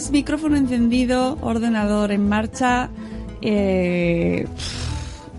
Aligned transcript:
Pues 0.00 0.12
micrófono 0.12 0.56
encendido, 0.56 1.36
ordenador 1.42 2.10
en 2.10 2.26
marcha. 2.26 2.88
Eh, 3.42 4.46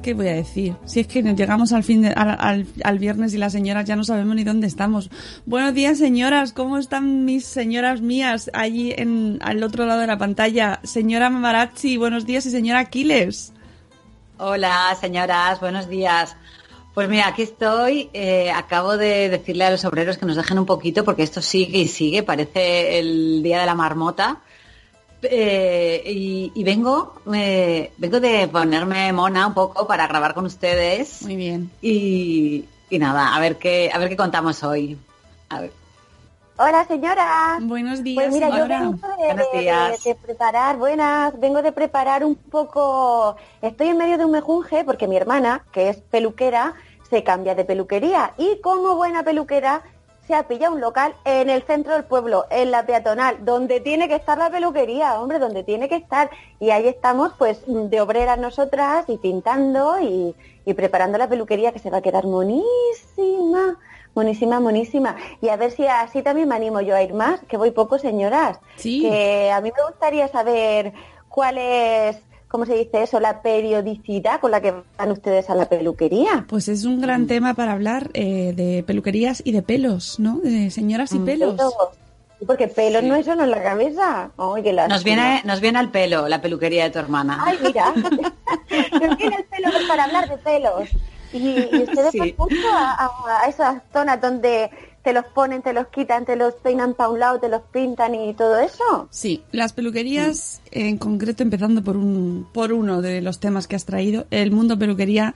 ¿Qué 0.03 0.13
voy 0.13 0.27
a 0.27 0.33
decir? 0.33 0.75
Si 0.85 0.99
es 0.99 1.07
que 1.07 1.23
nos 1.23 1.35
llegamos 1.35 1.73
al 1.73 1.83
fin 1.83 2.03
de- 2.03 2.09
al, 2.09 2.37
al- 2.39 2.67
al 2.83 2.99
viernes 2.99 3.33
y 3.33 3.39
las 3.39 3.53
señoras 3.53 3.85
ya 3.85 3.95
no 3.95 4.03
sabemos 4.03 4.35
ni 4.35 4.43
dónde 4.43 4.67
estamos. 4.67 5.09
Buenos 5.47 5.73
días, 5.73 5.97
señoras. 5.97 6.53
¿Cómo 6.53 6.77
están 6.77 7.25
mis 7.25 7.43
señoras 7.43 8.01
mías 8.01 8.51
allí 8.53 8.93
en 8.95 9.39
al 9.41 9.63
otro 9.63 9.87
lado 9.87 10.01
de 10.01 10.05
la 10.05 10.19
pantalla? 10.19 10.79
Señora 10.83 11.31
Mamarazzi, 11.31 11.97
buenos 11.97 12.27
días 12.27 12.45
y 12.45 12.51
señora 12.51 12.81
Aquiles. 12.81 13.53
Hola, 14.37 14.95
señoras, 15.01 15.59
buenos 15.59 15.89
días. 15.89 16.35
Pues 16.93 17.09
mira, 17.09 17.25
aquí 17.29 17.41
estoy. 17.41 18.11
eh, 18.13 18.51
acabo 18.51 18.95
de 18.95 19.27
decirle 19.29 19.63
a 19.63 19.71
los 19.71 19.83
obreros 19.85 20.19
que 20.19 20.27
nos 20.27 20.35
dejen 20.35 20.59
un 20.59 20.67
poquito 20.67 21.03
porque 21.03 21.23
esto 21.23 21.41
sigue 21.41 21.79
y 21.79 21.87
sigue, 21.87 22.21
parece 22.21 22.99
el 22.99 23.41
día 23.41 23.59
de 23.61 23.65
la 23.65 23.73
marmota. 23.73 24.37
Eh, 25.23 26.01
y, 26.05 26.51
y 26.55 26.63
vengo, 26.63 27.13
eh, 27.33 27.91
vengo 27.97 28.19
de 28.19 28.47
ponerme 28.47 29.13
mona 29.13 29.47
un 29.47 29.53
poco 29.53 29.85
para 29.87 30.07
grabar 30.07 30.33
con 30.33 30.45
ustedes. 30.45 31.21
Muy 31.23 31.35
bien. 31.35 31.71
Y, 31.81 32.65
y 32.89 32.99
nada, 32.99 33.35
a 33.35 33.39
ver 33.39 33.57
qué, 33.57 33.91
a 33.93 33.97
ver 33.99 34.09
qué 34.09 34.17
contamos 34.17 34.63
hoy. 34.63 34.97
A 35.49 35.61
ver. 35.61 35.71
Hola, 36.57 36.85
señora. 36.87 37.57
Buenos 37.61 38.03
días, 38.03 38.23
Pues 38.23 38.33
mira, 38.33 38.49
yo 38.49 38.55
señora. 38.55 38.79
vengo 38.79 39.07
de- 39.51 39.59
días. 39.61 40.03
de- 40.03 40.09
de 40.11 40.15
preparar, 40.15 40.77
buenas, 40.77 41.39
vengo 41.39 41.61
de 41.61 41.71
preparar 41.71 42.23
un 42.23 42.35
poco, 42.35 43.35
estoy 43.61 43.87
en 43.87 43.97
medio 43.97 44.17
de 44.19 44.25
un 44.25 44.31
mejunje 44.31 44.83
porque 44.83 45.07
mi 45.07 45.17
hermana, 45.17 45.65
que 45.71 45.89
es 45.89 45.97
peluquera, 45.97 46.73
se 47.09 47.23
cambia 47.23 47.55
de 47.55 47.65
peluquería 47.65 48.33
y 48.37 48.59
como 48.61 48.95
buena 48.95 49.23
peluquera 49.23 49.81
se 50.31 50.37
ha 50.37 50.47
pillado 50.47 50.75
un 50.75 50.79
local 50.79 51.13
en 51.25 51.49
el 51.49 51.61
centro 51.63 51.91
del 51.91 52.05
pueblo, 52.05 52.45
en 52.49 52.71
la 52.71 52.85
peatonal, 52.85 53.43
donde 53.43 53.81
tiene 53.81 54.07
que 54.07 54.15
estar 54.15 54.37
la 54.37 54.49
peluquería, 54.49 55.19
hombre, 55.19 55.39
donde 55.39 55.65
tiene 55.65 55.89
que 55.89 55.97
estar. 55.97 56.29
Y 56.57 56.69
ahí 56.69 56.87
estamos, 56.87 57.33
pues, 57.37 57.63
de 57.67 57.99
obreras 57.99 58.39
nosotras 58.39 59.03
y 59.09 59.17
pintando 59.17 59.99
y, 59.99 60.33
y 60.65 60.73
preparando 60.73 61.17
la 61.17 61.27
peluquería 61.27 61.73
que 61.73 61.79
se 61.79 61.89
va 61.89 61.97
a 61.97 62.01
quedar 62.01 62.27
monísima, 62.27 63.77
monísima, 64.15 64.61
monísima. 64.61 65.17
Y 65.41 65.49
a 65.49 65.57
ver 65.57 65.71
si 65.71 65.85
así 65.85 66.21
también 66.21 66.47
me 66.47 66.55
animo 66.55 66.79
yo 66.79 66.95
a 66.95 67.03
ir 67.03 67.13
más, 67.13 67.41
que 67.41 67.57
voy 67.57 67.71
poco, 67.71 67.99
señoras. 67.99 68.57
Sí. 68.77 69.01
Que 69.01 69.51
a 69.51 69.59
mí 69.59 69.69
me 69.75 69.83
gustaría 69.83 70.29
saber 70.29 70.93
cuál 71.27 71.57
es, 71.57 72.15
¿cómo 72.51 72.65
se 72.65 72.75
dice 72.75 73.03
eso? 73.03 73.19
La 73.19 73.41
periodicidad 73.41 74.41
con 74.41 74.51
la 74.51 74.61
que 74.61 74.73
van 74.97 75.11
ustedes 75.11 75.49
a 75.49 75.55
la 75.55 75.69
peluquería. 75.69 76.45
Pues 76.47 76.67
es 76.67 76.83
un 76.85 76.99
gran 76.99 77.25
tema 77.25 77.53
para 77.53 77.71
hablar 77.71 78.11
eh, 78.13 78.53
de 78.55 78.83
peluquerías 78.83 79.41
y 79.45 79.53
de 79.53 79.61
pelos, 79.61 80.19
¿no? 80.19 80.39
De 80.43 80.69
señoras 80.69 81.13
y 81.13 81.19
pelos. 81.19 81.55
Pelos. 81.55 81.73
Porque 82.45 82.67
pelo 82.67 83.01
no 83.01 83.15
es 83.15 83.25
solo 83.25 83.43
en 83.43 83.51
la 83.51 83.61
cabeza. 83.61 84.31
Nos 84.89 85.03
viene, 85.03 85.41
nos 85.45 85.61
viene 85.61 85.79
al 85.79 85.91
pelo 85.91 86.27
la 86.27 86.41
peluquería 86.41 86.83
de 86.85 86.89
tu 86.89 86.99
hermana. 86.99 87.41
Ay, 87.45 87.57
mira. 87.63 87.93
Nos 88.91 89.17
viene 89.17 89.35
el 89.35 89.43
pelo 89.45 89.69
para 89.87 90.05
hablar 90.05 90.29
de 90.29 90.37
pelos. 90.37 90.89
Y, 91.33 91.37
y 91.39 91.83
ustedes 91.83 92.11
Sí. 92.11 92.19
van 92.19 92.33
mucho 92.37 92.55
a, 92.73 93.45
esas 93.47 93.81
zonas 93.93 94.19
donde 94.21 94.69
te 95.03 95.13
los 95.13 95.25
ponen, 95.25 95.61
te 95.63 95.73
los 95.73 95.87
quitan, 95.87 96.25
te 96.25 96.35
los 96.35 96.53
peinan 96.55 96.93
para 96.93 97.09
un 97.09 97.19
lado, 97.19 97.39
te 97.39 97.49
los 97.49 97.61
pintan 97.71 98.13
y 98.13 98.33
todo 98.35 98.59
eso. 98.59 99.07
Sí, 99.09 99.43
las 99.51 99.73
peluquerías, 99.73 100.61
en 100.71 100.97
concreto, 100.97 101.41
empezando 101.41 101.83
por 101.83 101.97
un, 101.97 102.47
por 102.53 102.71
uno 102.71 103.01
de 103.01 103.21
los 103.21 103.39
temas 103.39 103.67
que 103.67 103.75
has 103.75 103.85
traído, 103.85 104.27
el 104.29 104.51
mundo 104.51 104.77
peluquería 104.77 105.33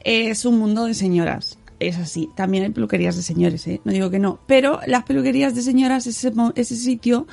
es 0.00 0.44
un 0.44 0.58
mundo 0.58 0.84
de 0.84 0.94
señoras. 0.94 1.58
Es 1.78 1.98
así. 1.98 2.30
También 2.34 2.64
hay 2.64 2.70
peluquerías 2.70 3.16
de 3.16 3.22
señores, 3.22 3.66
¿eh? 3.66 3.80
No 3.84 3.92
digo 3.92 4.08
que 4.10 4.18
no. 4.18 4.38
Pero 4.46 4.80
las 4.86 5.04
peluquerías 5.04 5.54
de 5.54 5.60
señoras, 5.62 6.06
ese, 6.06 6.30
mo- 6.30 6.52
ese 6.56 6.74
sitio 6.74 7.26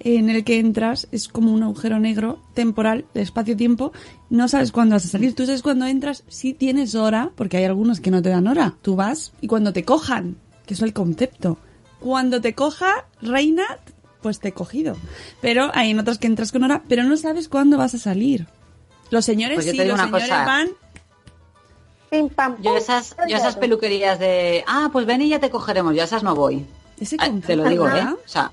en 0.00 0.28
el 0.30 0.44
que 0.44 0.58
entras 0.58 1.08
es 1.12 1.28
como 1.28 1.52
un 1.52 1.62
agujero 1.62 1.98
negro 1.98 2.38
temporal, 2.54 3.04
de 3.14 3.22
espacio-tiempo. 3.22 3.92
No 4.30 4.48
sabes 4.48 4.72
cuándo 4.72 4.94
vas 4.94 5.04
a 5.04 5.08
salir. 5.08 5.34
Tú 5.34 5.44
sabes 5.46 5.62
cuándo 5.62 5.86
entras, 5.86 6.24
si 6.28 6.54
tienes 6.54 6.94
hora, 6.94 7.30
porque 7.34 7.56
hay 7.56 7.64
algunos 7.64 8.00
que 8.00 8.10
no 8.10 8.22
te 8.22 8.28
dan 8.28 8.46
hora. 8.46 8.74
Tú 8.82 8.96
vas 8.96 9.32
y 9.40 9.46
cuando 9.46 9.72
te 9.72 9.84
cojan, 9.84 10.36
que 10.66 10.74
es 10.74 10.82
el 10.82 10.92
concepto. 10.92 11.58
Cuando 12.00 12.40
te 12.40 12.54
coja, 12.54 13.06
reina, 13.20 13.64
pues 14.22 14.38
te 14.40 14.48
he 14.48 14.52
cogido. 14.52 14.96
Pero 15.40 15.70
hay 15.74 15.90
en 15.90 15.98
otras 15.98 16.18
que 16.18 16.26
entras 16.28 16.52
con 16.52 16.62
hora, 16.64 16.82
pero 16.88 17.02
no 17.04 17.16
sabes 17.16 17.48
cuándo 17.48 17.76
vas 17.78 17.94
a 17.94 17.98
salir. 17.98 18.46
Los 19.10 19.24
señores 19.24 19.56
Pues 19.56 19.70
sí, 19.70 19.76
los 19.76 19.94
una 19.94 20.04
señores 20.04 20.28
cosa. 20.28 20.44
van. 20.44 20.68
Pim, 22.10 22.28
pam, 22.30 22.56
Yo 22.62 22.70
pum, 22.70 22.76
esas, 22.78 23.10
yo 23.16 23.22
olvidado. 23.24 23.42
esas 23.42 23.56
peluquerías 23.56 24.18
de, 24.18 24.64
ah, 24.66 24.88
pues 24.92 25.04
ven 25.06 25.22
y 25.22 25.28
ya 25.28 25.40
te 25.40 25.50
cogeremos, 25.50 25.94
yo 25.94 26.02
a 26.02 26.04
esas 26.04 26.22
no 26.22 26.34
voy. 26.34 26.64
Ese 26.98 27.16
Ah, 27.18 27.24
te 27.26 27.54
lo 27.56 27.64
concepto, 27.64 27.68
digo, 27.68 27.88
¿eh? 27.88 27.92
¿verdad? 27.92 28.12
O 28.14 28.28
sea, 28.28 28.52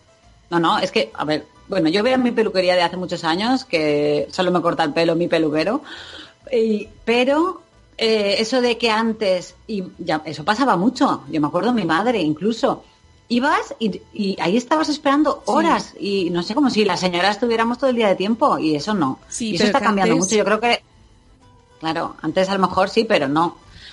no, 0.59 0.73
no, 0.75 0.79
es 0.79 0.91
que, 0.91 1.11
a 1.13 1.25
ver, 1.25 1.45
bueno, 1.67 1.89
yo 1.89 2.03
veo 2.03 2.17
mi 2.17 2.31
peluquería 2.31 2.75
de 2.75 2.81
hace 2.83 2.97
muchos 2.97 3.23
años, 3.23 3.65
que 3.65 4.27
solo 4.31 4.51
me 4.51 4.61
corta 4.61 4.83
el 4.83 4.93
pelo 4.93 5.15
mi 5.15 5.27
peluquero, 5.27 5.81
y- 6.51 6.87
pero 7.05 7.61
eh, 7.97 8.35
eso 8.39 8.61
de 8.61 8.77
que 8.77 8.89
antes, 8.91 9.55
y 9.67 9.83
ya, 9.99 10.21
eso 10.25 10.43
pasaba 10.43 10.75
mucho, 10.77 11.23
yo 11.31 11.39
me 11.41 11.47
acuerdo 11.47 11.73
mi 11.73 11.85
madre 11.85 12.21
incluso, 12.21 12.83
ibas 13.29 13.73
y, 13.79 14.01
y 14.13 14.37
ahí 14.39 14.55
estabas 14.57 14.89
esperando 14.89 15.41
horas, 15.45 15.93
y 15.99 16.29
no 16.29 16.43
sé, 16.43 16.53
como 16.53 16.69
si 16.69 16.85
las 16.85 16.99
señoras 16.99 17.39
tuviéramos 17.39 17.77
todo 17.79 17.89
el 17.89 17.95
día 17.95 18.07
de 18.09 18.15
tiempo, 18.15 18.59
y 18.59 18.75
eso 18.75 18.93
no. 18.93 19.19
Sí, 19.29 19.51
y 19.51 19.55
eso 19.55 19.63
está 19.65 19.79
cambiando 19.81 20.13
antes- 20.13 20.25
mucho, 20.27 20.35
yo 20.35 20.45
creo 20.45 20.59
que 20.59 20.81
Claro, 21.79 22.15
antes 22.21 22.49
a 22.49 22.53
lo 22.53 22.59
mejor 22.67 22.89
sí, 22.89 23.03
pero 23.03 23.27
no. 23.27 23.45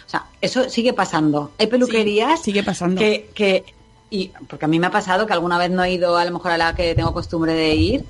O 0.06 0.08
sea, 0.12 0.26
eso 0.40 0.68
sigue 0.70 0.92
pasando. 0.92 1.50
Hay 1.58 1.66
peluquerías 1.66 2.38
Sí, 2.40 2.46
sigue 2.46 2.62
pasando. 2.62 2.98
que, 2.98 3.30
que 3.34 3.64
y 4.12 4.32
porque 4.48 4.64
a 4.66 4.68
mí 4.68 4.78
me 4.78 4.86
ha 4.86 4.90
pasado 4.90 5.26
que 5.26 5.32
alguna 5.32 5.58
vez 5.58 5.70
no 5.70 5.82
he 5.82 5.90
ido 5.92 6.16
a 6.16 6.24
lo 6.24 6.30
mejor 6.32 6.52
a 6.52 6.58
la 6.58 6.74
que 6.74 6.94
tengo 6.94 7.12
costumbre 7.14 7.54
de 7.54 7.74
ir 7.74 8.04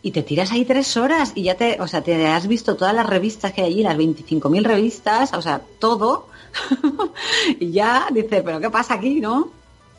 y 0.00 0.10
te 0.12 0.22
tiras 0.22 0.50
ahí 0.52 0.64
tres 0.64 0.96
horas 0.96 1.32
y 1.34 1.42
ya 1.44 1.56
te, 1.56 1.80
o 1.80 1.86
sea, 1.86 2.00
te 2.02 2.26
has 2.26 2.46
visto 2.46 2.76
todas 2.76 2.94
las 2.94 3.06
revistas 3.06 3.52
que 3.52 3.62
hay 3.62 3.72
allí, 3.72 3.82
las 3.82 3.96
25.000 3.96 4.64
revistas, 4.64 5.32
o 5.34 5.42
sea, 5.42 5.60
todo. 5.78 6.26
y 7.60 7.70
ya 7.72 8.06
dices, 8.12 8.42
pero 8.44 8.60
¿qué 8.60 8.70
pasa 8.70 8.94
aquí, 8.94 9.20
no? 9.20 9.48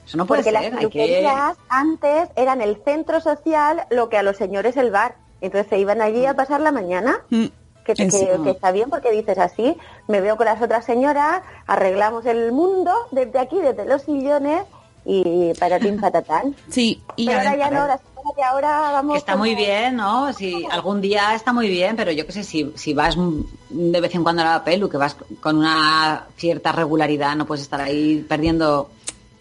Eso 0.05 0.17
no 0.17 0.25
puede 0.25 0.41
Porque 0.41 0.51
las 0.51 0.63
ser, 0.63 0.71
que... 0.73 0.77
peluquerías 0.79 1.57
antes 1.69 2.29
eran 2.35 2.61
el 2.61 2.77
centro 2.83 3.21
social 3.21 3.83
lo 3.89 4.09
que 4.09 4.17
a 4.17 4.23
los 4.23 4.37
señores 4.37 4.75
el 4.77 4.91
bar. 4.91 5.15
Entonces 5.41 5.69
se 5.69 5.79
iban 5.79 6.01
allí 6.01 6.25
a 6.25 6.35
pasar 6.35 6.59
la 6.61 6.71
mañana. 6.71 7.19
Mm, 7.29 7.45
Que, 7.85 7.95
que- 7.95 8.07
que 8.09 8.49
está 8.51 8.71
bien 8.71 8.89
porque 8.89 9.11
dices 9.11 9.37
así, 9.37 9.75
me 10.07 10.21
veo 10.21 10.37
con 10.37 10.45
las 10.45 10.61
otras 10.61 10.85
señoras, 10.85 11.41
arreglamos 11.67 12.25
el 12.25 12.53
mundo 12.53 12.93
desde 13.11 13.39
aquí, 13.39 13.59
desde 13.59 13.85
los 13.85 14.03
sillones 14.03 14.63
y 15.05 15.53
patatín 15.59 15.99
patatán. 15.99 16.55
Sí, 16.69 17.01
y 17.15 17.27
Pero 17.27 17.39
ahora 17.39 17.57
ya 17.57 17.71
no, 17.71 17.87
las 17.87 17.99
de 18.35 18.43
ahora 18.43 18.91
vamos 18.91 19.13
Que 19.13 19.19
está 19.19 19.35
muy 19.35 19.55
bien, 19.55 19.97
¿no? 19.97 20.31
Si 20.33 20.65
algún 20.71 21.01
día 21.01 21.35
está 21.35 21.51
muy 21.53 21.67
bien, 21.67 21.95
pero 21.95 22.11
yo 22.11 22.25
qué 22.25 22.31
sé, 22.31 22.43
si, 22.43 22.71
si 22.75 22.93
vas 22.93 23.17
de 23.69 24.01
vez 24.01 24.15
en 24.15 24.23
cuando 24.23 24.41
a 24.41 24.45
la 24.45 24.63
pelu, 24.63 24.89
que 24.89 24.97
vas 24.97 25.15
con 25.39 25.57
una 25.57 26.27
cierta 26.37 26.71
regularidad, 26.71 27.35
no 27.35 27.45
puedes 27.45 27.63
estar 27.63 27.81
ahí 27.81 28.25
perdiendo. 28.27 28.89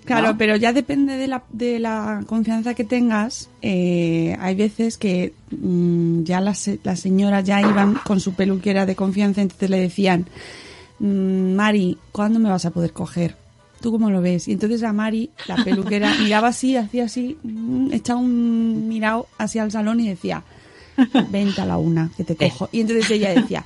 Claro, 0.04 0.32
¿no? 0.32 0.38
pero 0.38 0.56
ya 0.56 0.72
depende 0.72 1.16
de 1.16 1.28
la, 1.28 1.44
de 1.50 1.78
la 1.78 2.24
confianza 2.26 2.74
que 2.74 2.84
tengas. 2.84 3.48
Eh, 3.62 4.36
hay 4.40 4.56
veces 4.56 4.98
que 4.98 5.32
mm, 5.50 6.24
ya 6.24 6.40
las, 6.40 6.68
las 6.82 7.00
señoras 7.00 7.44
ya 7.44 7.60
iban 7.60 7.94
con 8.04 8.18
su 8.18 8.34
peluquera 8.34 8.84
de 8.84 8.96
confianza, 8.96 9.42
entonces 9.42 9.70
le 9.70 9.78
decían, 9.78 10.26
mm, 10.98 11.54
Mari, 11.54 11.98
¿cuándo 12.10 12.40
me 12.40 12.50
vas 12.50 12.66
a 12.66 12.70
poder 12.70 12.92
coger? 12.92 13.41
¿Tú 13.82 13.92
cómo 13.92 14.10
lo 14.10 14.22
ves? 14.22 14.48
Y 14.48 14.52
entonces 14.52 14.82
a 14.82 14.94
Mari, 14.94 15.30
la 15.46 15.56
peluquera, 15.62 16.14
miraba 16.22 16.48
así, 16.48 16.76
hacía 16.76 17.04
así, 17.04 17.36
mm, 17.42 17.92
echaba 17.92 18.20
un 18.20 18.88
mirado 18.88 19.26
hacia 19.36 19.62
el 19.64 19.70
salón 19.70 20.00
y 20.00 20.08
decía, 20.08 20.42
vente 21.28 21.60
a 21.60 21.66
la 21.66 21.76
una, 21.76 22.10
que 22.16 22.24
te 22.24 22.36
cojo. 22.36 22.70
Y 22.72 22.80
entonces 22.80 23.10
ella 23.10 23.34
decía, 23.34 23.64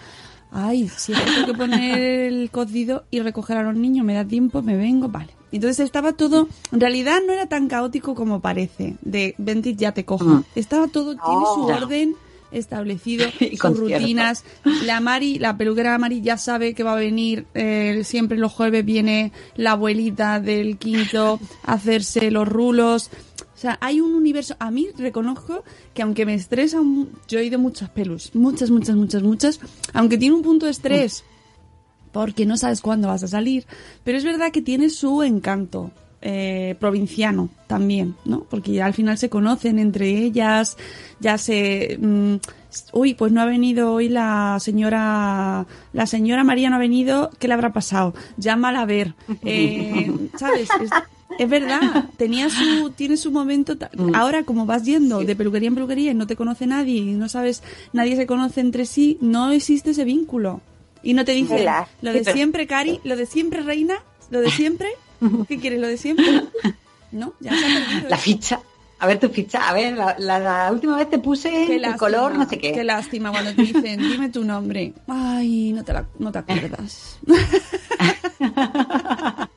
ay, 0.51 0.89
si 0.89 1.13
tengo 1.13 1.47
que 1.47 1.55
poner 1.55 1.99
el 1.99 2.51
cocido 2.51 3.05
y 3.11 3.21
recoger 3.21 3.59
a 3.59 3.63
los 3.63 3.77
niños, 3.77 4.05
me 4.05 4.15
da 4.15 4.25
tiempo, 4.25 4.63
me 4.63 4.77
vengo, 4.77 5.09
vale. 5.09 5.33
Entonces 5.53 5.81
estaba 5.81 6.13
todo, 6.13 6.49
en 6.73 6.81
realidad 6.81 7.21
no 7.25 7.33
era 7.33 7.47
tan 7.47 7.69
caótico 7.69 8.15
como 8.15 8.41
parece, 8.41 8.97
de 9.03 9.35
vente 9.39 9.75
ya 9.77 9.93
te 9.93 10.05
cojo. 10.05 10.25
Mm. 10.25 10.45
Estaba 10.57 10.89
todo, 10.89 11.15
tiene 11.15 11.45
su 11.55 11.63
orden 11.65 12.17
establecido, 12.51 13.27
Y 13.41 13.57
sus 13.57 13.79
rutinas. 13.79 14.45
La 14.85 15.01
Mari, 15.01 15.39
la 15.39 15.57
peluquera 15.57 15.99
Mari 15.99 16.21
ya 16.21 16.39
sabe 16.39 16.75
que 16.75 16.83
va 16.83 16.93
a 16.93 16.97
venir, 16.97 17.47
eh, 17.55 18.03
siempre 18.05 18.39
los 18.39 18.53
jueves 18.53 18.85
viene 18.85 19.33
la 19.57 19.73
abuelita 19.73 20.41
del 20.41 20.79
quinto 20.79 21.41
a 21.65 21.75
hacerse 21.75 22.31
los 22.31 22.49
rulos. 22.49 23.11
O 23.55 23.59
sea, 23.59 23.79
hay 23.81 24.01
un 24.01 24.15
universo. 24.15 24.55
A 24.59 24.71
mí 24.71 24.89
reconozco 24.97 25.65
que 25.95 26.03
aunque 26.03 26.27
me 26.27 26.35
estresa, 26.35 26.79
yo 27.29 27.39
he 27.39 27.45
ido 27.45 27.59
muchas 27.59 27.89
pelus, 27.89 28.35
muchas, 28.35 28.71
muchas, 28.71 28.97
muchas, 28.97 29.23
muchas, 29.23 29.61
aunque 29.93 30.19
tiene 30.19 30.37
un 30.37 30.43
punto 30.43 30.67
de 30.67 30.73
estrés, 30.73 31.25
porque 32.13 32.45
no 32.45 32.57
sabes 32.57 32.81
cuándo 32.81 33.09
vas 33.09 33.23
a 33.23 33.29
salir, 33.29 33.67
pero 34.05 34.19
es 34.19 34.25
verdad 34.25 34.53
que 34.53 34.61
tiene 34.63 34.91
su 34.91 35.23
encanto 35.23 35.91
eh, 36.23 36.75
provinciano 36.81 37.49
también, 37.67 38.15
¿no? 38.25 38.41
Porque 38.51 38.73
ya 38.73 38.87
al 38.87 38.95
final 38.95 39.19
se 39.19 39.29
conocen 39.29 39.79
entre 39.79 40.09
ellas, 40.09 40.77
ya 41.21 41.39
se... 41.39 41.99
mm, 42.01 42.35
uy, 42.93 43.15
pues 43.15 43.33
no 43.33 43.41
ha 43.41 43.47
venido 43.47 43.93
hoy 43.93 44.09
la 44.09 44.59
señora... 44.61 45.67
La 45.93 46.07
señora 46.07 46.45
María 46.45 46.71
no 46.71 46.77
ha 46.77 46.81
venido, 46.81 47.31
¿qué 47.39 47.49
le 47.49 47.55
habrá 47.55 47.73
pasado? 47.73 48.15
Llámala 48.37 48.83
a 48.83 48.87
ver. 48.87 49.15
Eh, 49.45 50.11
¿Sabes? 50.39 50.69
Es, 50.81 50.91
es 51.39 51.49
verdad, 51.51 52.07
tenía 52.17 52.49
su, 52.51 52.91
tiene 52.91 53.17
su 53.17 53.31
momento. 53.31 53.77
ta- 53.77 53.91
Ahora, 54.15 54.45
como 54.45 54.65
vas 54.67 54.85
yendo 54.85 55.21
de 55.21 55.37
peluquería 55.37 55.69
en 55.69 55.75
peluquería 55.75 56.11
y 56.13 56.15
no 56.15 56.27
te 56.27 56.37
conoce 56.37 56.67
nadie 56.67 56.97
y 56.97 57.13
no 57.15 57.29
sabes, 57.29 57.63
nadie 57.93 58.17
se 58.17 58.27
conoce 58.27 58.61
entre 58.61 58.87
sí, 58.87 59.19
no 59.21 59.51
existe 59.51 59.91
ese 59.91 60.05
vínculo. 60.05 60.61
Y 61.03 61.15
no 61.15 61.25
te 61.25 61.33
Relax. 61.59 61.91
lo 62.03 62.13
de 62.13 62.25
siempre, 62.33 62.67
Cari, 62.67 63.01
lo 63.05 63.17
de 63.17 63.27
siempre, 63.27 63.63
Reina, 63.63 63.95
lo 64.31 64.41
de 64.41 64.51
siempre. 64.51 64.89
¿Qué 65.49 65.59
quieres, 65.59 65.81
lo 65.81 65.87
de 65.89 65.97
siempre? 65.97 66.27
No, 67.13 67.33
ya 67.41 67.53
se 67.57 67.65
ha 67.65 67.69
perdido. 67.69 68.09
La 68.11 68.17
eso. 68.17 68.25
ficha. 68.25 68.61
A 68.99 69.07
ver 69.07 69.21
tu 69.21 69.29
ficha. 69.29 69.69
A 69.69 69.73
ver, 69.73 69.97
la, 69.97 70.17
la- 70.19 70.39
la 70.41 70.73
última 70.73 70.97
vez 70.97 71.09
te 71.09 71.19
puse 71.19 71.51
Qué 71.51 71.77
el 71.77 71.83
lástima, 71.83 71.99
color, 71.99 72.35
no 72.35 72.49
sé 72.49 72.59
qué. 72.59 72.73
Qué 72.73 72.83
lástima 72.85 73.31
cuando 73.31 73.55
te 73.55 73.63
dicen, 73.63 73.99
dime 74.11 74.29
tu 74.29 74.45
nombre. 74.45 74.93
Ay, 75.07 75.73
no 75.73 75.85
te, 75.85 75.93
la- 75.93 76.07
no 76.19 76.33
te 76.33 76.39
acuerdas. 76.41 77.19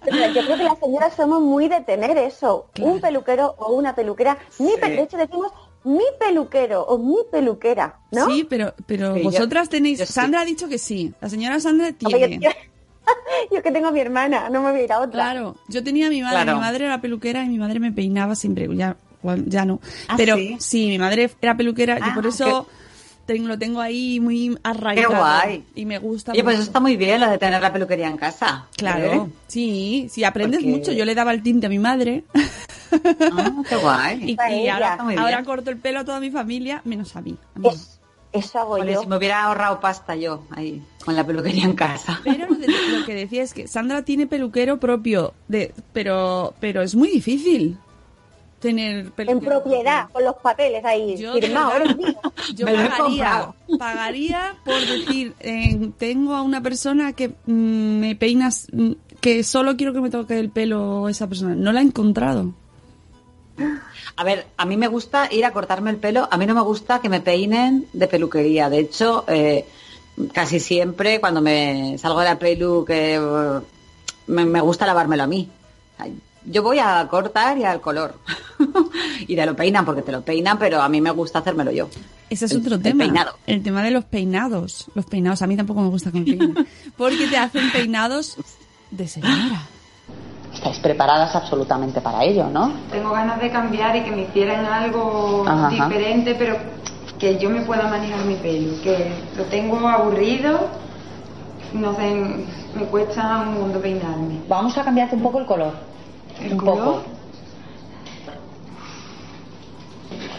Pero 0.05 0.33
yo 0.33 0.41
creo 0.45 0.57
que 0.57 0.63
las 0.63 0.79
señoras 0.79 1.13
somos 1.15 1.41
muy 1.41 1.67
de 1.67 1.81
tener 1.81 2.17
eso. 2.17 2.67
Claro. 2.73 2.91
Un 2.93 3.01
peluquero 3.01 3.55
o 3.57 3.73
una 3.73 3.95
peluquera. 3.95 4.37
Mi 4.59 4.71
pe- 4.79 4.87
Sí. 4.89 4.91
De 4.95 5.01
hecho, 5.03 5.17
decimos 5.17 5.51
mi 5.83 6.03
peluquero 6.19 6.83
o 6.83 6.97
mi 6.97 7.17
peluquera, 7.31 7.99
¿no? 8.11 8.27
Sí, 8.27 8.45
pero, 8.49 8.73
pero 8.85 9.13
Sí, 9.15 9.19
yo- 9.21 9.31
vosotras 9.31 9.69
tenéis. 9.69 9.99
yo 9.99 10.05
sí. 10.05 10.13
Sandra 10.13 10.41
ha 10.41 10.45
dicho 10.45 10.67
que 10.67 10.77
sí. 10.77 11.13
La 11.21 11.29
señora 11.29 11.59
Sandra 11.59 11.91
tiene. 11.93 12.39
yo, 12.39 12.49
yo 13.51 13.61
que 13.61 13.71
tengo 13.71 13.87
a 13.87 13.91
mi 13.91 13.99
hermana, 13.99 14.49
no 14.49 14.61
me 14.61 14.71
voy 14.71 14.81
a 14.81 14.83
ir 14.83 14.91
a 14.93 14.99
otra. 14.99 15.11
Claro, 15.11 15.55
yo 15.67 15.83
tenía 15.83 16.07
a 16.07 16.09
mi 16.09 16.21
madre, 16.21 16.43
Claro. 16.43 16.55
mi 16.55 16.61
madre 16.61 16.85
era 16.85 17.01
peluquera 17.01 17.43
y 17.43 17.49
mi 17.49 17.57
madre 17.57 17.79
me 17.79 17.91
peinaba 17.91 18.35
siempre, 18.35 18.67
ya, 18.75 18.95
ya 19.45 19.65
no. 19.65 19.79
¿Ah, 20.07 20.15
Pero 20.17 20.37
sí? 20.59 20.87
mi 20.87 20.97
madre 20.99 21.29
era 21.41 21.55
peluquera 21.57 21.97
y 21.99 22.01
Ah, 22.03 22.11
por 22.15 22.25
eso 22.27 22.67
tengo, 23.25 23.47
lo 23.47 23.59
tengo 23.59 23.79
ahí 23.81 24.19
muy 24.19 24.57
arraigado. 24.63 25.09
Qué 25.09 25.15
guay. 25.17 25.63
Y 25.75 25.85
me 25.85 25.99
gusta 25.99 26.31
Oye, 26.31 26.43
pues 26.43 26.55
eso 26.55 26.63
está 26.63 26.79
muy 26.79 26.97
bien, 26.97 27.19
lo 27.21 27.29
de 27.29 27.37
tener 27.37 27.61
la 27.61 27.71
peluquería 27.71 28.07
en 28.07 28.17
casa. 28.17 28.65
Claro, 28.75 29.11
¿Eh? 29.13 29.31
sí, 29.47 30.07
sí, 30.09 30.23
aprendes 30.23 30.61
Porque- 30.61 30.71
mucho. 30.77 30.91
Yo 30.93 31.05
le 31.05 31.13
daba 31.15 31.31
el 31.33 31.43
tinte 31.43 31.67
a 31.67 31.69
mi 31.69 31.77
madre 31.79 32.23
Ah, 32.91 33.51
qué 33.69 33.75
guay. 33.75 34.23
y, 34.51 34.63
y 34.63 34.67
ahora, 34.67 35.43
corto 35.43 35.69
el 35.69 35.77
pelo 35.77 35.99
a 35.99 36.05
toda 36.05 36.19
mi 36.19 36.31
familia, 36.31 36.81
menos 36.85 37.15
a 37.15 37.21
mí. 37.21 37.35
a 37.55 37.59
mí. 37.59 37.67
Es- 37.69 37.98
eso 38.31 38.59
hago 38.59 38.77
Joder, 38.77 38.93
yo. 38.93 39.01
si 39.01 39.07
me 39.07 39.17
hubiera 39.17 39.43
ahorrado 39.43 39.79
pasta 39.79 40.15
yo 40.15 40.43
ahí, 40.51 40.81
con 41.03 41.15
la 41.15 41.25
peluquería 41.25 41.65
en 41.65 41.73
casa. 41.73 42.19
Pero 42.23 42.47
lo, 42.47 42.55
de- 42.55 42.67
lo 42.67 43.05
que 43.05 43.15
decía 43.15 43.43
es 43.43 43.53
que 43.53 43.67
Sandra 43.67 44.03
tiene 44.03 44.27
peluquero 44.27 44.79
propio, 44.79 45.33
de, 45.47 45.73
pero, 45.93 46.53
pero 46.59 46.81
es 46.81 46.95
muy 46.95 47.09
difícil 47.09 47.77
tener 48.59 48.97
En 49.05 49.11
peluquero 49.11 49.61
propiedad, 49.63 50.01
propio. 50.03 50.13
con 50.13 50.23
los 50.25 50.35
papeles 50.43 50.83
ahí 50.85 51.15
Yo, 51.17 51.33
firmados. 51.33 51.95
Yo 52.55 52.65
Me 52.65 52.73
pagaría, 52.75 53.53
pagaría 53.79 54.55
por 54.65 54.79
decir, 54.81 55.33
eh, 55.39 55.91
tengo 55.97 56.35
a 56.35 56.41
una 56.41 56.61
persona 56.61 57.13
que 57.13 57.29
mm, 57.45 57.99
me 57.99 58.15
peinas, 58.15 58.67
mm, 58.73 58.91
que 59.21 59.43
solo 59.43 59.75
quiero 59.77 59.93
que 59.93 60.01
me 60.01 60.09
toque 60.09 60.37
el 60.37 60.49
pelo 60.49 61.07
esa 61.09 61.27
persona. 61.27 61.55
No 61.55 61.71
la 61.71 61.79
he 61.79 61.83
encontrado. 61.83 62.53
A 64.19 64.23
ver, 64.25 64.47
a 64.57 64.65
mí 64.65 64.75
me 64.75 64.87
gusta 64.87 65.29
ir 65.31 65.45
a 65.45 65.53
cortarme 65.53 65.91
el 65.91 65.95
pelo, 65.95 66.27
a 66.29 66.37
mí 66.37 66.45
no 66.45 66.53
me 66.53 66.59
gusta 66.61 66.99
que 66.99 67.07
me 67.07 67.21
peinen 67.21 67.87
de 67.93 68.05
peluquería. 68.07 68.69
De 68.69 68.79
hecho, 68.79 69.23
eh, 69.29 69.65
casi 70.33 70.59
siempre 70.59 71.21
cuando 71.21 71.39
me 71.41 71.97
salgo 71.97 72.19
de 72.19 72.25
la 72.25 72.37
pelu 72.37 72.83
que 72.85 73.15
eh, 73.15 73.59
me, 74.27 74.43
me 74.45 74.59
gusta 74.59 74.85
lavármelo 74.85 75.23
a 75.23 75.27
mí. 75.27 75.49
Yo 76.45 76.63
voy 76.63 76.79
a 76.79 77.07
cortar 77.09 77.57
y 77.57 77.63
al 77.63 77.79
color. 77.79 78.15
y 79.27 79.35
te 79.37 79.45
lo 79.45 79.55
peinan 79.55 79.85
porque 79.85 80.01
te 80.01 80.11
lo 80.11 80.21
peinan, 80.21 80.57
pero 80.59 80.81
a 80.81 80.89
mí 80.89 80.99
me 80.99 81.11
gusta 81.11 81.39
hacérmelo 81.39 81.71
yo. 81.71 81.87
Ese 82.29 82.45
es 82.45 82.51
El- 82.51 82.59
otro 82.59 82.75
el 82.75 82.81
tema. 82.81 83.03
peinado. 83.05 83.35
El 83.47 83.63
tema 83.63 83.83
de 83.83 83.91
los 83.91 84.03
peinados. 84.03 84.87
Los 84.95 85.05
peinados, 85.05 85.41
a 85.41 85.47
mí 85.47 85.55
tampoco 85.55 85.79
me 85.81 85.89
gusta 85.89 86.11
que 86.11 86.19
me 86.19 86.25
peinen. 86.25 86.67
Porque 86.97 87.27
te 87.27 87.37
hacen 87.37 87.71
peinados 87.71 88.35
de 88.91 89.07
señora. 89.07 89.67
Estáis 90.53 90.79
preparadas 90.79 91.35
absolutamente 91.35 92.01
para 92.01 92.23
ello, 92.23 92.47
¿no? 92.49 92.71
Tengo 92.91 93.11
ganas 93.11 93.39
de 93.39 93.49
cambiar 93.49 93.95
y 93.95 94.01
que 94.01 94.11
me 94.11 94.23
hicieran 94.23 94.65
algo 94.65 95.45
Ajá. 95.47 95.69
diferente, 95.69 96.35
pero 96.35 96.57
que 97.17 97.37
yo 97.37 97.49
me 97.49 97.61
pueda 97.61 97.87
manejar 97.87 98.25
mi 98.25 98.35
pelo, 98.35 98.81
que 98.81 99.11
lo 99.37 99.43
tengo 99.45 99.87
aburrido, 99.87 100.67
no 101.73 101.95
sé, 101.95 102.15
me 102.75 102.83
cuesta 102.89 103.43
un 103.47 103.53
mundo 103.59 103.79
peinarme. 103.79 104.39
Vamos 104.47 104.77
a 104.77 104.83
cambiarte 104.83 105.15
un 105.15 105.21
poco 105.21 105.39
el 105.39 105.45
color. 105.45 105.73
¿El 106.41 106.53
un 106.53 106.57
color? 106.57 106.77
poco. 106.77 107.03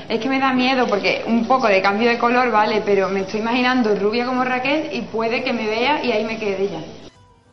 Es 0.08 0.18
que 0.18 0.28
me 0.28 0.40
da 0.40 0.52
miedo 0.52 0.88
porque 0.88 1.22
un 1.26 1.46
poco 1.46 1.68
de 1.68 1.80
cambio 1.80 2.08
de 2.10 2.18
color, 2.18 2.50
vale, 2.50 2.82
pero 2.84 3.08
me 3.10 3.20
estoy 3.20 3.40
imaginando 3.40 3.94
rubia 3.94 4.26
como 4.26 4.42
Raquel 4.42 4.88
y 4.92 5.02
puede 5.02 5.44
que 5.44 5.52
me 5.52 5.66
vea 5.66 6.04
y 6.04 6.10
ahí 6.10 6.24
me 6.24 6.36
quede 6.36 6.68
ya. 6.68 6.80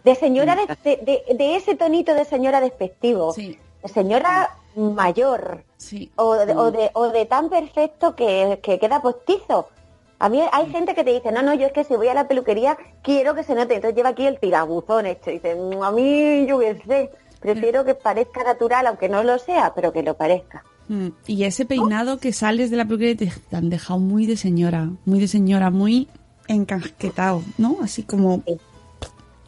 De 0.08 0.16
señora, 0.16 0.56
de, 0.56 1.24
de- 1.38 1.56
ese 1.58 1.76
tonito 1.76 2.14
de 2.14 2.24
señora 2.26 2.62
despectivo. 2.62 3.34
Sí, 3.34 3.58
De 3.84 3.90
señora 3.90 4.34
mayor. 4.76 5.64
sí. 5.78 6.12
O 6.16 6.34
de, 6.36 6.54
o 6.56 6.72
de, 6.72 6.90
o 6.94 7.10
de 7.10 7.26
tan 7.26 7.50
perfecto 7.50 8.16
que, 8.16 8.60
que 8.64 8.80
queda 8.80 9.02
postizo. 9.02 9.68
A 10.20 10.30
mí 10.30 10.42
hay 10.52 10.66
gente 10.72 10.96
que 10.96 11.04
te 11.04 11.12
dice, 11.14 11.32
no, 11.32 11.42
no, 11.44 11.54
yo 11.54 11.68
es 11.68 11.74
que 11.74 11.84
si 11.84 11.96
voy 11.96 12.08
a 12.08 12.14
la 12.14 12.28
peluquería 12.28 12.78
quiero 13.04 13.36
que 13.36 13.44
se 13.44 13.54
note. 13.54 13.76
Entonces 13.76 13.96
lleva 13.98 14.10
aquí 14.10 14.26
el 14.26 14.40
tirabuzón 14.40 15.06
hecho. 15.06 15.30
Y 15.30 15.34
dice, 15.34 15.56
"Mm, 15.56 15.84
a 15.84 15.92
mí 15.92 16.46
yo 16.48 16.58
qué 16.60 16.82
sé, 16.88 17.12
prefiero 17.40 17.84
que 17.86 17.94
parezca 17.94 18.44
natural, 18.44 18.88
aunque 18.88 19.10
no 19.10 19.24
lo 19.24 19.38
sea, 19.40 19.74
pero 19.76 19.92
que 19.94 20.04
lo 20.04 20.14
parezca. 20.16 20.64
Mm, 20.88 21.10
Y 21.28 21.44
ese 21.44 21.66
peinado 21.66 22.18
que 22.18 22.32
sales 22.34 22.72
de 22.72 22.78
la 22.78 22.86
peluquería 22.86 23.18
te 23.50 23.56
han 23.56 23.70
dejado 23.70 24.00
muy 24.00 24.26
de 24.26 24.38
señora, 24.38 24.90
muy 25.06 25.20
de 25.20 25.28
señora, 25.28 25.70
muy 25.70 26.08
encasquetado, 26.48 27.42
¿no? 27.58 27.78
Así 27.84 28.04
como 28.04 28.42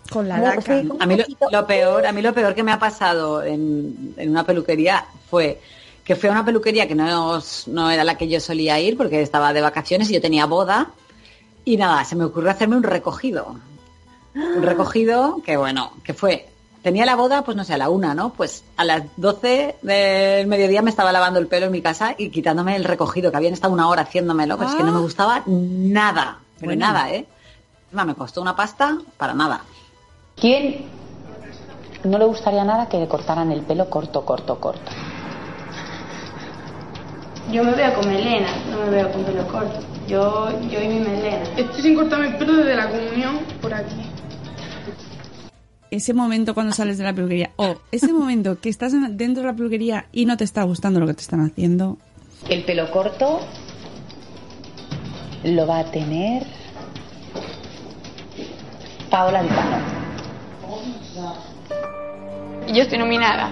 con 0.10 0.28
la 0.28 0.40
laca. 0.40 0.62
sí, 0.62 0.90
A 1.00 1.06
mí 1.06 1.18
lo, 1.52 1.68
peor, 1.68 2.06
a 2.06 2.12
mí 2.12 2.22
lo 2.22 2.34
peor 2.34 2.56
que 2.56 2.64
me 2.64 2.72
ha 2.72 2.80
pasado 2.80 3.44
en, 3.44 4.14
en 4.18 4.30
una 4.30 4.44
peluquería 4.44 5.06
fue 5.30 5.60
que 6.04 6.16
fui 6.16 6.28
a 6.30 6.32
una 6.32 6.44
peluquería 6.46 6.88
que 6.88 6.96
no, 6.96 7.28
os- 7.30 7.68
no 7.68 7.90
era 7.92 8.04
la 8.04 8.18
que 8.18 8.28
yo 8.28 8.40
solía 8.40 8.80
ir 8.80 8.98
porque 8.98 9.22
estaba 9.22 9.54
de 9.54 9.62
vacaciones 9.62 10.10
y 10.10 10.14
yo 10.16 10.22
tenía 10.22 10.46
boda 10.46 10.88
y 11.66 11.78
nada, 11.78 12.04
se 12.06 12.16
me 12.16 12.24
ocurrió 12.26 12.50
hacerme 12.50 12.76
un 12.78 12.84
recogido. 12.84 13.56
Un 14.34 14.62
recogido 14.64 15.42
que 15.46 15.58
bueno, 15.58 15.92
que 16.04 16.14
fue, 16.14 16.48
tenía 16.82 17.06
la 17.06 17.16
boda 17.16 17.44
pues 17.44 17.56
no 17.58 17.64
sé, 17.64 17.74
a 17.74 17.78
la 17.78 17.90
una, 17.90 18.16
¿no? 18.16 18.32
Pues 18.34 18.64
a 18.78 18.86
las 18.86 19.04
12 19.18 19.76
del 19.84 20.48
mediodía 20.48 20.82
me 20.82 20.90
estaba 20.90 21.12
lavando 21.12 21.40
el 21.40 21.48
pelo 21.48 21.68
en 21.68 21.72
mi 21.72 21.82
casa 21.82 22.16
y 22.18 22.30
quitándome 22.30 22.76
el 22.76 22.86
recogido, 22.86 23.30
que 23.32 23.38
habían 23.38 23.54
estado 23.54 23.74
una 23.74 23.88
hora 23.90 24.04
haciéndomelo, 24.04 24.58
pero 24.58 24.70
es 24.70 24.76
que 24.76 24.84
no 24.84 24.92
me 24.92 25.00
gustaba 25.00 25.44
nada, 25.46 26.40
pero 26.60 26.68
Bueno. 26.72 26.80
nada, 26.88 27.12
¿eh? 27.12 27.26
Encima 27.86 28.06
Me 28.06 28.16
costó 28.16 28.42
una 28.42 28.56
pasta 28.56 28.98
para 29.18 29.34
nada. 29.34 29.62
¿Quién 30.42 30.86
no 32.04 32.18
le 32.18 32.26
gustaría 32.26 32.64
nada 32.64 32.88
que 32.88 32.98
le 32.98 33.08
cortaran 33.08 33.52
el 33.52 33.62
pelo 33.62 33.90
corto, 33.90 34.24
corto, 34.26 34.60
corto? 34.60 34.92
Yo 37.52 37.64
me 37.64 37.72
veo 37.74 37.94
con 37.96 38.08
melena, 38.08 38.48
no 38.72 38.78
me 38.86 38.90
veo 38.92 39.12
con 39.12 39.24
pelo 39.24 39.48
corto. 39.48 39.80
Yo, 40.08 40.50
yo 40.70 40.82
y 40.82 40.88
mi 40.88 41.00
melena. 41.00 41.44
Estoy 41.58 41.82
sin 41.82 41.96
cortarme 41.96 42.28
el 42.28 42.36
pelo 42.38 42.58
desde 42.58 42.76
la 42.76 42.90
comunión 42.90 43.40
por 43.62 43.74
aquí. 43.74 44.02
Ese 45.92 46.14
momento 46.14 46.54
cuando 46.54 46.72
sales 46.74 47.00
de 47.00 47.04
la 47.04 47.14
peluquería, 47.14 47.50
o 47.56 47.76
ese 47.92 48.14
momento 48.14 48.60
que 48.62 48.70
estás 48.70 48.94
en- 48.94 49.18
dentro 49.18 49.42
de 49.42 49.48
la 49.50 49.56
peluquería 49.56 50.06
y 50.12 50.26
no 50.26 50.38
te 50.38 50.44
está 50.44 50.62
gustando 50.64 51.00
lo 51.00 51.08
que 51.08 51.16
te 51.16 51.22
están 51.22 51.42
haciendo. 51.42 51.98
El 52.48 52.64
pelo 52.64 52.90
corto 52.92 53.40
lo 55.44 55.66
va 55.68 55.80
a 55.80 55.86
tener 55.86 56.44
Paola 59.10 59.42
Ditano. 59.42 59.99
Y 62.68 62.74
yo 62.74 62.84
estoy 62.84 62.98
nominada. 62.98 63.52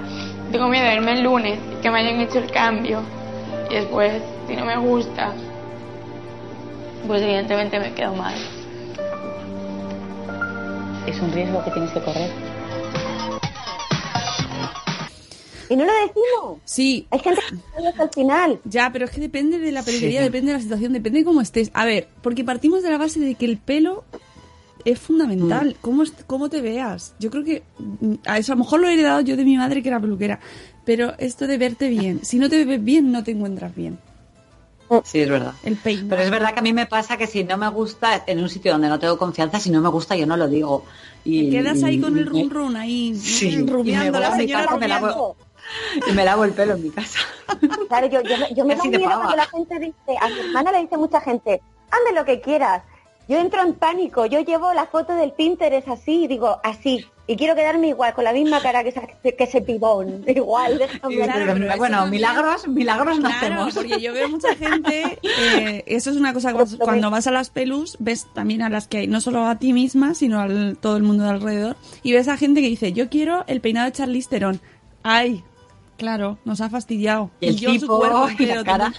Tengo 0.51 0.67
miedo 0.67 0.85
de 0.85 0.95
irme 0.95 1.13
el 1.13 1.23
lunes 1.23 1.59
que 1.81 1.89
me 1.91 1.99
hayan 1.99 2.21
hecho 2.21 2.39
el 2.39 2.49
cambio. 2.51 3.01
Y 3.69 3.75
después, 3.75 4.21
si 4.47 4.55
no 4.55 4.65
me 4.65 4.77
gusta, 4.77 5.33
pues 7.05 7.21
evidentemente 7.21 7.79
me 7.79 7.93
quedo 7.93 8.13
mal. 8.15 8.35
Es 11.07 11.19
un 11.19 11.31
riesgo 11.31 11.63
que 11.63 11.71
tienes 11.71 11.91
que 11.91 12.01
correr. 12.01 12.29
Y 15.69 15.75
no 15.75 15.83
lo 15.83 15.91
decimos. 15.91 16.59
Sí. 16.63 17.07
Hay 17.11 17.19
gente 17.19 17.41
que 17.77 17.87
hasta 17.87 18.03
el 18.03 18.09
final. 18.09 18.59
Ya, 18.63 18.89
pero 18.93 19.05
es 19.05 19.11
que 19.11 19.19
depende 19.19 19.59
de 19.59 19.71
la 19.73 19.83
peluquería, 19.83 20.19
Sí. 20.21 20.25
depende 20.25 20.51
de 20.51 20.57
la 20.57 20.63
situación, 20.63 20.93
depende 20.93 21.19
de 21.19 21.25
cómo 21.25 21.41
estés. 21.41 21.71
A 21.73 21.83
ver, 21.85 22.07
porque 22.21 22.45
partimos 22.45 22.83
de 22.83 22.89
la 22.89 22.97
base 22.97 23.19
de 23.19 23.35
que 23.35 23.45
el 23.45 23.57
pelo 23.57 24.05
es 24.85 24.99
fundamental, 24.99 25.75
cómo, 25.81 26.03
est- 26.03 26.21
cómo 26.27 26.49
te 26.49 26.61
veas. 26.61 27.13
Yo 27.19 27.29
creo 27.31 27.43
que 27.43 27.63
mm, 27.79 28.13
a 28.25 28.37
eso 28.37 28.53
a 28.53 28.55
lo 28.55 28.63
mejor 28.63 28.79
lo 28.81 28.87
he 28.87 28.93
heredado 28.93 29.21
yo 29.21 29.35
de 29.37 29.45
mi 29.45 29.57
madre 29.57 29.81
que 29.81 29.89
era 29.89 29.99
peluquera, 29.99 30.39
pero 30.85 31.13
esto 31.17 31.47
de 31.47 31.57
verte 31.57 31.89
bien, 31.89 32.23
si 32.23 32.37
no 32.39 32.49
te 32.49 32.63
ves 32.65 32.83
bien 32.83 33.11
no 33.11 33.23
te 33.23 33.31
encuentras 33.31 33.75
bien. 33.75 33.97
Sí, 35.03 35.19
es 35.19 35.29
verdad. 35.29 35.53
El 35.63 35.75
peinado. 35.75 36.07
Pero 36.09 36.21
es 36.21 36.29
verdad 36.31 36.53
que 36.53 36.59
a 36.59 36.63
mí 36.63 36.71
me 36.71 36.85
pasa 36.85 37.17
que 37.17 37.27
si 37.27 37.43
no 37.43 37.57
me 37.57 37.67
gusta 37.69 38.23
en 38.25 38.39
un 38.39 38.47
sitio 38.47 38.71
donde 38.71 38.87
no 38.87 38.97
tengo 38.99 39.17
confianza, 39.17 39.59
si 39.59 39.69
no 39.69 39.81
me 39.81 39.89
gusta 39.89 40.15
yo 40.15 40.25
no 40.25 40.37
lo 40.37 40.47
digo. 40.47 40.85
Y, 41.25 41.45
Te 41.45 41.57
quedas 41.57 41.83
ahí 41.83 41.99
con 41.99 42.17
el 42.17 42.25
run 42.25 42.49
run 42.49 42.75
ahí 42.77 43.13
Sí, 43.15 43.65
rumiando 43.67 44.17
la 44.19 44.33
señora 44.33 44.63
casa, 44.65 44.77
me 44.77 44.87
lavo- 44.87 45.35
y 46.09 46.11
me 46.13 46.23
lavo 46.23 46.45
el 46.45 46.53
pelo 46.53 46.75
en 46.75 46.83
mi 46.83 46.89
casa. 46.91 47.19
Claro, 47.89 48.07
yo, 48.07 48.21
yo, 48.21 48.37
me- 48.37 48.47
yo 48.55 48.63
me 48.65 48.75
da 48.77 48.83
miedo 48.85 49.11
cuando 49.13 49.35
la 49.35 49.45
gente 49.47 49.79
dice, 49.79 50.17
a 50.21 50.29
mi 50.29 50.39
hermana 50.39 50.71
le 50.71 50.81
dice 50.83 50.95
mucha 50.97 51.19
gente, 51.19 51.61
ande 51.91 52.13
lo 52.17 52.23
que 52.23 52.39
quieras. 52.39 52.83
Yo 53.27 53.37
entro 53.39 53.61
en 53.61 53.73
pánico, 53.73 54.25
yo 54.25 54.39
llevo 54.41 54.73
la 54.73 54.85
foto 54.85 55.13
del 55.13 55.31
Pinterest 55.33 55.87
así, 55.89 56.23
y 56.23 56.27
digo, 56.27 56.59
así. 56.63 57.05
Y 57.29 57.35
quiero 57.35 57.55
quedarme 57.55 57.89
igual, 57.89 58.13
con 58.13 58.23
la 58.23 58.31
misma 58.31 58.61
cara 58.61 58.83
que, 58.83 58.89
esa- 58.89 59.05
que 59.05 59.35
ese 59.43 59.59
pibón. 59.61 60.23
Igual, 60.27 60.77
déjame. 60.77 61.15
Claro, 61.17 61.53
pero 61.55 61.67
eso 61.67 61.77
bueno, 61.77 62.05
milagros, 62.07 62.67
milagros 62.69 63.19
no 63.19 63.27
Claro, 63.29 63.55
hacemos. 63.63 63.75
porque 63.75 63.99
yo 63.99 64.13
veo 64.13 64.29
mucha 64.29 64.55
gente, 64.55 65.19
eh, 65.23 65.83
eso 65.87 66.09
es 66.11 66.15
una 66.15 66.31
cosa, 66.33 66.53
cuando, 66.53 66.77
cuando 66.79 67.11
vas 67.11 67.27
a 67.27 67.31
las 67.31 67.49
pelus, 67.49 67.97
ves 67.99 68.27
también 68.33 68.61
a 68.61 68.69
las 68.69 68.87
que 68.87 68.99
hay, 68.99 69.07
no 69.07 69.19
solo 69.19 69.45
a 69.45 69.59
ti 69.59 69.73
misma, 69.73 70.13
sino 70.13 70.39
a 70.39 70.47
todo 70.79 70.95
el 70.95 71.03
mundo 71.03 71.25
de 71.25 71.31
alrededor, 71.31 71.75
y 72.03 72.13
ves 72.13 72.29
a 72.29 72.37
gente 72.37 72.61
que 72.61 72.67
dice, 72.69 72.93
yo 72.93 73.09
quiero 73.09 73.43
el 73.47 73.59
peinado 73.59 73.87
de 73.87 73.91
Charlize 73.91 74.29
Theron. 74.29 74.61
Ay, 75.03 75.43
claro, 75.97 76.37
nos 76.45 76.61
ha 76.61 76.69
fastidiado. 76.69 77.29
Y 77.41 77.47
el 77.47 77.57
yo 77.57 77.73
su 77.73 77.79
tipo 77.81 77.97
cuerpo 77.99 78.29
y 78.39 78.45
la 78.45 78.63
cara. 78.63 78.93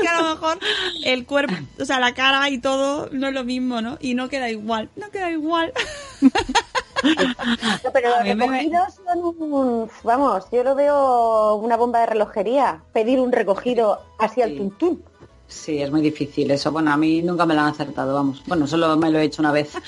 Que 0.00 0.08
a 0.08 0.20
lo 0.22 0.30
mejor 0.30 0.58
el 1.04 1.26
cuerpo, 1.26 1.54
o 1.80 1.84
sea, 1.84 2.00
la 2.00 2.14
cara 2.14 2.48
y 2.50 2.58
todo 2.58 3.08
no 3.12 3.28
es 3.28 3.34
lo 3.34 3.44
mismo, 3.44 3.80
¿no? 3.80 3.98
Y 4.00 4.14
no 4.14 4.28
queda 4.28 4.50
igual, 4.50 4.88
no 4.96 5.10
queda 5.10 5.30
igual. 5.30 5.72
No, 6.22 7.90
pero 7.92 8.10
los 8.10 8.24
mí 8.24 8.34
me- 8.34 8.46
recogidos 8.46 8.94
son 9.04 9.34
un... 9.52 9.90
Vamos, 10.02 10.44
yo 10.50 10.64
lo 10.64 10.74
veo 10.74 11.54
una 11.56 11.76
bomba 11.76 12.00
de 12.00 12.06
relojería. 12.06 12.82
Pedir 12.92 13.20
un 13.20 13.30
recogido 13.32 14.00
así 14.18 14.42
al 14.42 14.56
tuntún. 14.56 15.02
Sí, 15.46 15.80
es 15.80 15.90
muy 15.90 16.00
difícil 16.02 16.50
eso. 16.50 16.72
Bueno, 16.72 16.92
a 16.92 16.96
mí 16.96 17.22
nunca 17.22 17.46
me 17.46 17.54
lo 17.54 17.60
han 17.60 17.68
acertado, 17.68 18.14
vamos. 18.14 18.42
Bueno, 18.46 18.66
solo 18.66 18.96
me 18.96 19.10
lo 19.10 19.18
he 19.18 19.24
hecho 19.24 19.42
una 19.42 19.52
vez. 19.52 19.70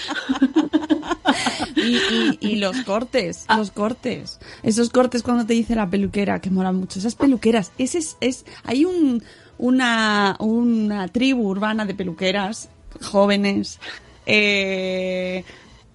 Y, 1.77 1.97
y- 1.97 2.39
y 2.41 2.57
los 2.57 2.77
cortes, 2.83 3.45
los 3.57 3.71
cortes. 3.71 4.39
Esos 4.63 4.91
cortes 4.91 5.23
cuando 5.23 5.47
te 5.47 5.55
dice 5.55 5.75
la 5.75 5.89
peluquera, 5.89 6.41
que 6.41 6.51
molan 6.51 6.77
mucho. 6.77 6.99
Esas 6.99 7.15
peluqueras, 7.15 7.73
ese 7.79 7.99
es, 7.99 8.17
es 8.21 8.45
hay 8.65 8.85
un, 8.85 9.23
una, 9.61 10.37
una 10.39 11.07
tribu 11.09 11.47
urbana 11.47 11.85
de 11.85 11.95
peluqueras 11.95 12.71
jóvenes, 13.03 13.79
eh, 14.27 15.45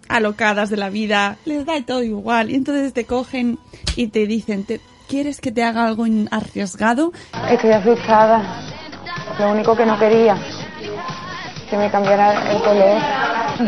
alocadas 0.07 0.69
de 0.69 0.77
la 0.77 0.89
vida, 0.89 1.38
les 1.45 1.65
da 1.65 1.74
todo 1.86 2.03
igual. 2.03 2.51
Y 2.51 2.55
entonces 2.55 2.93
te 2.93 3.05
cogen 3.05 3.57
y 3.95 4.07
te 4.07 4.27
dicen, 4.27 4.65
¿te, 4.65 4.79
¿quieres 5.07 5.41
que 5.41 5.51
te 5.51 5.63
haga 5.63 5.86
algo 5.86 6.05
arriesgado? 6.31 7.12
Estoy 7.50 7.72
asustada. 7.72 8.62
Lo 9.39 9.51
único 9.51 9.75
que 9.75 9.86
no 9.86 9.98
quería, 9.98 10.38
que 11.69 11.77
me 11.77 11.89
cambiara 11.89 12.51
el 12.51 12.62
color. 12.62 13.01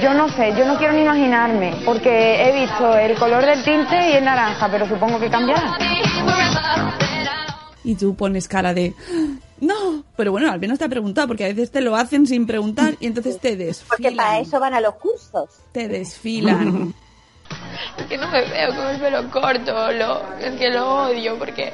Yo 0.01 0.13
no 0.13 0.29
sé, 0.29 0.53
yo 0.57 0.65
no 0.65 0.77
quiero 0.77 0.93
ni 0.93 1.01
imaginarme, 1.01 1.73
porque 1.85 2.43
he 2.43 2.61
visto 2.61 2.97
el 2.97 3.17
color 3.17 3.45
del 3.45 3.63
tinte 3.63 4.11
y 4.11 4.13
es 4.13 4.23
naranja, 4.23 4.69
pero 4.69 4.87
supongo 4.87 5.19
que 5.19 5.29
cambiará. 5.29 5.77
Y 7.83 7.95
tú 7.95 8.15
pones 8.15 8.49
cara 8.49 8.73
de, 8.73 8.93
no, 9.59 10.03
pero 10.15 10.31
bueno, 10.31 10.51
al 10.51 10.59
menos 10.59 10.79
te 10.79 10.85
ha 10.85 10.89
preguntado, 10.89 11.27
porque 11.27 11.45
a 11.45 11.47
veces 11.47 11.71
te 11.71 11.81
lo 11.81 11.95
hacen 11.95 12.27
sin 12.27 12.45
preguntar 12.45 12.95
y 12.99 13.07
entonces 13.07 13.39
te 13.39 13.55
desfilan. 13.55 13.87
Porque 13.89 14.11
para 14.11 14.39
eso 14.39 14.59
van 14.59 14.73
a 14.73 14.81
los 14.81 14.95
cursos. 14.95 15.49
Te 15.71 15.87
desfilan. 15.87 16.93
Es 17.97 18.05
que 18.07 18.17
no 18.17 18.27
me 18.27 18.41
veo 18.41 18.75
con 18.75 18.87
el 18.87 18.99
pelo 18.99 19.31
corto, 19.31 19.91
lo, 19.93 20.21
es 20.37 20.55
que 20.55 20.69
lo 20.69 21.05
odio 21.05 21.37
porque 21.37 21.71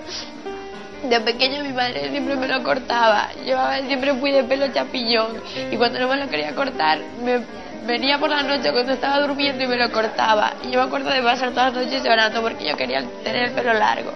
de 1.09 1.19
pequeño 1.19 1.63
mi 1.63 1.73
madre 1.73 2.09
siempre 2.11 2.35
me 2.35 2.47
lo 2.47 2.63
cortaba. 2.63 3.29
Yo 3.45 3.57
siempre 3.87 4.13
fui 4.15 4.31
de 4.31 4.43
pelo 4.43 4.67
chapillón 4.71 5.41
y 5.71 5.75
cuando 5.75 5.99
no 5.99 6.07
me 6.07 6.17
lo 6.17 6.29
quería 6.29 6.53
cortar 6.55 6.99
me 7.23 7.43
venía 7.85 8.17
por 8.17 8.29
la 8.29 8.43
noche 8.43 8.71
cuando 8.71 8.93
estaba 8.93 9.19
durmiendo 9.19 9.63
y 9.63 9.67
me 9.67 9.77
lo 9.77 9.91
cortaba. 9.91 10.53
Y 10.63 10.71
yo 10.71 10.79
me 10.79 10.85
acuerdo 10.85 11.09
de 11.09 11.21
pasar 11.21 11.51
todas 11.51 11.73
las 11.73 11.85
noches 11.85 12.03
llorando 12.03 12.41
porque 12.41 12.69
yo 12.69 12.77
quería 12.77 13.03
tener 13.23 13.49
el 13.49 13.51
pelo 13.51 13.73
largo. 13.73 14.13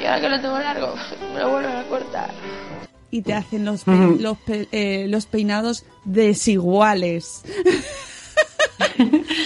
Y 0.00 0.04
ahora 0.04 0.20
que 0.20 0.28
lo 0.28 0.40
tengo 0.40 0.58
largo, 0.58 0.94
me 1.34 1.40
lo 1.40 1.50
vuelven 1.50 1.76
a 1.76 1.82
cortar. 1.84 2.30
Y 3.10 3.22
te 3.22 3.34
hacen 3.34 3.64
los, 3.64 3.84
pe- 3.84 4.16
los, 4.18 4.38
pe- 4.38 4.68
eh, 4.72 5.06
los 5.08 5.26
peinados 5.26 5.84
desiguales. 6.04 7.42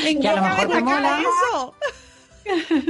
¿En 0.06 0.20
Que 0.20 0.28
a 0.28 0.36
lo 0.36 0.42
mejor 0.42 0.68
te 0.68 0.80
mola. 0.82 1.20
eso? 1.20 1.74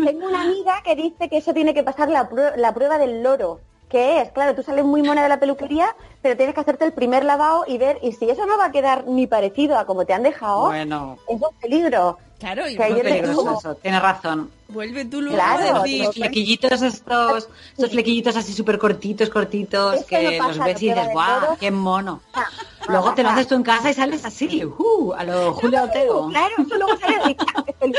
Tengo 0.04 0.26
una 0.28 0.42
amiga 0.42 0.82
que 0.84 0.96
dice 0.96 1.28
que 1.28 1.36
eso 1.38 1.54
tiene 1.54 1.74
que 1.74 1.82
pasar 1.84 2.08
la, 2.08 2.28
prue- 2.28 2.56
la 2.56 2.74
prueba 2.74 2.98
del 2.98 3.22
loro. 3.22 3.60
Que 3.94 4.22
es, 4.22 4.32
claro, 4.32 4.56
tú 4.56 4.64
sales 4.64 4.84
muy 4.84 5.02
mona 5.04 5.22
de 5.22 5.28
la 5.28 5.38
peluquería, 5.38 5.94
pero 6.20 6.36
tienes 6.36 6.52
que 6.52 6.60
hacerte 6.60 6.84
el 6.84 6.92
primer 6.92 7.24
lavado 7.24 7.64
y 7.68 7.78
ver, 7.78 8.00
y 8.02 8.10
si 8.10 8.28
eso 8.28 8.44
no 8.44 8.58
va 8.58 8.64
a 8.64 8.72
quedar 8.72 9.06
ni 9.06 9.28
parecido 9.28 9.78
a 9.78 9.86
como 9.86 10.04
te 10.04 10.12
han 10.12 10.24
dejado, 10.24 10.62
Bueno, 10.66 11.16
es 11.28 11.40
un 11.40 11.56
peligro. 11.60 12.18
Claro, 12.40 12.68
y 12.68 12.76
muy 12.76 13.00
peligroso 13.02 13.40
digo- 13.42 13.56
eso. 13.60 13.74
Tienes 13.76 14.02
razón. 14.02 14.50
vuelve 14.66 15.04
tú 15.04 15.20
luego 15.22 15.36
Claro, 15.36 15.76
a 15.76 15.82
decir, 15.84 16.06
Los 16.06 16.14
flequillitos 16.16 16.82
estos, 16.82 17.48
esos 17.78 17.90
flequillos 17.92 18.34
así 18.36 18.52
súper 18.52 18.80
cortitos, 18.80 19.30
cortitos, 19.30 19.94
Eso 19.94 20.06
que 20.08 20.38
no 20.40 20.48
los 20.48 20.58
ves 20.58 20.82
y 20.82 20.88
dices, 20.88 21.08
¡guau, 21.12 21.40
loro". 21.42 21.56
qué 21.60 21.70
mono! 21.70 22.20
Ah, 22.34 22.46
Luego 22.88 23.10
ah, 23.10 23.14
te 23.14 23.22
lo 23.22 23.28
haces 23.28 23.46
tú 23.46 23.54
en 23.54 23.62
casa 23.62 23.90
y 23.90 23.94
sales 23.94 24.24
así, 24.24 24.64
¡uh! 24.64 25.12
a 25.16 25.22
lo 25.22 25.52
Julio 25.54 25.84
Otero. 25.84 26.26
Claro, 26.30 26.54
eso 26.58 26.76
luego 26.76 26.96
sale 26.98 27.28
de 27.28 27.36
qué 27.36 27.72
feliz. 27.78 27.96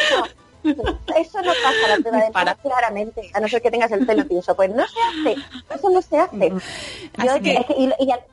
Eso 0.65 1.41
no 1.41 1.51
pasa 1.63 1.87
la 1.89 1.97
prueba 2.01 2.17
del 2.23 2.31
Para. 2.31 2.55
claramente, 2.55 3.29
a 3.33 3.39
no 3.39 3.47
ser 3.47 3.61
que 3.61 3.71
tengas 3.71 3.91
el 3.91 4.05
pelo 4.05 4.25
tieso. 4.25 4.55
Pues 4.55 4.69
no 4.73 4.83
se 4.87 4.99
hace, 4.99 5.41
eso 5.75 5.89
no 5.89 6.01
se 6.01 6.17
hace. 6.17 6.49
Yo, 6.49 7.31
Así 7.31 7.41
que- 7.41 7.53
es 7.55 7.65
que- 7.65 7.73
y- 7.77 7.93
y 7.99 8.11
al- 8.11 8.23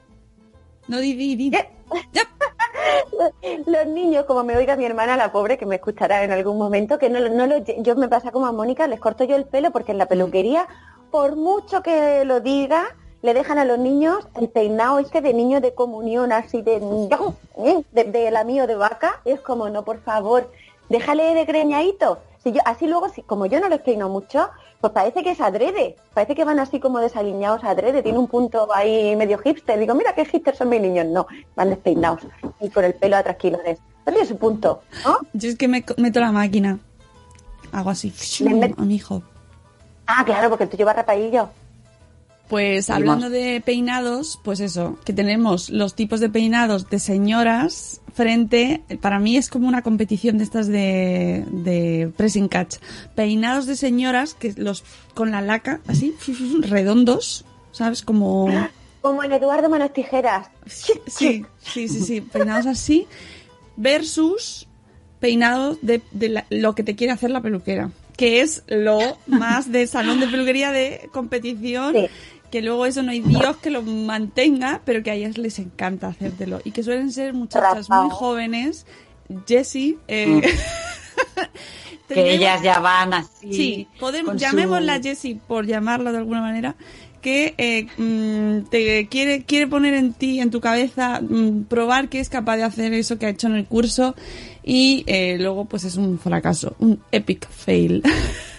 no, 0.89 0.99
di, 0.99 1.15
di, 1.15 1.37
di. 1.37 1.51
¿Qué? 1.51 1.69
Ya. 2.13 2.23
los 3.67 3.87
niños, 3.87 4.25
como 4.25 4.43
me 4.45 4.57
oiga 4.57 4.77
mi 4.77 4.85
hermana, 4.85 5.17
la 5.17 5.31
pobre, 5.33 5.59
que 5.59 5.67
me 5.67 5.77
escuchará 5.77 6.25
en 6.25 6.33
algún 6.33 6.59
momento, 6.59 6.99
que 6.99 7.09
no, 7.11 7.21
no 7.21 7.47
lo, 7.47 7.59
yo 7.59 7.95
me 7.97 8.09
pasa 8.09 8.31
como 8.33 8.47
a 8.47 8.53
Mónica, 8.53 8.87
les 8.89 8.99
corto 9.01 9.25
yo 9.25 9.37
el 9.37 9.45
pelo 9.45 9.71
porque 9.71 9.93
en 9.93 9.99
la 9.99 10.07
peluquería, 10.07 10.67
por 11.11 11.37
mucho 11.37 11.83
que 11.83 12.25
lo 12.25 12.41
diga, 12.41 12.85
le 13.21 13.35
dejan 13.35 13.59
a 13.59 13.65
los 13.65 13.79
niños 13.79 14.27
el 14.41 14.49
peinado 14.49 14.99
este 14.99 15.21
de 15.21 15.33
niño 15.35 15.61
de 15.61 15.75
comunión, 15.75 16.33
así 16.33 16.63
de, 16.63 16.81
de, 17.93 18.05
de 18.05 18.31
la 18.31 18.43
mío 18.45 18.67
de 18.67 18.75
vaca, 18.75 19.21
y 19.25 19.31
es 19.31 19.41
como, 19.41 19.69
no, 19.69 19.85
por 19.85 20.01
favor, 20.03 20.51
déjale 20.93 21.35
de 21.35 21.45
greñadito. 21.45 22.21
Si 22.45 22.53
yo, 22.53 22.61
así 22.65 22.87
luego, 22.87 23.09
si, 23.09 23.23
como 23.23 23.47
yo 23.47 23.61
no 23.61 23.69
les 23.69 23.81
peino 23.81 24.09
mucho, 24.09 24.51
pues 24.81 24.93
parece 24.93 25.23
que 25.23 25.31
es 25.31 25.41
adrede, 25.41 25.97
parece 26.13 26.35
que 26.35 26.45
van 26.45 26.59
así 26.59 26.81
como 26.81 26.99
desaliñados 26.99 27.65
adrede, 27.65 28.03
tiene 28.03 28.19
un 28.19 28.27
punto 28.29 28.69
ahí 28.75 29.15
medio 29.17 29.39
hipster, 29.39 29.79
digo, 29.79 29.95
mira 29.95 30.15
qué 30.15 30.25
hipster 30.25 30.57
son 30.57 30.69
mis 30.69 30.81
niños, 30.81 31.07
no, 31.07 31.27
van 31.55 31.71
despeinados 31.71 32.23
y 32.61 32.69
con 32.69 32.85
el 32.85 32.95
pelo 32.95 33.17
a 33.17 33.23
trasquilones. 33.23 33.79
No 34.05 34.13
tiene 34.13 34.27
su 34.27 34.37
punto, 34.37 34.83
¿no? 35.05 35.19
Yo 35.33 35.49
es 35.49 35.57
que 35.57 35.69
me 35.69 35.85
meto 35.97 36.21
la 36.21 36.33
máquina. 36.33 36.81
Hago 37.71 37.91
así, 37.91 38.13
a 38.77 38.83
mi 38.83 38.97
hijo. 38.97 39.23
Ah, 40.07 40.25
claro, 40.25 40.51
porque 40.51 40.67
tú 40.67 40.77
llevas 40.77 40.97
rapadillo. 40.97 41.49
Pues 42.53 42.91
hablando 42.91 43.31
de 43.31 43.63
peinados, 43.65 44.39
pues 44.45 44.61
eso, 44.61 44.99
que 45.07 45.15
tenemos 45.15 45.71
los 45.71 45.95
tipos 45.95 46.21
de 46.21 46.29
peinados 46.29 46.91
de 46.91 46.99
señoras 46.99 48.03
frente, 48.13 48.83
para 49.01 49.19
mí 49.19 49.39
es 49.39 49.49
como 49.49 49.67
una 49.69 49.81
competición 49.81 50.37
de 50.37 50.45
estas 50.45 50.67
de, 50.67 51.47
de 51.51 52.13
pressing 52.15 52.49
catch. 52.49 52.77
Peinados 53.15 53.65
de 53.65 53.75
señoras 53.75 54.35
que 54.35 54.53
los 54.59 54.85
con 55.15 55.31
la 55.31 55.41
laca 55.41 55.81
así 55.87 56.15
redondos, 56.61 57.47
¿sabes? 57.71 58.03
Como 58.03 58.49
Como 59.01 59.25
en 59.25 59.33
Eduardo 59.33 59.71
Manos 59.71 59.95
Tijeras. 59.95 60.49
sí, 60.67 60.93
sí, 61.07 61.47
sí, 61.59 61.89
sí, 61.89 62.21
peinados 62.21 62.67
así 62.67 63.07
versus 63.79 64.69
peinados 65.21 65.79
de, 65.81 66.03
de 66.11 66.29
la- 66.29 66.47
lo 66.51 66.75
que 66.75 66.83
te 66.83 66.97
quiere 66.97 67.15
hacer 67.15 67.31
la 67.31 67.41
peluquera, 67.41 67.91
que 68.17 68.43
es 68.43 68.63
lo 68.67 68.99
más 69.27 69.73
de 69.73 69.87
salón 69.87 70.21
de 70.21 70.27
peluquería 70.27 70.71
de 70.71 71.09
competición, 71.13 71.95
Sí. 71.95 72.07
Que 72.53 72.63
luego 72.63 72.87
eso 72.87 73.03
no 73.03 73.11
hay 73.11 73.19
Dios 73.21 73.57
que 73.57 73.71
lo 73.71 73.83
mantenga, 73.83 74.81
pero 74.85 75.03
que 75.03 75.11
a 75.11 75.15
ellas 75.15 75.39
les 75.39 75.59
encanta 75.59 76.07
hacértelo 76.07 76.61
y 76.65 76.71
que 76.71 76.85
suelen 76.85 77.11
ser 77.11 77.35
muchachas 77.35 77.89
muy 77.91 78.11
jóvenes. 78.11 78.87
Jessie, 79.49 79.99
eh, 80.07 80.43
Que 82.09 82.15
Tendremos- 82.17 82.35
ellas 82.37 82.63
ya 82.63 82.79
van 82.79 83.15
así. 83.15 83.53
Sí, 83.55 83.89
podemos, 83.99 84.33
con 84.33 84.39
su- 84.39 84.45
llamémosla 84.45 85.01
Jessie, 85.01 85.41
por 85.49 85.67
llamarla 85.67 86.13
de 86.13 86.19
alguna 86.19 86.43
manera, 86.43 86.75
que 87.23 87.55
eh, 87.57 87.87
mm, 87.97 88.69
te 88.69 89.07
quiere, 89.09 89.45
quiere 89.45 89.67
poner 89.67 89.95
en 89.95 90.13
ti, 90.13 90.41
en 90.41 90.51
tu 90.51 90.61
cabeza, 90.61 91.21
mm, 91.23 91.63
probar 91.65 92.09
que 92.11 92.21
es 92.21 92.29
capaz 92.29 92.57
de 92.59 92.65
hacer 92.65 92.93
eso 92.93 93.19
que 93.19 93.27
ha 93.27 93.31
hecho 93.31 93.47
en 93.47 93.55
el 93.55 93.65
curso 93.65 94.15
y 94.63 95.05
eh, 95.07 95.37
luego 95.39 95.65
pues 95.65 95.85
es 95.85 95.97
un 95.97 96.19
fracaso, 96.19 96.75
un 96.81 97.01
epic 97.13 97.49
fail. 97.49 98.03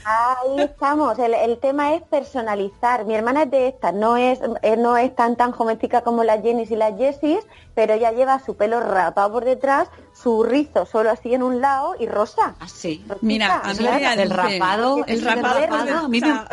Ahí 0.05 0.61
estamos. 0.61 1.17
El, 1.19 1.33
el 1.33 1.57
tema 1.59 1.93
es 1.95 2.01
personalizar. 2.03 3.05
Mi 3.05 3.15
hermana 3.15 3.43
es 3.43 3.51
de 3.51 3.67
estas, 3.69 3.93
no 3.93 4.17
es, 4.17 4.39
eh, 4.61 4.75
no 4.77 4.97
es 4.97 5.15
tan 5.15 5.35
tan 5.35 5.51
jovencita 5.51 6.01
como 6.01 6.23
las 6.23 6.41
Jennys 6.41 6.71
y 6.71 6.75
las 6.75 6.97
Jessies, 6.97 7.45
pero 7.73 7.93
ella 7.93 8.11
lleva 8.11 8.39
su 8.39 8.55
pelo 8.57 8.79
rapado 8.81 9.31
por 9.31 9.45
detrás, 9.45 9.87
su 10.13 10.43
rizo 10.43 10.85
solo 10.85 11.09
así 11.11 11.33
en 11.33 11.43
un 11.43 11.61
lado 11.61 11.95
y 11.99 12.07
rosa. 12.07 12.55
Así. 12.59 13.05
Mira, 13.21 13.61
a 13.63 13.69
mí 13.69 13.77
Claro, 13.77 13.97
ella 13.97 14.15
del 14.15 14.29
dice- 14.29 14.41
rapado, 14.41 14.97
el 15.07 15.15
del 15.21 15.21
rapado, 15.23 15.59
rapado, 15.59 16.09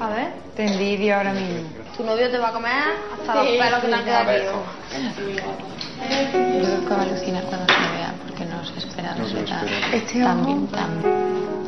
a 0.00 0.08
ver, 0.10 0.32
te 0.54 0.66
envidio 0.66 1.16
ahora 1.16 1.32
mismo. 1.32 1.68
Tu 1.96 2.04
novio 2.04 2.30
te 2.30 2.38
va 2.38 2.48
a 2.48 2.52
comer 2.52 2.82
hasta 3.18 3.34
los 3.34 3.46
pelos 3.46 3.80
que 3.80 3.88
te 3.88 3.94
han 3.94 4.04
quedado. 4.04 4.32
Yo 4.32 4.38
creo 6.62 6.80
que 6.80 6.88
va 6.94 7.00
a 7.00 7.02
alucinar 7.02 7.44
cuando 7.44 7.66
se 7.72 7.80
vea, 7.80 8.05
porque 8.84 9.02
no. 9.02 9.96
Este 9.96 10.20
tan, 10.20 11.02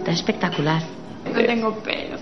tan 0.05 0.15
espectacular. 0.15 0.83
No 1.25 1.41
tengo 1.45 1.75
pelo. 1.83 2.19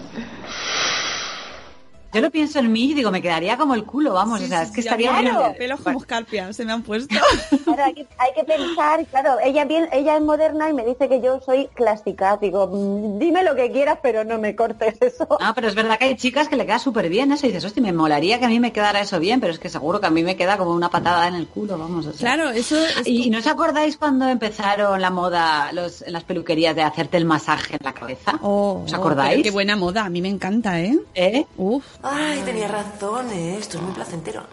Yo 2.16 2.22
lo 2.22 2.30
pienso 2.30 2.60
en 2.60 2.72
mí 2.72 2.92
y 2.92 2.94
digo, 2.94 3.10
me 3.10 3.20
quedaría 3.20 3.58
como 3.58 3.74
el 3.74 3.84
culo, 3.84 4.14
vamos, 4.14 4.40
o 4.40 4.46
sea, 4.46 4.62
es 4.62 4.70
que 4.70 4.80
estaría 4.80 5.12
veo 5.20 5.54
pelos 5.58 5.80
como 5.80 5.98
escarpia, 5.98 6.50
se 6.54 6.64
me 6.64 6.72
han 6.72 6.82
puesto. 6.82 7.14
Hay 7.76 7.92
que, 7.92 8.06
hay 8.18 8.32
que 8.34 8.44
pensar, 8.44 9.04
claro, 9.06 9.36
ella 9.44 9.66
bien, 9.66 9.86
ella 9.92 10.16
es 10.16 10.22
moderna 10.22 10.70
y 10.70 10.72
me 10.72 10.84
dice 10.84 11.10
que 11.10 11.20
yo 11.20 11.40
soy 11.42 11.68
clásica. 11.74 12.38
Digo, 12.40 12.66
mm, 12.66 13.18
dime 13.18 13.44
lo 13.44 13.54
que 13.54 13.70
quieras, 13.70 13.98
pero 14.02 14.24
no 14.24 14.38
me 14.38 14.56
cortes 14.56 14.96
eso. 15.00 15.28
No, 15.38 15.54
pero 15.54 15.68
es 15.68 15.74
verdad 15.74 15.98
que 15.98 16.06
hay 16.06 16.16
chicas 16.16 16.48
que 16.48 16.56
le 16.56 16.64
queda 16.64 16.78
súper 16.78 17.10
bien 17.10 17.30
eso 17.32 17.46
y 17.46 17.50
dices, 17.50 17.64
hostia, 17.66 17.82
me 17.82 17.92
molaría 17.92 18.38
que 18.38 18.46
a 18.46 18.48
mí 18.48 18.58
me 18.58 18.72
quedara 18.72 19.00
eso 19.00 19.20
bien, 19.20 19.40
pero 19.40 19.52
es 19.52 19.58
que 19.58 19.68
seguro 19.68 20.00
que 20.00 20.06
a 20.06 20.10
mí 20.10 20.22
me 20.22 20.36
queda 20.36 20.56
como 20.56 20.72
una 20.72 20.88
patada 20.88 21.28
en 21.28 21.34
el 21.34 21.46
culo, 21.46 21.76
vamos. 21.76 22.06
o 22.06 22.12
sea. 22.12 22.34
Claro, 22.34 22.50
eso 22.50 22.76
es 22.82 23.06
¿Y, 23.06 23.28
no 23.28 23.38
os 23.38 23.46
acordáis 23.46 23.98
cuando 23.98 24.26
empezaron 24.28 25.00
la 25.00 25.10
moda 25.10 25.70
los, 25.72 26.00
en 26.00 26.14
las 26.14 26.24
peluquerías 26.24 26.74
de 26.74 26.82
hacerte 26.82 27.18
el 27.18 27.26
masaje 27.26 27.76
en 27.78 27.84
la 27.84 27.92
cabeza? 27.92 28.38
Oh, 28.42 28.82
¿Os 28.86 28.94
acordáis? 28.94 29.42
qué 29.42 29.50
buena 29.50 29.76
moda, 29.76 30.06
a 30.06 30.08
mí 30.08 30.22
me 30.22 30.28
encanta, 30.28 30.80
¿eh? 30.80 30.98
¿Eh? 31.14 31.44
Uf. 31.58 31.84
Ay, 32.08 32.42
tenía 32.44 32.68
razón, 32.68 33.30
¿eh? 33.30 33.56
esto 33.58 33.78
es 33.78 33.82
muy 33.82 33.92
placentero. 33.94 34.44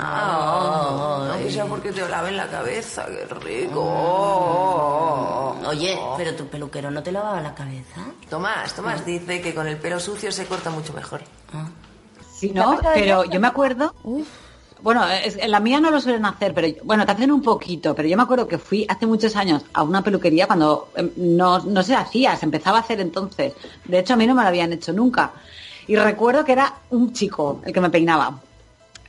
Ah, 0.00 1.28
aunque 1.32 1.50
sea 1.50 1.66
porque 1.66 1.92
te 1.92 2.08
laven 2.08 2.36
la 2.36 2.46
cabeza, 2.48 3.06
qué 3.06 3.26
rico. 3.34 3.82
Oye, 5.66 5.98
pero 6.16 6.34
tu 6.34 6.46
peluquero 6.46 6.90
no 6.90 7.02
te 7.02 7.12
lavaba 7.12 7.40
la 7.40 7.54
cabeza. 7.54 8.00
Tomás, 8.30 8.74
Tomás 8.74 9.04
dice 9.04 9.40
que 9.40 9.54
con 9.54 9.66
el 9.66 9.76
pelo 9.76 10.00
sucio 10.00 10.32
se 10.32 10.46
corta 10.46 10.70
mucho 10.70 10.92
mejor. 10.92 11.20
Sí, 12.34 12.50
no, 12.54 12.78
pero 12.94 13.24
yo 13.24 13.40
me 13.40 13.48
acuerdo. 13.48 13.94
Bueno, 14.80 15.04
es- 15.08 15.36
en 15.36 15.50
la 15.50 15.58
mía 15.58 15.80
no 15.80 15.90
lo 15.90 16.00
suelen 16.00 16.24
hacer, 16.24 16.54
pero 16.54 16.68
bueno, 16.84 17.04
te 17.04 17.10
hacen 17.10 17.32
un 17.32 17.42
poquito, 17.42 17.96
pero 17.96 18.08
yo 18.08 18.16
me 18.16 18.22
acuerdo 18.22 18.46
que 18.46 18.58
fui 18.58 18.86
hace 18.88 19.06
muchos 19.06 19.34
años 19.34 19.64
a 19.72 19.82
una 19.82 20.02
peluquería 20.02 20.46
cuando 20.46 20.90
em, 20.94 21.10
no, 21.16 21.58
no 21.58 21.82
se 21.82 21.96
hacía, 21.96 22.36
se 22.36 22.44
empezaba 22.46 22.78
a 22.78 22.82
hacer 22.82 23.00
entonces. 23.00 23.54
De 23.84 23.98
hecho, 23.98 24.14
a 24.14 24.16
mí 24.16 24.24
no 24.26 24.34
me 24.36 24.42
lo 24.42 24.48
habían 24.48 24.72
hecho 24.72 24.92
nunca. 24.92 25.32
Y 25.88 25.96
recuerdo 25.96 26.44
que 26.44 26.52
era 26.52 26.72
un 26.90 27.12
chico 27.12 27.60
el 27.64 27.72
que 27.72 27.80
me 27.80 27.90
peinaba. 27.90 28.38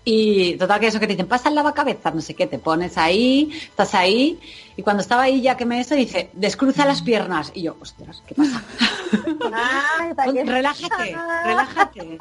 Y 0.05 0.53
total 0.55 0.79
que 0.79 0.88
eso 0.88 1.00
que 1.00 1.05
te 1.05 1.13
dicen, 1.13 1.27
pasa 1.27 1.50
el 1.50 1.55
lavacabezas, 1.55 2.15
no 2.15 2.21
sé 2.21 2.33
qué, 2.33 2.48
te 2.48 2.57
pones 2.57 2.98
ahí, 2.98 3.51
estás 3.62 3.93
ahí, 3.93 4.39
y 4.75 4.81
cuando 4.81 5.01
estaba 5.01 5.24
ahí 5.24 5.41
ya 5.41 5.55
que 5.57 5.65
me 5.65 5.79
eso, 5.81 5.93
dice, 5.93 6.29
descruza 6.33 6.86
las 6.86 7.01
piernas. 7.01 7.51
Y 7.53 7.63
yo, 7.63 7.75
ostras, 7.79 8.24
¿qué 8.25 8.33
pasa? 8.33 8.63
Relájate, 10.45 11.15
relájate, 11.45 12.00
Y- 12.03 12.17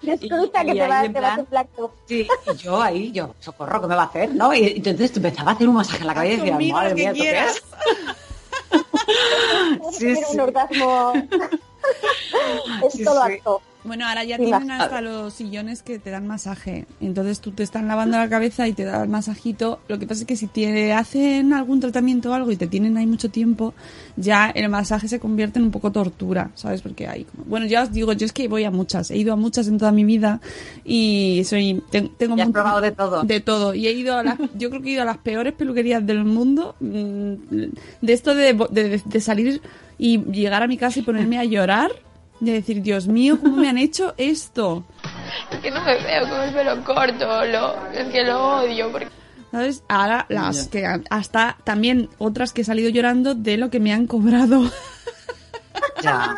que 0.00 0.06
y 0.06 0.28
te 0.78 0.86
va, 0.88 0.96
a 0.96 1.32
hacer 1.32 1.44
plato. 1.46 1.92
Sí, 2.06 2.26
y 2.54 2.56
yo 2.56 2.80
ahí, 2.80 3.10
yo, 3.12 3.34
socorro, 3.40 3.80
¿qué 3.82 3.86
me 3.88 3.96
va 3.96 4.02
a 4.02 4.06
hacer? 4.06 4.34
¿No? 4.34 4.54
Y 4.54 4.74
entonces 4.76 5.14
empezaba 5.16 5.50
a 5.50 5.54
hacer 5.54 5.68
un 5.68 5.74
masaje 5.74 6.00
en 6.02 6.06
la 6.06 6.14
cabeza 6.14 6.34
y 6.46 6.50
decía, 6.50 6.72
madre 6.72 6.94
mía, 6.94 7.10
¿esto 7.10 7.22
qué 7.24 7.30
quieras". 7.30 7.56
es? 7.56 7.62
Sí, 9.98 10.06
Quiero 10.06 10.20
sí. 10.28 10.34
un 10.34 10.40
orgasmo. 10.40 11.12
es 12.86 12.92
Sí, 12.92 13.04
todo 13.04 13.26
sí. 13.26 13.32
acto. 13.32 13.62
Bueno, 13.84 14.06
ahora 14.06 14.22
ya 14.22 14.36
tienen 14.38 14.70
hasta 14.70 15.00
los 15.00 15.34
sillones 15.34 15.82
que 15.82 15.98
te 15.98 16.10
dan 16.10 16.26
masaje. 16.26 16.86
Entonces 17.00 17.40
tú 17.40 17.50
te 17.50 17.64
están 17.64 17.88
lavando 17.88 18.16
la 18.16 18.28
cabeza 18.28 18.68
y 18.68 18.72
te 18.74 18.84
dan 18.84 19.02
el 19.02 19.08
masajito. 19.08 19.80
Lo 19.88 19.98
que 19.98 20.06
pasa 20.06 20.20
es 20.20 20.26
que 20.26 20.36
si 20.36 20.46
te 20.46 20.92
hacen 20.92 21.52
algún 21.52 21.80
tratamiento 21.80 22.30
o 22.30 22.34
algo 22.34 22.52
y 22.52 22.56
te 22.56 22.68
tienen 22.68 22.96
ahí 22.96 23.06
mucho 23.06 23.28
tiempo, 23.30 23.74
ya 24.16 24.50
el 24.50 24.68
masaje 24.68 25.08
se 25.08 25.18
convierte 25.18 25.58
en 25.58 25.64
un 25.64 25.70
poco 25.72 25.90
tortura, 25.90 26.52
¿sabes? 26.54 26.80
Porque 26.80 27.08
hay 27.08 27.24
como... 27.24 27.44
Bueno, 27.46 27.66
ya 27.66 27.82
os 27.82 27.92
digo, 27.92 28.12
yo 28.12 28.24
es 28.24 28.32
que 28.32 28.46
voy 28.46 28.62
a 28.64 28.70
muchas. 28.70 29.10
He 29.10 29.16
ido 29.16 29.32
a 29.32 29.36
muchas 29.36 29.66
en 29.66 29.78
toda 29.78 29.90
mi 29.90 30.04
vida 30.04 30.40
y 30.84 31.42
soy... 31.44 31.82
te- 31.90 32.02
Tengo 32.02 32.36
Ya 32.36 32.44
has 32.44 32.48
mucho- 32.50 32.52
probado 32.60 32.80
de 32.80 32.92
todo. 32.92 33.22
De 33.24 33.40
todo. 33.40 33.74
Y 33.74 33.88
he 33.88 33.92
ido 33.92 34.16
a 34.16 34.22
las... 34.22 34.38
Yo 34.56 34.70
creo 34.70 34.80
que 34.80 34.90
he 34.90 34.92
ido 34.92 35.02
a 35.02 35.06
las 35.06 35.18
peores 35.18 35.54
peluquerías 35.54 36.06
del 36.06 36.24
mundo. 36.24 36.76
mm, 36.80 37.32
De 38.00 38.12
esto 38.12 38.34
de, 38.36 38.54
de- 38.70 39.02
de 39.04 39.20
salir 39.20 39.60
y 39.98 40.18
llegar 40.30 40.62
a 40.62 40.68
mi 40.68 40.76
casa 40.76 41.00
y 41.00 41.02
ponerme 41.02 41.38
a 41.38 41.44
llorar. 41.44 41.90
De 42.42 42.52
decir, 42.52 42.82
Dios 42.82 43.06
mío, 43.06 43.38
¿cómo 43.40 43.56
me 43.56 43.68
han 43.68 43.78
hecho 43.78 44.14
esto? 44.16 44.82
Es 45.52 45.58
que 45.60 45.70
no 45.70 45.80
me 45.84 45.94
veo 45.96 46.28
con 46.28 46.40
el 46.40 46.52
pelo 46.52 46.84
corto, 46.84 47.44
lo, 47.46 47.88
es 47.92 48.08
que 48.08 48.24
lo 48.24 48.56
odio. 48.62 48.90
Porque... 48.90 49.06
¿Sabes? 49.52 49.84
Ahora 49.88 50.26
las 50.28 50.66
que 50.66 50.84
han- 50.84 51.04
hasta 51.08 51.56
también 51.62 52.08
otras 52.18 52.52
que 52.52 52.62
he 52.62 52.64
salido 52.64 52.90
llorando 52.90 53.36
de 53.36 53.56
lo 53.58 53.70
que 53.70 53.78
me 53.78 53.92
han 53.92 54.06
cobrado. 54.08 54.64
Ya. 56.02 56.34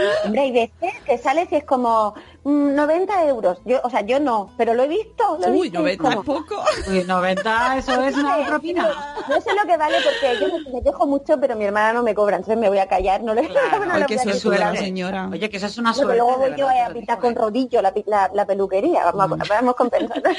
Es. 0.00 0.24
Hombre, 0.26 0.40
hay 0.42 0.52
veces 0.52 0.94
que 1.04 1.18
sales 1.18 1.48
y 1.52 1.56
es 1.56 1.64
como 1.64 2.14
mm, 2.44 2.74
90 2.74 3.24
euros. 3.26 3.58
Yo, 3.64 3.80
o 3.82 3.90
sea, 3.90 4.00
yo 4.02 4.18
no, 4.20 4.50
pero 4.56 4.74
lo 4.74 4.82
he 4.84 4.88
visto. 4.88 5.38
Lo 5.38 5.46
he 5.46 5.50
Uy, 5.50 5.60
visto, 5.62 5.78
90 5.80 6.08
es 6.08 6.14
como- 6.16 6.22
poco. 6.24 6.64
Uy, 6.88 7.04
90, 7.04 7.76
eso 7.78 8.02
es 8.02 8.16
una 8.16 8.46
propina. 8.46 8.88
No 9.28 9.40
sé 9.40 9.50
lo 9.54 9.66
que 9.68 9.76
vale 9.76 9.96
porque 10.02 10.40
yo 10.40 10.72
me, 10.72 10.82
quejo 10.82 11.06
mucho, 11.06 11.38
pero 11.40 11.56
mi 11.56 11.64
hermana 11.64 11.92
no 11.92 12.02
me 12.02 12.14
cobra, 12.14 12.36
entonces 12.36 12.58
me 12.58 12.68
voy 12.68 12.78
a 12.78 12.86
callar. 12.88 13.22
No 13.22 13.34
le 13.34 13.46
Claro, 13.48 13.84
no 13.86 13.92
Ay, 13.94 14.00
le 14.00 14.06
qué 14.06 14.16
voy 14.16 14.20
a 14.20 14.22
suerte 14.22 14.34
decir 14.34 14.50
de 14.52 14.58
la 14.58 14.64
nada. 14.66 14.76
señora. 14.76 15.28
Oye, 15.32 15.50
que 15.50 15.56
eso 15.56 15.66
es 15.66 15.78
una 15.78 15.92
suerte. 15.94 16.16
luego 16.16 16.36
voy 16.38 16.54
yo 16.56 16.68
a 16.68 16.88
pintar 16.92 17.18
con 17.18 17.32
¿eh? 17.32 17.34
rodillo 17.36 17.82
la, 17.82 17.92
la, 18.06 18.30
la 18.32 18.46
peluquería. 18.46 19.10
Vamos, 19.12 19.40
a- 19.40 19.54
vamos 19.54 19.74
compensando. 19.74 20.30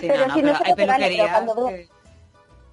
Sí, 0.00 0.06
pero 0.08 0.26
no, 0.26 0.26
no, 0.28 0.34
sí, 0.34 0.42
no 0.42 0.52
pero 0.52 0.64
hay 0.64 0.74
que 0.74 0.86
vale, 0.86 0.86
pero 0.86 0.86
peluquerías 0.86 1.30
cuando 1.30 1.66
que- 1.66 1.88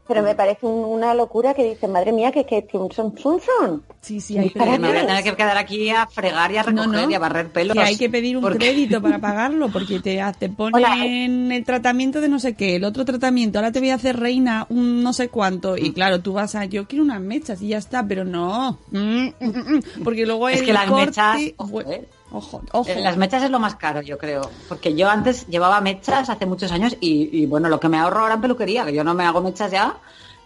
Pero 0.08 0.22
me 0.22 0.36
parece 0.36 0.66
un- 0.68 0.86
una 0.86 1.14
locura 1.16 1.54
que 1.56 1.64
dice, 1.64 1.88
madre 1.88 2.12
mía, 2.12 2.32
que 2.32 2.46
que 2.46 2.66
que 2.68 2.78
un 2.78 2.92
son 2.92 3.18
son 3.18 3.40
son. 3.42 3.82
Sí, 4.02 4.22
sí, 4.22 4.38
hay 4.38 4.52
Pero 4.52 4.66
me 4.74 4.78
voy 4.90 4.98
a 4.98 5.08
tener 5.08 5.24
que 5.24 5.36
quedar 5.36 5.58
aquí 5.58 5.90
a 5.90 6.06
fregar 6.06 6.52
y 6.52 6.58
a 6.58 6.64
recoger 6.64 6.88
no, 6.90 7.10
y 7.10 7.14
a 7.16 7.20
barrer 7.20 7.50
pelos. 7.52 7.74
que 7.74 7.82
hay 7.82 7.98
que 7.98 8.08
pedir 8.10 8.38
un 8.38 8.44
porque- 8.44 8.60
crédito 8.60 9.02
para 9.02 9.20
pagarlo 9.20 9.70
porque 9.70 10.00
te, 10.00 10.22
te 10.38 10.50
ponen 10.50 11.52
el 11.52 11.64
tratamiento 11.66 12.22
de 12.22 12.30
no 12.30 12.38
sé 12.40 12.54
qué, 12.56 12.76
el 12.76 12.84
otro 12.84 13.04
tratamiento, 13.04 13.58
ahora 13.58 13.72
te 13.72 13.80
voy 13.80 13.90
a 13.90 13.96
hacer 13.96 14.20
reina 14.20 14.68
un 14.70 15.02
no 15.02 15.12
sé 15.12 15.30
cuánto 15.30 15.74
Mm. 15.74 15.86
y 15.86 15.92
claro, 15.94 16.22
tú 16.22 16.34
vas 16.34 16.54
a, 16.56 16.66
yo 16.66 16.88
quiero 16.88 17.04
unas 17.04 17.22
mechas 17.22 17.62
y 17.64 17.70
ya 17.70 17.78
está, 17.80 18.06
pero 18.08 18.24
no, 18.26 18.78
Mm, 18.92 18.98
mm, 19.00 19.32
mm, 19.40 19.76
mm, 19.78 20.04
porque 20.04 20.26
luego 20.28 20.50
Es 20.50 20.60
el 20.60 20.66
que 20.68 20.74
las 20.74 20.86
corte- 20.86 21.06
mechas, 21.08 21.42
ojo, 21.58 21.82
eh. 21.82 22.08
Ojo, 22.38 22.62
ojo. 22.72 22.90
Eh, 22.90 23.02
Las 23.02 23.18
mechas 23.18 23.44
es 23.44 23.50
lo 23.50 23.60
más 23.60 23.76
caro, 23.76 24.02
yo 24.02 24.18
creo. 24.18 24.50
Porque 24.70 24.94
yo 24.96 25.10
antes 25.10 25.48
llevaba 25.48 25.82
mechas 25.82 26.30
hace 26.30 26.46
muchos 26.46 26.72
años 26.72 26.96
y, 27.00 27.30
y, 27.42 27.46
bueno, 27.46 27.70
lo 27.70 27.80
que 27.80 27.90
me 27.90 27.98
ahorro 27.98 28.22
ahora 28.22 28.36
en 28.36 28.42
peluquería, 28.42 28.86
que 28.86 28.94
yo 28.94 29.04
no 29.04 29.14
me 29.14 29.24
hago 29.26 29.42
mechas 29.42 29.72
ya, 29.72 29.96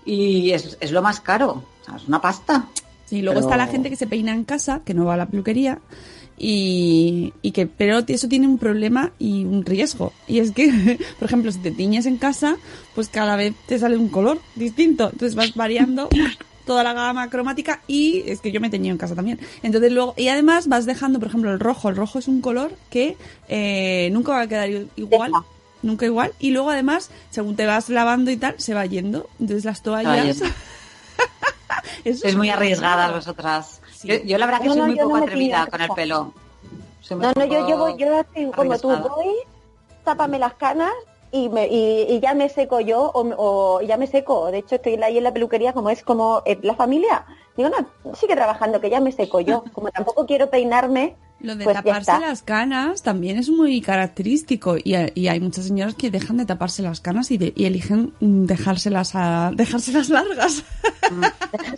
y 0.05 0.51
es, 0.51 0.77
es 0.79 0.91
lo 0.91 1.01
más 1.01 1.19
caro. 1.19 1.63
O 1.81 1.85
sea, 1.85 1.95
es 1.97 2.07
una 2.07 2.21
pasta. 2.21 2.65
Sí, 3.05 3.21
luego 3.21 3.39
Pero- 3.39 3.47
está 3.47 3.57
la 3.57 3.67
gente 3.67 3.89
que 3.89 3.95
se 3.95 4.07
peina 4.07 4.33
en 4.33 4.43
casa, 4.43 4.81
que 4.85 4.93
no 4.93 5.05
va 5.05 5.15
a 5.15 5.17
la 5.17 5.25
peluquería, 5.25 5.79
y, 6.37 7.33
y 7.41 7.51
que, 7.51 7.65
pero 7.67 7.99
eso 8.07 8.27
tiene 8.29 8.47
un 8.47 8.57
problema 8.57 9.11
y 9.19 9.43
un 9.43 9.65
riesgo. 9.65 10.13
Y 10.27 10.39
es 10.39 10.51
que, 10.51 10.97
por 11.19 11.27
ejemplo, 11.27 11.51
si 11.51 11.59
te 11.59 11.71
tiñes 11.71 12.05
en 12.05 12.17
casa, 12.17 12.55
pues 12.95 13.09
cada 13.09 13.35
vez 13.35 13.53
te 13.67 13.77
sale 13.77 13.97
un 13.97 14.09
color 14.09 14.39
distinto. 14.55 15.09
Entonces 15.11 15.35
vas 15.35 15.53
variando 15.55 16.07
toda 16.69 16.83
la 16.83 16.93
gama 16.93 17.31
cromática 17.31 17.81
y 17.87 18.29
es 18.29 18.41
que 18.41 18.51
yo 18.51 18.61
me 18.61 18.67
he 18.67 18.69
teñido 18.69 18.91
en 18.91 18.99
casa 18.99 19.15
también. 19.15 19.39
Entonces 19.63 19.91
luego, 19.91 20.13
y 20.15 20.27
además 20.27 20.67
vas 20.67 20.85
dejando, 20.85 21.17
por 21.17 21.27
ejemplo, 21.29 21.51
el 21.51 21.59
rojo. 21.59 21.89
El 21.89 21.95
rojo 21.95 22.19
es 22.19 22.27
un 22.27 22.41
color 22.41 22.71
que 22.91 23.17
eh, 23.47 24.09
nunca 24.11 24.33
va 24.33 24.41
a 24.41 24.47
quedar 24.47 24.69
igual. 24.95 25.31
Deja. 25.31 25.43
Nunca 25.81 26.05
igual. 26.05 26.31
Y 26.37 26.51
luego 26.51 26.69
además, 26.69 27.09
según 27.31 27.55
te 27.55 27.65
vas 27.65 27.89
lavando 27.89 28.29
y 28.29 28.37
tal, 28.37 28.53
se 28.59 28.75
va 28.75 28.85
yendo. 28.85 29.27
Entonces 29.39 29.65
las 29.65 29.81
toallas... 29.81 30.43
Sois 32.21 32.35
muy 32.35 32.51
raro. 32.51 33.15
vosotras. 33.15 33.81
Sí. 33.95 34.07
Yo, 34.07 34.15
yo 34.23 34.37
la 34.37 34.45
verdad 34.45 34.61
que 34.61 34.67
No, 34.67 34.73
soy 34.75 34.81
no, 34.81 34.87
muy 34.89 34.95
poco 34.97 35.17
no 35.17 35.23
atrevida 35.23 35.65
con 35.65 35.81
el 35.81 35.89
pelo. 35.89 36.33
Soy 37.01 37.17
No, 37.17 37.31
no, 37.35 37.45
yo, 37.45 37.77
voy, 37.79 37.97
yo 37.97 38.05
como 38.55 38.77
tú 38.77 38.91
arriesgada. 38.91 39.15
voy, 39.15 39.33
tápame 40.03 40.37
las 40.37 40.53
canas 40.53 40.91
y, 41.31 41.49
me, 41.49 41.67
y, 41.67 42.05
y 42.09 42.19
ya 42.19 42.33
me 42.33 42.49
seco 42.49 42.79
yo 42.79 43.11
o, 43.13 43.21
o 43.37 43.81
ya 43.81 43.97
me 43.97 44.07
seco. 44.07 44.51
De 44.51 44.59
hecho, 44.59 44.75
estoy 44.75 44.95
ahí 45.03 45.17
en 45.17 45.23
la 45.23 45.33
peluquería 45.33 45.73
como 45.73 45.89
es 45.89 46.03
como 46.03 46.41
eh, 46.45 46.57
la 46.61 46.75
familia. 46.75 47.25
Digo, 47.57 47.69
no, 47.69 48.15
sigue 48.15 48.35
trabajando, 48.35 48.79
que 48.79 48.89
ya 48.89 48.99
me 49.01 49.11
seco 49.11 49.39
yo. 49.41 49.63
Como 49.73 49.89
tampoco 49.91 50.25
quiero 50.25 50.49
peinarme, 50.49 51.17
Lo 51.41 51.55
de 51.57 51.65
Pues 51.65 51.75
taparse 51.75 52.11
las 52.19 52.41
canas 52.41 53.01
también 53.03 53.37
es 53.37 53.49
muy 53.49 53.81
característico 53.81 54.77
y, 54.77 54.95
y 55.13 55.27
hay 55.27 55.39
muchas 55.41 55.65
señoras 55.65 55.95
que 55.95 56.09
dejan 56.09 56.37
de 56.37 56.45
taparse 56.45 56.81
las 56.83 57.01
canas 57.01 57.31
y, 57.31 57.37
de- 57.37 57.51
y 57.55 57.65
eligen 57.65 58.13
mm, 58.21 58.45
dejárselas, 58.45 59.11
a, 59.15 59.51
dejárselas 59.55 60.09
largas. 60.09 60.63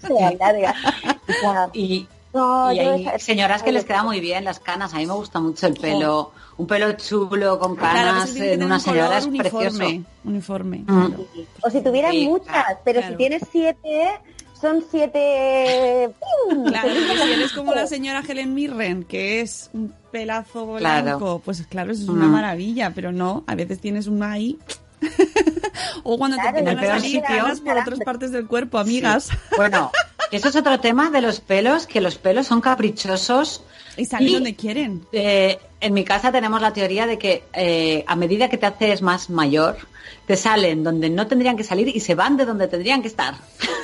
Alarga. 0.09 0.75
O 1.27 1.33
sea, 1.33 1.69
Y, 1.73 2.07
no, 2.33 2.71
y 2.71 2.79
hay 2.79 3.01
esa- 3.07 3.19
señoras 3.19 3.63
que 3.63 3.71
les 3.71 3.85
queda 3.85 4.03
muy 4.03 4.19
bien 4.19 4.43
las 4.45 4.59
canas. 4.59 4.93
A 4.93 4.97
mí 4.97 5.05
me 5.05 5.13
gusta 5.13 5.39
mucho 5.39 5.67
el 5.67 5.73
pelo. 5.75 6.31
Un 6.57 6.67
pelo 6.67 6.91
chulo 6.93 7.57
con 7.59 7.75
canas 7.75 8.29
pues 8.29 8.33
que 8.35 8.53
en 8.53 8.63
una 8.63 8.75
un 8.75 8.81
señora 8.81 9.17
es 9.17 9.25
uniforme. 9.25 9.59
precioso. 9.69 10.03
Uniforme. 10.23 10.77
Mm. 10.79 10.85
claro. 10.85 11.25
O 11.63 11.69
si 11.69 11.81
tuvieras 11.81 12.11
Sí, 12.11 12.27
muchas, 12.27 12.65
pero 12.85 13.01
si 13.07 13.15
tienes 13.15 13.41
siete, 13.51 14.11
son 14.59 14.83
siete... 14.91 16.11
¡pum! 16.19 16.65
Claro, 16.71 16.89
si 17.25 17.31
eres 17.31 17.51
como 17.53 17.73
la 17.73 17.87
señora 17.87 18.21
Helen 18.27 18.53
Mirren, 18.53 19.03
que 19.05 19.41
es 19.41 19.69
un 19.73 19.91
pelazo 20.11 20.75
Claro. 20.77 21.03
blanco, 21.03 21.41
pues 21.43 21.65
claro, 21.67 21.91
eso 21.93 22.03
es 22.03 22.09
una 22.09 22.27
Mm. 22.27 22.31
maravilla, 22.31 22.91
pero 22.93 23.11
no, 23.11 23.43
a 23.47 23.55
veces 23.55 23.79
tienes 23.79 24.05
una 24.07 24.33
ahí. 24.33 24.59
o 26.03 26.17
cuando 26.17 26.37
Claro, 26.37 26.53
te 26.53 26.59
en 26.59 26.67
el 26.67 26.73
empiezan 26.73 26.97
a 26.97 26.99
peor 26.99 27.11
salir 27.11 27.21
sitio. 27.27 27.43
canas 27.43 27.61
por 27.61 27.77
otras 27.77 27.99
partes 28.01 28.31
del 28.31 28.45
cuerpo, 28.47 28.77
amigas. 28.77 29.29
Bueno, 29.57 29.91
eso 30.31 30.49
es 30.49 30.55
otro 30.55 30.79
tema 30.79 31.09
de 31.09 31.21
los 31.21 31.39
pelos, 31.39 31.87
que 31.87 32.01
los 32.01 32.15
pelos 32.15 32.47
son 32.47 32.61
caprichosos. 32.61 33.63
Y 33.97 34.05
salen 34.05 34.33
donde 34.33 34.55
quieren. 34.55 35.05
Eh, 35.11 35.59
en 35.81 35.93
mi 35.93 36.03
casa 36.03 36.31
tenemos 36.31 36.61
la 36.61 36.71
teoría 36.71 37.05
de 37.05 37.17
que 37.17 37.43
eh, 37.53 38.03
a 38.07 38.15
medida 38.15 38.49
que 38.49 38.57
te 38.57 38.65
haces 38.65 39.01
más 39.01 39.29
mayor, 39.29 39.77
te 40.25 40.37
salen 40.37 40.83
donde 40.83 41.09
no 41.09 41.27
tendrían 41.27 41.57
que 41.57 41.63
salir 41.63 41.93
y 41.93 41.99
se 41.99 42.15
van 42.15 42.37
de 42.37 42.45
donde 42.45 42.67
tendrían 42.67 43.01
que 43.01 43.09
estar. 43.09 43.35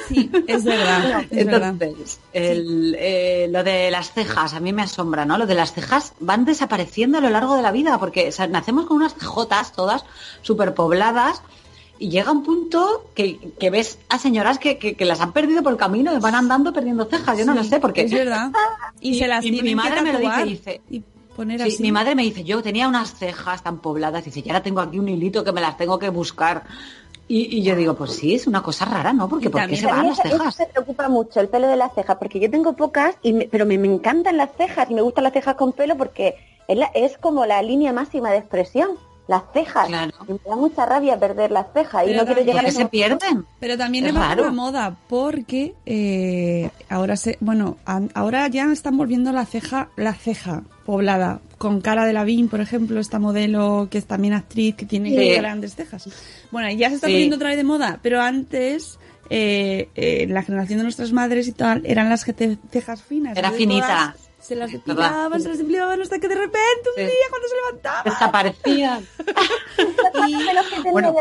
Sí, 0.08 0.30
es 0.48 0.64
verdad. 0.64 1.26
es 1.32 1.46
verdad. 1.46 1.76
Entonces, 1.82 2.20
el, 2.32 2.96
eh, 2.98 3.48
lo 3.52 3.64
de 3.64 3.92
las 3.92 4.14
cejas, 4.14 4.54
a 4.54 4.60
mí 4.60 4.72
me 4.72 4.84
asombra, 4.84 5.26
¿no? 5.26 5.38
Lo 5.38 5.46
de 5.46 5.56
las 5.56 5.74
cejas 5.74 6.14
van 6.20 6.46
desapareciendo 6.46 7.18
a 7.18 7.22
lo 7.22 7.30
largo 7.30 7.56
de 7.56 7.62
la 7.62 7.72
vida, 7.72 8.00
porque 8.00 8.30
o 8.30 8.32
sea, 8.32 8.48
nacemos 8.48 8.86
con 8.86 8.98
unas 8.98 9.16
cejotas 9.16 9.74
todas 9.74 10.06
súper 10.42 10.74
pobladas 10.74 11.42
y 12.00 12.10
llega 12.10 12.32
un 12.32 12.44
punto 12.44 13.06
que, 13.16 13.38
que 13.60 13.70
ves 13.70 14.00
a 14.10 14.20
señoras 14.20 14.60
que, 14.60 14.78
que- 14.78 14.96
que 14.96 15.06
las 15.06 15.20
han 15.22 15.34
perdido 15.34 15.64
por 15.64 15.72
el 15.72 15.78
camino 15.78 16.14
y 16.14 16.20
van 16.20 16.36
andando 16.36 16.72
perdiendo 16.74 17.06
cejas. 17.06 17.38
Yo 17.38 17.46
no 17.46 17.54
lo 17.54 17.64
sé, 17.64 17.80
porque 17.80 18.02
Es 18.02 18.12
verdad. 18.12 18.52
Y, 19.02 19.12
Y- 19.16 19.20
se 19.20 19.28
las 19.28 19.44
y 19.46 19.52
mi 19.62 19.76
madre 19.76 20.02
me 20.02 20.14
lo 20.14 20.20
dice, 20.46 20.82
y 20.90 21.02
poner 21.36 21.62
Sí, 21.62 21.68
así. 21.74 21.84
mi 21.84 21.92
madre 21.92 22.16
me 22.16 22.24
dice, 22.24 22.44
yo 22.44 22.62
tenía 22.64 22.88
unas 22.88 23.14
cejas 23.16 23.64
tan 23.64 23.80
pobladas, 23.80 24.26
dice, 24.26 24.42
ya 24.42 24.54
ahora 24.54 24.64
tengo 24.64 24.80
aquí 24.82 24.98
un 25.00 25.08
hilito 25.10 25.44
que 25.44 25.52
me 25.52 25.62
las 25.62 25.78
tengo 25.78 25.98
que 26.00 26.10
buscar. 26.10 26.64
Y, 27.30 27.58
y 27.58 27.62
yo 27.62 27.76
digo, 27.76 27.94
pues 27.94 28.14
sí, 28.14 28.36
es 28.36 28.48
una 28.48 28.64
cosa 28.64 28.86
rara, 28.86 29.12
¿no? 29.12 29.28
Porque 29.28 29.48
Y 29.48 29.50
¿por 29.50 29.68
qué 29.68 29.76
se 29.76 29.86
van 29.86 30.08
las 30.08 30.20
eso- 30.20 30.28
eso 30.30 30.38
cejas? 30.38 30.60
me 30.60 30.66
preocupa 30.68 31.10
mucho, 31.10 31.42
el 31.42 31.50
pelo 31.50 31.68
de 31.68 31.76
las 31.76 31.94
cejas, 31.94 32.16
porque 32.18 32.40
yo 32.40 32.50
tengo 32.50 32.74
pocas, 32.74 33.16
y 33.22 33.34
me- 33.34 33.48
pero 33.52 33.66
me, 33.66 33.78
me 33.78 33.88
encantan 33.94 34.38
las 34.38 34.50
cejas 34.58 34.90
y 34.90 34.94
me 34.94 35.02
gustan 35.02 35.26
las 35.26 35.34
cejas 35.34 35.56
con 35.56 35.74
pelo 35.74 35.98
porque 35.98 36.36
es, 36.70 36.78
la- 36.78 36.90
es 36.96 37.18
como 37.18 37.46
la 37.46 37.62
línea 37.62 37.92
máxima 37.92 38.32
de 38.32 38.38
expresión, 38.38 38.92
las 39.28 39.44
cejas. 39.54 39.88
Claro. 39.88 40.14
Y 40.28 40.32
me 40.34 40.40
da 40.46 40.56
mucha 40.56 40.86
rabia 40.86 41.20
perder 41.20 41.52
las 41.52 41.68
cejas 41.74 42.08
y 42.08 42.14
no 42.14 42.26
quiero 42.26 42.42
llegar 42.42 42.64
¿Por 42.64 42.70
a 42.70 42.72
se 42.74 42.86
pierden? 42.86 43.46
Pero 43.60 43.78
también 43.78 44.06
Es 44.06 44.14
le 44.14 44.20
va 44.20 44.28
por 44.28 44.38
raro. 44.38 44.46
la 44.46 44.52
moda, 44.52 44.98
porque 45.10 45.74
eh, 45.86 46.70
ahora 46.90 47.16
se, 47.18 47.38
bueno, 47.42 47.78
an- 47.86 48.10
ahora 48.14 48.48
ya 48.48 48.72
están 48.72 48.96
volviendo 48.98 49.32
la 49.34 49.46
ceja, 49.46 49.90
la 49.98 50.14
ceja 50.14 50.64
poblada, 50.86 51.42
con 51.58 51.82
cara 51.82 52.06
de 52.06 52.14
Lavín, 52.14 52.48
por 52.48 52.62
ejemplo, 52.62 53.00
esta 53.00 53.20
modelo 53.20 53.88
que 53.92 53.98
es 53.98 54.06
también 54.06 54.34
actriz, 54.34 54.76
que 54.76 54.86
tiene 54.86 55.10
Sí. 55.10 55.36
grandes 55.36 55.76
cejas. 55.76 56.08
Bueno, 56.52 56.70
y 56.70 56.78
ya 56.78 56.90
se 56.90 56.96
está 56.96 57.08
Sí. 57.08 57.14
poniendo 57.14 57.36
otra 57.36 57.50
vez 57.50 57.58
de 57.58 57.64
moda, 57.66 58.00
pero 58.02 58.22
antes, 58.22 58.98
eh, 59.30 59.90
eh, 59.96 60.26
la 60.30 60.44
generación 60.44 60.78
de 60.80 60.84
nuestras 60.84 61.12
madres 61.12 61.48
y 61.50 61.52
tal, 61.52 61.86
eran 61.86 62.08
las 62.10 62.24
cejas 62.24 63.02
finas. 63.02 63.36
Era 63.38 63.52
finita. 63.52 64.14
todas 64.14 64.27
Se 64.40 64.56
las 64.56 64.72
¿Verdad? 64.72 64.86
depilaban, 64.86 65.42
se 65.42 65.50
las 65.50 65.58
depilaban 65.58 66.02
hasta 66.02 66.20
que 66.20 66.28
de 66.28 66.36
repente 66.36 66.90
un 66.96 66.96
Sí. 66.96 67.02
día 67.02 67.28
cuando 67.30 67.48
se 67.48 67.56
levantaban 67.56 68.04
Desaparecían. 68.06 69.08
Tenía 70.14 70.92
Bueno. 70.92 71.14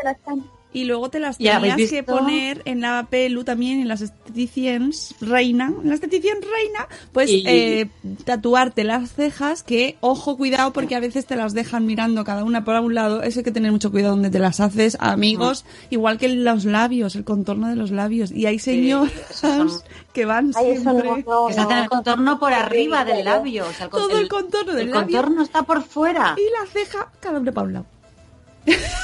Y 0.77 0.85
luego 0.85 1.09
te 1.09 1.21
las 1.21 1.41
¿Y 1.41 1.49
habéis 1.49 1.73
tenías 1.75 1.91
que 1.91 2.03
poner 2.03 2.61
en 2.67 2.83
la 2.83 3.07
pelu 3.09 3.45
también, 3.45 3.81
en 3.81 3.89
las 3.89 4.03
esteticiones 4.03 5.15
reina, 5.23 5.73
en 5.83 5.89
la 5.89 5.95
estetición 5.95 6.37
reina, 6.43 6.87
pues 7.13 7.31
Y- 7.31 7.45
eh, 7.47 7.89
tatuarte 8.27 8.85
las 8.85 9.13
cejas, 9.13 9.63
que 9.63 9.97
ojo, 10.01 10.37
cuidado, 10.37 10.75
porque 10.75 10.95
a 10.95 11.01
veces 11.01 11.25
te 11.25 11.35
las 11.35 11.55
dejan 11.55 11.87
mirando 11.87 12.25
cada 12.25 12.45
una 12.45 12.63
por 12.65 12.75
un 12.81 12.95
lado, 12.95 13.23
eso 13.23 13.41
hay 13.41 13.45
que 13.45 13.53
tener 13.53 13.73
mucho 13.73 13.91
cuidado 13.91 14.13
donde 14.15 14.29
te 14.29 14.39
las 14.39 14.61
haces, 14.61 14.99
amigos, 15.01 15.65
igual 15.89 16.19
que 16.19 16.29
los 16.29 16.67
labios, 16.67 17.17
el 17.17 17.25
contorno 17.25 17.69
de 17.69 17.77
los 17.77 17.91
labios, 17.91 18.31
y 18.31 18.45
hay 18.45 18.59
señoras 18.59 19.13
son- 19.33 19.71
que 20.13 20.27
van 20.27 20.53
Ay, 20.57 20.73
eso 20.73 20.85
no, 20.93 21.01
siempre... 21.01 21.25
no, 21.27 21.47
Que 21.49 21.55
se 21.55 21.61
hacen 21.61 21.77
el 21.79 21.85
no. 21.85 21.89
contorno 21.91 22.39
por 22.39 22.53
arriba 22.53 23.05
del 23.05 23.25
labio. 23.25 23.65
O 23.67 23.73
sea, 23.73 23.85
el, 23.87 23.91
Todo 23.91 24.19
el 24.19 24.29
contorno 24.29 24.73
del 24.73 24.89
el 24.89 24.91
labio. 24.95 25.17
contorno 25.19 25.43
está 25.43 25.63
por 25.63 25.83
fuera. 25.83 26.35
Y 26.39 26.43
la 26.59 26.71
ceja, 26.71 27.11
cada 27.21 27.39
una 27.41 27.53
para 27.53 27.67
un 27.67 27.73
lado. 27.73 27.87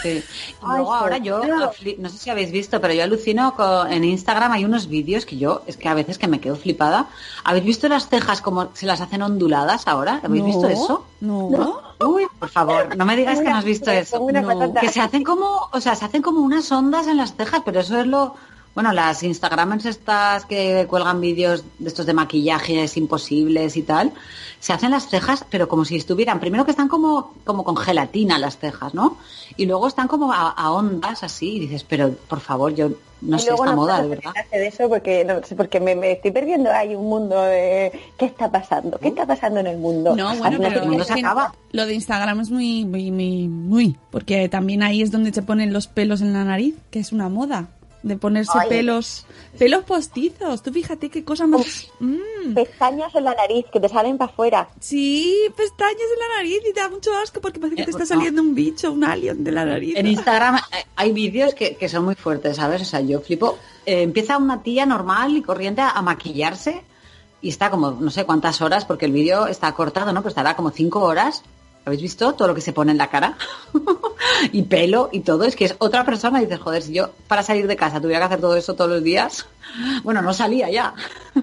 Sí. 0.02 0.22
Ay, 0.62 0.76
luego 0.76 0.94
ahora 0.94 1.18
yo, 1.18 1.40
no 1.44 2.08
sé 2.08 2.18
si 2.18 2.30
habéis 2.30 2.50
visto, 2.50 2.80
pero 2.80 2.92
yo 2.94 3.04
alucino 3.04 3.54
con, 3.54 3.92
en 3.92 4.04
Instagram 4.04 4.52
hay 4.52 4.64
unos 4.64 4.88
vídeos 4.88 5.24
que 5.24 5.36
yo, 5.38 5.62
es 5.66 5.76
que 5.76 5.88
a 5.88 5.94
veces 5.94 6.18
que 6.18 6.28
me 6.28 6.40
quedo 6.40 6.56
flipada. 6.56 7.06
¿Habéis 7.44 7.64
visto 7.64 7.88
las 7.88 8.08
cejas 8.08 8.40
como 8.40 8.70
se 8.74 8.86
las 8.86 9.00
hacen 9.00 9.22
onduladas 9.22 9.86
ahora? 9.86 10.20
¿Habéis 10.22 10.42
No, 10.42 10.48
visto 10.48 10.68
eso? 10.68 11.06
No. 11.20 11.80
Uy, 12.00 12.26
por 12.38 12.48
favor, 12.48 12.96
no 12.96 13.04
me 13.04 13.16
digas 13.16 13.38
que 13.40 13.48
no 13.48 13.56
has 13.56 13.64
visto 13.64 13.90
eso. 13.90 14.18
No. 14.32 14.74
Que 14.74 14.88
se 14.88 15.00
hacen 15.00 15.22
como, 15.22 15.68
o 15.72 15.80
sea, 15.80 15.94
se 15.94 16.04
hacen 16.04 16.22
como 16.22 16.40
unas 16.40 16.70
ondas 16.72 17.06
en 17.06 17.16
las 17.16 17.34
cejas, 17.36 17.62
pero 17.64 17.80
eso 17.80 18.00
es 18.00 18.06
lo, 18.06 18.34
bueno, 18.74 18.92
las 18.92 19.22
Instagramers 19.22 19.84
estas 19.84 20.46
que 20.46 20.86
cuelgan 20.88 21.20
vídeos 21.20 21.64
de 21.78 21.88
estos 21.88 22.06
de 22.06 22.14
maquillajes 22.14 22.96
imposibles 22.96 23.76
y 23.76 23.82
tal, 23.82 24.12
se 24.60 24.72
hacen 24.72 24.90
las 24.92 25.08
cejas, 25.08 25.44
pero 25.50 25.68
como 25.68 25.84
si 25.84 25.96
estuvieran, 25.96 26.40
primero 26.40 26.64
que 26.64 26.70
están 26.70 26.88
como, 26.88 27.34
como 27.44 27.64
con 27.64 27.76
gelatina 27.76 28.38
las 28.38 28.58
cejas, 28.58 28.94
¿no? 28.94 29.18
Y 29.56 29.66
luego 29.66 29.88
están 29.88 30.08
como 30.08 30.32
a, 30.32 30.48
a 30.50 30.72
ondas 30.72 31.22
así, 31.22 31.56
y 31.56 31.60
dices, 31.60 31.84
pero 31.84 32.12
por 32.28 32.40
favor, 32.40 32.74
yo 32.74 32.90
no 33.20 33.36
Y 33.36 33.40
sé 33.40 33.50
esta 33.50 33.66
no 33.66 33.76
moda, 33.76 34.02
de 34.02 34.08
verdad. 34.08 34.32
de 34.50 34.66
eso 34.66 34.88
porque 34.88 35.24
no 35.24 35.42
sé, 35.44 35.54
porque 35.54 35.78
me, 35.78 35.94
me 35.94 36.12
estoy 36.12 36.30
perdiendo 36.30 36.70
hay 36.72 36.94
un 36.94 37.08
mundo 37.08 37.40
de 37.40 37.92
qué 38.18 38.24
está 38.24 38.50
pasando 38.50 38.98
qué 38.98 39.08
está 39.08 39.26
pasando 39.26 39.60
en 39.60 39.68
el 39.68 39.78
mundo 39.78 40.16
No, 40.16 40.34
bueno, 40.36 40.58
pero 40.60 40.82
el 40.82 40.88
mundo 40.88 41.04
se 41.04 41.12
acaba. 41.12 41.54
lo 41.70 41.86
de 41.86 41.94
Instagram 41.94 42.40
es 42.40 42.50
muy, 42.50 42.84
muy, 42.84 43.10
muy, 43.12 43.46
muy, 43.48 43.96
porque 44.10 44.48
también 44.48 44.82
ahí 44.82 45.02
es 45.02 45.10
donde 45.12 45.32
se 45.32 45.42
ponen 45.42 45.72
los 45.72 45.86
pelos 45.86 46.20
en 46.20 46.32
la 46.32 46.42
nariz, 46.44 46.74
que 46.90 46.98
es 46.98 47.12
una 47.12 47.28
moda, 47.28 47.68
de 48.02 48.16
ponerse 48.16 48.52
Ay. 48.58 48.68
pelos, 48.68 49.24
pelos 49.58 49.84
postizos. 49.84 50.62
Tú 50.62 50.72
fíjate 50.72 51.08
qué 51.08 51.24
cosa 51.24 51.46
más... 51.46 51.88
Mm. 52.00 52.54
pestañas 52.54 53.14
en 53.14 53.24
la 53.24 53.34
nariz 53.34 53.66
que 53.72 53.78
te 53.78 53.88
salen 53.88 54.18
para 54.18 54.30
afuera 54.32 54.68
Sí, 54.80 55.36
pestañas 55.56 55.94
en 56.14 56.18
la 56.18 56.36
nariz 56.38 56.58
y 56.68 56.72
te 56.72 56.80
da 56.80 56.88
mucho 56.88 57.10
asco 57.16 57.40
porque 57.40 57.60
parece 57.60 57.76
que 57.76 57.82
Eh, 57.82 57.84
te 57.84 57.90
está 57.92 58.02
no. 58.02 58.08
saliendo 58.08 58.42
un 58.42 58.54
bicho, 58.54 58.90
un 58.90 59.04
alien 59.04 59.44
de 59.44 59.52
la 59.52 59.64
nariz. 59.64 59.94
En 59.96 60.06
Instagram 60.06 60.56
eh, 60.56 60.84
hay 60.96 61.12
vídeos 61.12 61.54
que, 61.54 61.76
que 61.76 61.88
son 61.88 62.04
muy 62.04 62.14
fuertes, 62.16 62.56
¿sabes? 62.56 62.82
O 62.82 62.84
sea, 62.84 63.00
yo 63.00 63.20
flipo. 63.20 63.58
Eh, 63.86 64.02
empieza 64.02 64.36
una 64.38 64.62
tía 64.62 64.84
normal 64.86 65.36
y 65.36 65.42
corriente 65.42 65.80
a, 65.80 65.90
a 65.90 66.02
maquillarse 66.02 66.82
y 67.40 67.48
está 67.48 67.70
como 67.70 67.90
no 67.92 68.10
sé 68.10 68.24
cuántas 68.24 68.60
horas, 68.60 68.84
porque 68.84 69.06
el 69.06 69.12
vídeo 69.12 69.46
está 69.46 69.72
cortado, 69.74 70.12
¿no? 70.12 70.20
Pero 70.22 70.28
estará 70.30 70.54
como 70.56 70.70
cinco 70.70 71.00
horas. 71.00 71.42
¿Habéis 71.84 72.02
visto 72.02 72.32
todo 72.34 72.48
lo 72.48 72.54
que 72.54 72.60
se 72.60 72.72
pone 72.72 72.92
en 72.92 72.98
la 72.98 73.08
cara? 73.10 73.36
y 74.52 74.62
pelo 74.62 75.08
y 75.12 75.20
todo. 75.20 75.44
Es 75.44 75.56
que 75.56 75.64
es 75.66 75.74
otra 75.78 76.04
persona 76.04 76.40
y 76.40 76.44
dices, 76.46 76.60
joder, 76.60 76.82
si 76.82 76.92
yo 76.94 77.10
para 77.28 77.42
salir 77.42 77.66
de 77.66 77.76
casa 77.76 78.00
tuviera 78.00 78.20
que 78.20 78.26
hacer 78.26 78.40
todo 78.40 78.56
eso 78.56 78.74
todos 78.74 78.90
los 78.90 79.02
días, 79.02 79.46
bueno, 80.04 80.22
no 80.22 80.32
salía 80.32 80.70
ya. 80.70 80.94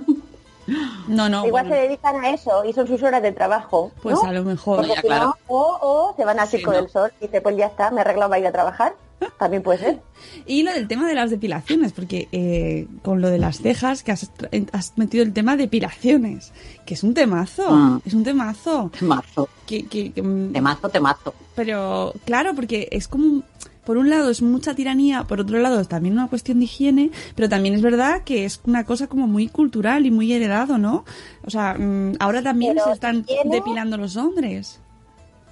No, 1.08 1.28
no, 1.30 1.48
igual 1.48 1.64
bueno, 1.66 1.76
se 1.76 1.82
dedican 1.82 2.24
a 2.24 2.30
eso 2.30 2.64
y 2.64 2.74
son 2.74 2.86
sus 2.86 3.02
horas 3.02 3.24
de 3.24 3.32
trabajo 3.32 3.92
pues 4.04 4.14
¿no? 4.22 4.30
a 4.30 4.32
lo 4.32 4.44
mejor. 4.44 4.76
Porque 4.76 4.92
Ya, 4.94 5.02
si 5.02 5.08
claro. 5.08 5.26
no, 5.26 5.36
o, 5.48 5.80
o 5.82 6.16
se 6.16 6.24
van 6.24 6.40
al 6.40 6.48
Sí, 6.48 6.58
circo 6.58 6.70
¿no? 6.72 6.78
del 6.78 6.90
sol 6.92 7.12
y 7.20 7.26
dice 7.26 7.42
pues 7.42 7.58
ya 7.58 7.66
está 7.66 7.90
me 7.90 7.98
he 7.98 8.02
arreglado 8.02 8.30
para 8.30 8.40
ir 8.40 8.46
a 8.46 8.52
trabajar 8.52 8.94
también 9.38 9.64
puede 9.64 9.78
ser 9.80 10.00
Y 10.46 10.64
lo 10.64 10.74
del 10.74 10.88
tema 10.88 11.08
de 11.08 11.16
las 11.16 11.30
depilaciones, 11.30 11.92
porque 11.94 12.28
eh, 12.32 12.88
con 13.02 13.22
lo 13.22 13.30
de 13.30 13.38
las 13.40 13.60
cejas, 13.62 14.04
que 14.04 14.12
has, 14.12 14.32
tra- 14.36 14.70
has 14.72 14.98
metido 14.98 15.24
el 15.24 15.34
tema 15.34 15.56
depilaciones, 15.58 16.52
que 16.86 16.94
es 16.94 17.04
un 17.04 17.14
temazo, 17.14 17.70
Mm. 17.72 18.02
es 18.06 18.14
un 18.14 18.24
temazo. 18.24 18.92
Temazo, 18.98 19.50
Que, 19.66 19.86
que, 19.86 20.12
que, 20.12 20.22
mm, 20.22 20.54
temazo, 20.54 20.90
temazo. 20.90 21.34
Pero 21.56 22.14
claro, 22.26 22.54
porque 22.56 22.88
es 22.92 23.08
como, 23.08 23.44
por 23.86 23.98
un 23.98 24.10
lado 24.10 24.30
es 24.30 24.42
mucha 24.42 24.74
tiranía, 24.76 25.24
por 25.24 25.40
otro 25.42 25.60
lado 25.60 25.80
es 25.80 25.88
también 25.88 26.14
una 26.14 26.28
cuestión 26.28 26.60
de 26.60 26.66
higiene, 26.66 27.12
pero 27.36 27.50
también 27.50 27.74
es 27.76 27.82
verdad 27.82 28.24
que 28.24 28.46
es 28.46 28.62
una 28.66 28.84
cosa 28.86 29.08
como 29.08 29.26
muy 29.28 29.48
cultural 29.48 30.06
y 30.06 30.12
muy 30.12 30.32
heredado, 30.34 30.78
¿no? 30.78 31.06
O 31.46 31.50
sea, 31.50 31.76
mm, 31.76 32.16
ahora 32.20 32.42
también 32.42 32.74
Pero 32.76 32.86
se 32.88 32.94
están 32.94 33.26
higiene- 33.26 33.52
depilando 33.52 33.98
los 33.98 34.16
hombres. 34.18 34.80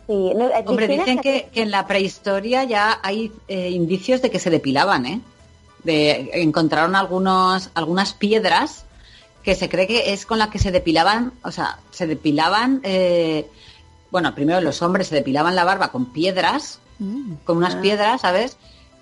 Sí, 0.07 0.33
no, 0.35 0.49
eh, 0.49 0.63
Hombre, 0.65 0.87
dicen 0.87 1.19
que, 1.19 1.49
que 1.53 1.61
en 1.61 1.71
la 1.71 1.85
prehistoria 1.85 2.63
ya 2.63 2.99
hay 3.03 3.31
eh, 3.47 3.69
indicios 3.69 4.21
de 4.21 4.31
que 4.31 4.39
se 4.39 4.49
depilaban, 4.49 5.05
¿eh? 5.05 5.21
De, 5.83 6.31
encontraron 6.33 6.95
algunos, 6.95 7.69
algunas 7.75 8.13
piedras 8.13 8.85
que 9.43 9.55
se 9.55 9.69
cree 9.69 9.87
que 9.87 10.11
es 10.13 10.25
con 10.25 10.39
las 10.39 10.49
que 10.49 10.59
se 10.59 10.71
depilaban, 10.71 11.33
o 11.43 11.51
sea, 11.51 11.79
se 11.91 12.07
depilaban, 12.07 12.81
eh, 12.83 13.47
bueno, 14.11 14.33
primero 14.35 14.59
los 14.61 14.81
hombres 14.81 15.07
se 15.07 15.15
depilaban 15.15 15.55
la 15.55 15.63
barba 15.63 15.91
con 15.91 16.07
piedras, 16.07 16.79
Mm. 16.99 17.33
con 17.45 17.57
unas 17.57 17.75
piedras, 17.75 18.21
¿sabes? 18.21 18.57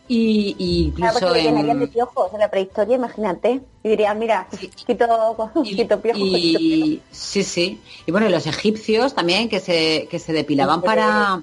Y, 0.07 0.55
y 0.59 0.91
Claro, 0.91 1.13
incluso 1.17 1.27
porque 1.33 1.51
de 1.51 1.71
en, 1.71 1.87
piojos 1.89 2.33
en 2.33 2.39
la 2.39 2.49
prehistoria, 2.49 2.95
imagínate. 2.95 3.61
Y 3.83 3.89
dirían, 3.89 4.19
mira, 4.19 4.47
quito, 4.85 5.07
quito 5.63 5.99
piojos. 5.99 6.21
quito 6.21 6.59
y 6.59 7.01
sí, 7.11 7.43
sí. 7.43 7.81
Y 8.05 8.11
bueno, 8.11 8.27
y 8.27 8.31
los 8.31 8.45
egipcios 8.45 9.15
también 9.15 9.49
que 9.49 9.59
se, 9.59 10.07
que 10.09 10.19
se 10.19 10.31
depilaban 10.33 10.81
para, 10.81 11.41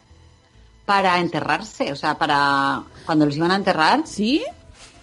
para 0.86 1.18
enterrarse, 1.18 1.92
o 1.92 1.96
sea, 1.96 2.16
para 2.16 2.82
cuando 3.04 3.26
los 3.26 3.36
iban 3.36 3.50
a 3.50 3.56
enterrar. 3.56 4.06
¿Sí? 4.06 4.44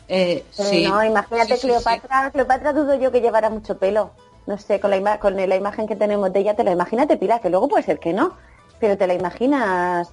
Eh, 0.07 0.43
sí. 0.51 0.85
no, 0.87 1.03
imagínate 1.03 1.55
Sí, 1.55 1.61
sí, 1.61 1.67
Cleopatra, 1.67 2.31
Cleopatra 2.31 2.73
dudo 2.73 2.95
yo 2.95 3.11
que 3.11 3.21
llevara 3.21 3.49
mucho 3.49 3.77
pelo. 3.77 4.11
No 4.47 4.57
sé, 4.57 4.79
con 4.79 4.89
la, 4.89 4.97
ima- 4.97 5.19
con 5.19 5.35
la 5.35 5.55
imagen 5.55 5.85
que 5.85 5.95
tenemos 5.95 6.33
de 6.33 6.39
ella, 6.39 6.55
te 6.55 6.63
la 6.63 6.71
imaginas 6.71 7.07
depilada, 7.07 7.39
que 7.41 7.49
luego 7.49 7.67
puede 7.67 7.83
ser 7.83 7.99
que 7.99 8.13
no, 8.13 8.33
pero 8.79 8.97
te 8.97 9.05
la 9.05 9.13
imaginas. 9.13 10.09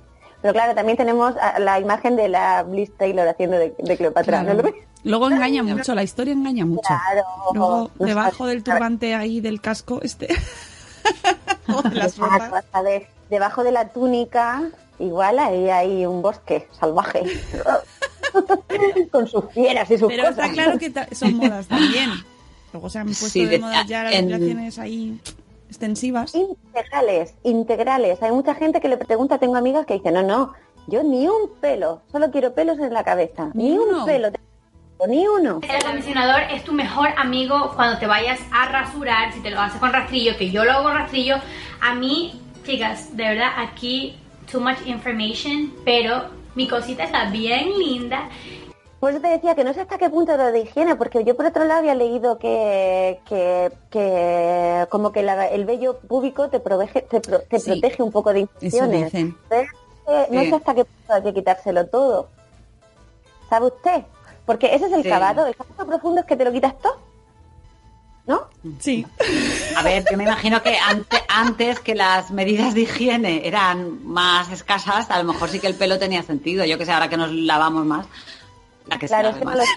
Pero 0.47 0.55
claro, 0.55 0.75
también 0.77 0.97
tenemos 0.97 1.35
la 1.59 1.81
imagen 1.81 2.15
de 2.15 2.29
la 2.29 2.63
Bliss 2.63 2.97
Taylor 2.97 3.27
haciendo 3.27 3.59
de, 3.59 3.75
de 3.77 3.97
Cleopatra. 3.97 4.43
Claro. 4.43 4.49
¿no 4.57 4.63
lo 4.63 4.73
ves? 4.73 4.75
Luego 5.03 5.29
engaña 5.29 5.65
mucho, 5.65 5.93
la 5.95 6.05
historia 6.05 6.33
engaña 6.35 6.65
mucho. 6.65 6.83
Claro. 6.87 7.25
Luego, 7.53 7.91
debajo 7.99 8.47
del 8.47 8.63
turbante 8.63 9.15
ahí 9.17 9.41
del 9.41 9.61
casco, 9.61 9.99
este. 10.03 10.29
o 11.75 11.83
de 11.83 11.95
las 11.97 12.13
Exacto, 12.13 12.45
ropas. 12.45 12.53
hasta 12.65 12.83
de- 12.85 13.09
debajo 13.29 13.65
de 13.65 13.73
la 13.73 13.89
túnica, 13.89 14.63
igual 15.01 15.41
ahí 15.41 15.69
hay 15.69 16.07
un 16.07 16.23
bosque 16.23 16.69
salvaje. 16.79 17.25
con 19.11 19.27
sus 19.27 19.45
fieras 19.53 19.91
y 19.91 19.99
sus 19.99 20.09
Pero 20.09 20.25
cosas. 20.29 20.39
está 20.39 20.53
claro 20.53 20.79
que 20.79 20.93
son 21.15 21.35
modas 21.35 21.67
también. 21.67 22.11
Luego 22.73 22.89
se 22.91 22.99
han 23.01 23.07
puesto 23.07 23.27
Sí, 23.29 23.45
de, 23.45 23.51
de- 23.51 23.59
moda 23.59 23.85
ya 23.87 24.05
las 24.05 24.13
en- 24.15 24.73
ahí 24.81 25.21
extensivas. 25.68 26.35
Integrales, 26.35 27.35
integrales. 27.42 28.22
Hay 28.22 28.33
mucha 28.33 28.55
gente 28.55 28.81
que 28.81 28.88
le 28.88 28.96
pregunta, 28.96 29.38
tengo 29.38 29.57
amigas 29.57 29.87
que 29.87 29.94
dicen, 29.94 30.14
no, 30.14 30.22
no, 30.22 30.52
yo 30.87 31.02
ni 31.02 31.26
un 31.29 31.50
pelo, 31.61 32.02
solo 32.11 32.31
quiero 32.31 32.55
pelos 32.55 32.79
en 32.79 32.92
la 32.92 33.05
cabeza. 33.05 33.50
Ni, 33.55 33.70
Ni 33.70 33.79
un 33.79 33.94
uno. 33.94 34.05
pelo, 34.07 34.29
ni 35.09 35.26
uno. 35.26 35.61
El 35.62 35.76
acondicionador 35.76 36.42
es 36.50 36.64
tu 36.64 36.72
mejor 36.72 37.09
amigo 37.16 37.72
cuando 37.74 37.98
te 37.98 38.07
vayas 38.07 38.40
a 38.52 38.68
rasurar, 38.68 39.33
si 39.33 39.40
te 39.40 39.50
lo 39.50 39.61
haces 39.61 39.79
con 39.81 39.92
rastrillo, 39.92 40.37
que 40.37 40.50
yo 40.50 40.64
lo 40.64 40.72
hago 40.72 40.85
con 40.85 40.94
rastrillo. 40.94 41.37
A 41.81 41.94
mí, 41.94 42.40
chicas, 42.64 43.16
de 43.16 43.24
verdad, 43.24 43.50
aquí 43.59 44.16
too 44.50 44.61
much 44.61 44.79
information, 44.87 45.72
pero 45.85 46.24
mi 46.55 46.66
cosita 46.66 47.05
está 47.05 47.29
bien 47.31 47.79
linda. 47.79 48.29
Por 49.01 49.11
eso 49.13 49.21
te 49.21 49.29
decía 49.29 49.55
que 49.55 49.63
no 49.63 49.75
sé 49.75 49.83
hasta 49.83 49.99
qué 49.99 50.09
punto 50.09 50.37
lo 50.37 50.47
de 50.53 50.61
higiene, 50.61 50.97
porque 50.97 51.23
yo 51.23 51.37
por 51.37 51.45
otro 51.47 51.65
lado 51.65 51.81
había 51.81 51.95
leído 51.95 52.39
que, 52.39 53.21
que, 53.29 53.71
que 53.91 54.87
como 54.89 55.13
que 55.13 55.23
la- 55.23 55.49
el 55.49 55.67
vello 55.67 55.99
púbico 55.99 56.49
te, 56.49 56.61
protege, 56.61 57.03
te, 57.03 57.21
pro- 57.21 57.41
te 57.41 57.59
Sí. 57.61 57.73
protege 57.73 58.03
un 58.03 58.11
poco 58.11 58.33
de 58.33 58.41
infecciones. 58.41 59.05
dicen. 59.13 59.37
Entonces, 59.51 59.69
eh, 60.09 60.27
no 60.31 60.41
Sí. 60.41 60.49
sé 60.49 60.55
hasta 60.57 60.75
qué 60.75 60.85
punto 60.87 61.13
hay 61.13 61.23
que 61.23 61.35
quitárselo 61.35 61.87
todo. 61.89 62.29
¿Sabe 63.51 63.67
usted? 63.67 64.03
Porque 64.47 64.75
ese 64.75 64.87
es 64.87 64.93
el 64.93 65.03
Sí. 65.03 65.09
cavado. 65.11 65.47
El 65.47 65.55
cavado 65.55 65.87
profundo 65.87 66.21
es 66.23 66.27
que 66.27 66.37
te 66.37 66.45
lo 66.45 66.53
quitas 66.53 66.79
todo. 66.79 66.97
¿No? 68.27 68.41
Sí. 68.81 69.07
A 69.77 69.83
ver, 69.83 70.05
yo 70.11 70.17
me 70.17 70.25
imagino 70.25 70.61
que 70.61 70.77
ante- 70.79 71.23
antes 71.29 71.79
que 71.79 71.95
las 71.95 72.33
medidas 72.33 72.75
de 72.75 72.81
higiene 72.81 73.47
eran 73.47 74.05
más 74.05 74.51
escasas, 74.51 75.11
a 75.11 75.19
lo 75.23 75.33
mejor 75.33 75.49
sí 75.49 75.61
que 75.61 75.69
el 75.69 75.77
pelo 75.77 75.97
tenía 76.01 76.25
sentido. 76.25 76.65
Yo 76.65 76.77
que 76.77 76.87
sé, 76.87 76.93
ahora 76.93 77.09
que 77.09 77.17
nos 77.17 77.31
lavamos 77.31 77.85
más, 77.87 78.07
la 78.87 78.99
que 78.99 79.07
Claro, 79.09 79.29
se 79.29 79.35
es 79.35 79.38
que 79.38 79.44
no 79.44 79.55
lo 79.55 79.64
sé. 79.64 79.75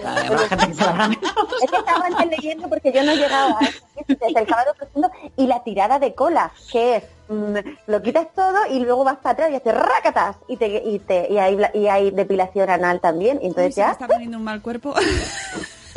que 0.49 0.73
se. 0.73 1.65
Es 1.65 1.71
que 1.71 1.77
estaba 1.77 2.05
antes 2.05 2.27
leyendo 2.29 2.69
porque 2.69 2.91
yo 2.93 3.03
no 3.03 3.11
he 3.11 3.17
llegado 3.17 3.57
a 3.57 3.61
eso. 3.67 3.79
Es 4.21 4.35
el 4.35 4.47
cavado 4.47 4.73
profundo 4.75 5.11
y 5.35 5.45
la 5.47 5.63
tirada 5.63 5.99
de 5.99 6.13
cola, 6.15 6.51
que 6.71 6.95
es 6.97 7.03
mm, 7.27 7.55
lo 7.87 8.01
quitas 8.01 8.27
todo 8.33 8.65
y 8.69 8.79
luego 8.79 9.03
vas 9.03 9.17
para 9.17 9.33
atrás 9.33 9.51
y 9.51 9.55
haces 9.55 9.73
rácatas 9.75 10.37
y 10.47 10.57
te 10.57 10.67
y 10.67 10.99
te 10.99 11.27
y 11.29 11.37
hay 11.37 11.55
bla- 11.55 11.71
y 11.73 11.87
hay 11.87 12.11
depilación 12.11 12.69
anal 12.69 12.99
también. 13.01 13.37
Y 13.41 13.41
Uy, 13.41 13.47
entonces 13.47 13.75
se 13.75 13.81
me 13.81 13.87
ya 13.87 13.91
está 13.91 14.07
poniendo 14.07 14.37
un 14.37 14.43
mal 14.45 14.61
cuerpo. 14.61 14.93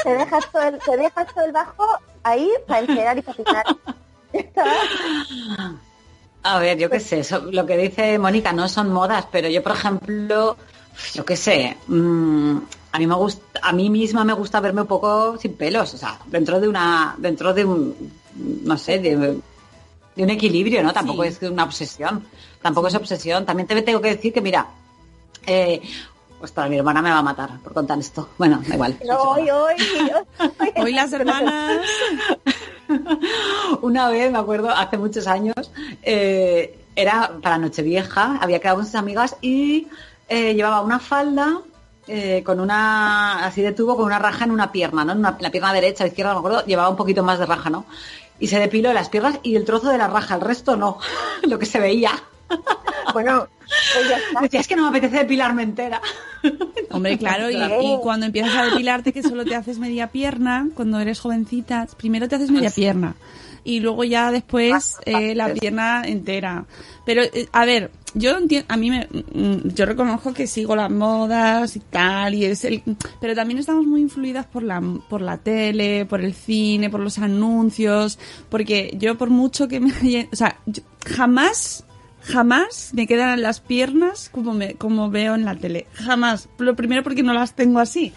te 0.03 0.11
dejas 0.15 0.45
todo 0.51 0.63
el, 0.63 0.79
te 0.81 0.97
dejas 0.97 1.27
todo 1.35 1.45
el 1.45 1.53
bajo 1.53 1.85
ahí 2.25 2.51
para 2.67 2.81
encerar 2.81 3.19
y 3.19 3.23
para 3.23 3.37
picar. 3.37 3.67
A 6.45 6.59
ver, 6.59 6.77
yo 6.79 6.91
qué 6.91 6.99
sé, 6.99 7.21
eso- 7.21 7.47
lo 7.53 7.67
que 7.67 7.77
dice 7.77 8.19
Mónica 8.19 8.53
no 8.53 8.69
son 8.69 8.93
modas, 8.93 9.27
pero 9.31 9.49
yo, 9.49 9.63
por 9.63 9.73
ejemplo, 9.73 10.57
yo 11.15 11.25
qué 11.25 11.37
sé, 11.37 11.77
mm, 11.87 12.59
a 12.93 12.99
mí 12.99 13.07
me 13.07 13.15
gusta, 13.15 13.43
a 13.63 13.73
mí 13.73 13.89
misma 13.91 14.25
me 14.25 14.35
gusta 14.35 14.61
verme 14.61 14.83
un 14.83 14.87
poco 14.87 15.39
sin 15.39 15.55
pelos, 15.55 15.95
o 15.95 15.99
sea, 15.99 16.19
dentro 16.27 16.61
de 16.61 16.69
una, 16.69 17.15
dentro 17.19 17.55
de 17.55 17.65
un, 17.65 18.13
no 18.65 18.77
sé, 18.77 18.99
de, 18.99 19.17
de 19.17 20.23
un 20.23 20.31
equilibrio, 20.31 20.83
¿no? 20.83 20.93
Tampoco 20.93 21.23
Sí. 21.25 21.29
es 21.31 21.43
una 21.51 21.65
obsesión, 21.65 22.25
tampoco 22.61 22.89
es 22.89 22.95
obsesión. 22.95 23.47
También 23.47 23.67
te 23.67 23.81
tengo 23.83 24.01
que 24.01 24.11
decir 24.11 24.33
que, 24.33 24.43
mira, 24.43 24.67
eh, 25.47 25.81
ostras, 26.41 26.69
mi 26.69 26.77
hermana 26.77 27.01
me 27.01 27.11
va 27.11 27.19
a 27.19 27.23
matar 27.23 27.59
por 27.61 27.73
contar 27.73 27.99
esto. 27.99 28.29
Bueno, 28.37 28.61
da 28.69 28.75
igual. 28.75 28.99
No, 29.07 29.19
hoy, 29.33 29.49
hoy, 29.51 29.75
hoy, 30.49 30.71
Hoy 30.83 30.93
las 30.93 31.13
hermanas. 31.13 31.81
Una 33.81 34.09
vez, 34.11 34.31
me 34.31 34.39
acuerdo, 34.39 34.69
hace 34.71 34.99
muchos 34.99 35.27
años, 35.27 35.55
eh, 36.03 36.79
era 36.95 37.33
para 37.43 37.57
Nochevieja, 37.59 38.39
había 38.41 38.59
quedado 38.61 38.77
con 38.79 38.87
sus 38.87 38.95
amigas 38.97 39.37
y 39.41 39.89
eh, 40.29 40.55
llevaba 40.55 40.83
una 40.83 40.99
falda 40.99 41.61
eh, 42.09 42.43
con 42.45 42.61
una, 42.61 43.45
así 43.47 43.63
de 43.63 43.73
tubo, 43.73 43.97
con 43.97 44.07
una 44.07 44.19
raja 44.19 44.45
en 44.45 44.51
una 44.51 44.73
pierna, 44.73 45.05
¿no? 45.05 45.13
En 45.13 45.19
una- 45.19 45.37
la 45.41 45.51
pierna 45.51 45.73
derecha 45.73 46.05
o 46.05 46.07
izquierda, 46.07 46.33
no 46.35 46.41
me 46.43 46.47
acuerdo, 46.49 46.67
llevaba 46.67 46.89
un 46.89 46.97
poquito 46.97 47.23
más 47.23 47.39
de 47.39 47.47
raja, 47.47 47.71
¿no? 47.71 47.85
Y 48.41 48.49
se 48.49 48.59
depiló 48.59 48.93
las 48.93 49.09
piernas 49.09 49.39
y 49.43 49.55
el 49.57 49.65
trozo 49.65 49.89
de 49.89 49.99
la 49.99 50.09
raja, 50.09 50.35
el 50.35 50.41
resto 50.41 50.77
no, 50.77 50.99
lo 51.43 51.59
que 51.59 51.67
se 51.67 51.79
veía. 51.79 52.11
Bueno, 53.13 53.47
pues 53.95 54.09
ya 54.09 54.17
está. 54.19 54.41
Decía, 54.41 54.61
es 54.61 54.69
que 54.69 54.77
no 54.77 54.83
me 54.83 54.89
apetece 54.89 55.19
depilarme 55.19 55.63
entera. 55.63 56.01
Hombre, 56.91 57.17
claro, 57.19 57.51
y, 57.51 57.57
y 57.57 57.99
cuando 58.03 58.27
empiezas 58.27 58.55
a 58.57 58.65
depilarte, 58.65 59.13
que 59.13 59.23
solo 59.23 59.45
te 59.45 59.55
haces 59.55 59.79
media 59.79 60.09
pierna, 60.09 60.69
cuando 60.75 60.99
eres 60.99 61.21
jovencita, 61.21 61.87
primero 61.97 62.29
te 62.29 62.37
haces 62.37 62.51
media 62.51 62.71
pierna 62.71 63.15
y 63.65 63.79
luego 63.79 64.03
ya 64.03 64.33
después 64.33 64.97
eh, 65.07 65.35
la 65.37 65.53
pierna 65.55 66.03
entera. 66.05 66.65
Pero, 67.07 67.23
eh, 67.23 67.47
a 67.53 67.65
ver, 67.65 67.91
yo 68.15 68.37
entiendo, 68.37 68.67
a 68.69 68.77
mí 68.77 68.91
me, 68.91 69.09
mm, 69.11 69.69
yo 69.75 69.87
reconozco 69.87 70.33
que 70.33 70.47
sigo 70.47 70.77
las 70.77 70.91
modas 70.91 71.77
y 71.77 71.81
tal, 71.81 72.35
y 72.35 72.45
es 72.45 72.65
el, 72.65 72.83
pero 73.21 73.35
también 73.35 73.59
estamos 73.59 73.87
muy 73.87 74.01
influidas 74.01 74.47
por 74.47 74.63
la, 74.63 74.83
por 75.09 75.21
la 75.21 75.39
tele, 75.39 76.07
por 76.07 76.21
el 76.21 76.35
cine, 76.35 76.91
por 76.91 77.01
los 77.01 77.19
anuncios, 77.19 78.19
porque 78.49 78.95
yo 78.99 79.17
por 79.17 79.31
mucho 79.31 79.69
que 79.69 79.81
me, 79.81 80.29
o 80.33 80.37
sea, 80.37 80.59
jamás 81.07 81.85
jamás 82.25 82.93
me 82.95 83.09
quedan 83.09 83.43
las 83.43 83.59
piernas 83.59 84.29
como 84.29 84.55
me 84.55 84.75
como 84.75 85.11
veo 85.11 85.35
en 85.35 85.45
la 85.45 85.57
tele. 85.57 85.87
Jamás. 85.95 86.49
Lo 86.59 86.77
primero 86.77 87.03
porque 87.03 87.25
no 87.25 87.35
las 87.35 87.55
tengo 87.57 87.81
así. 87.81 88.13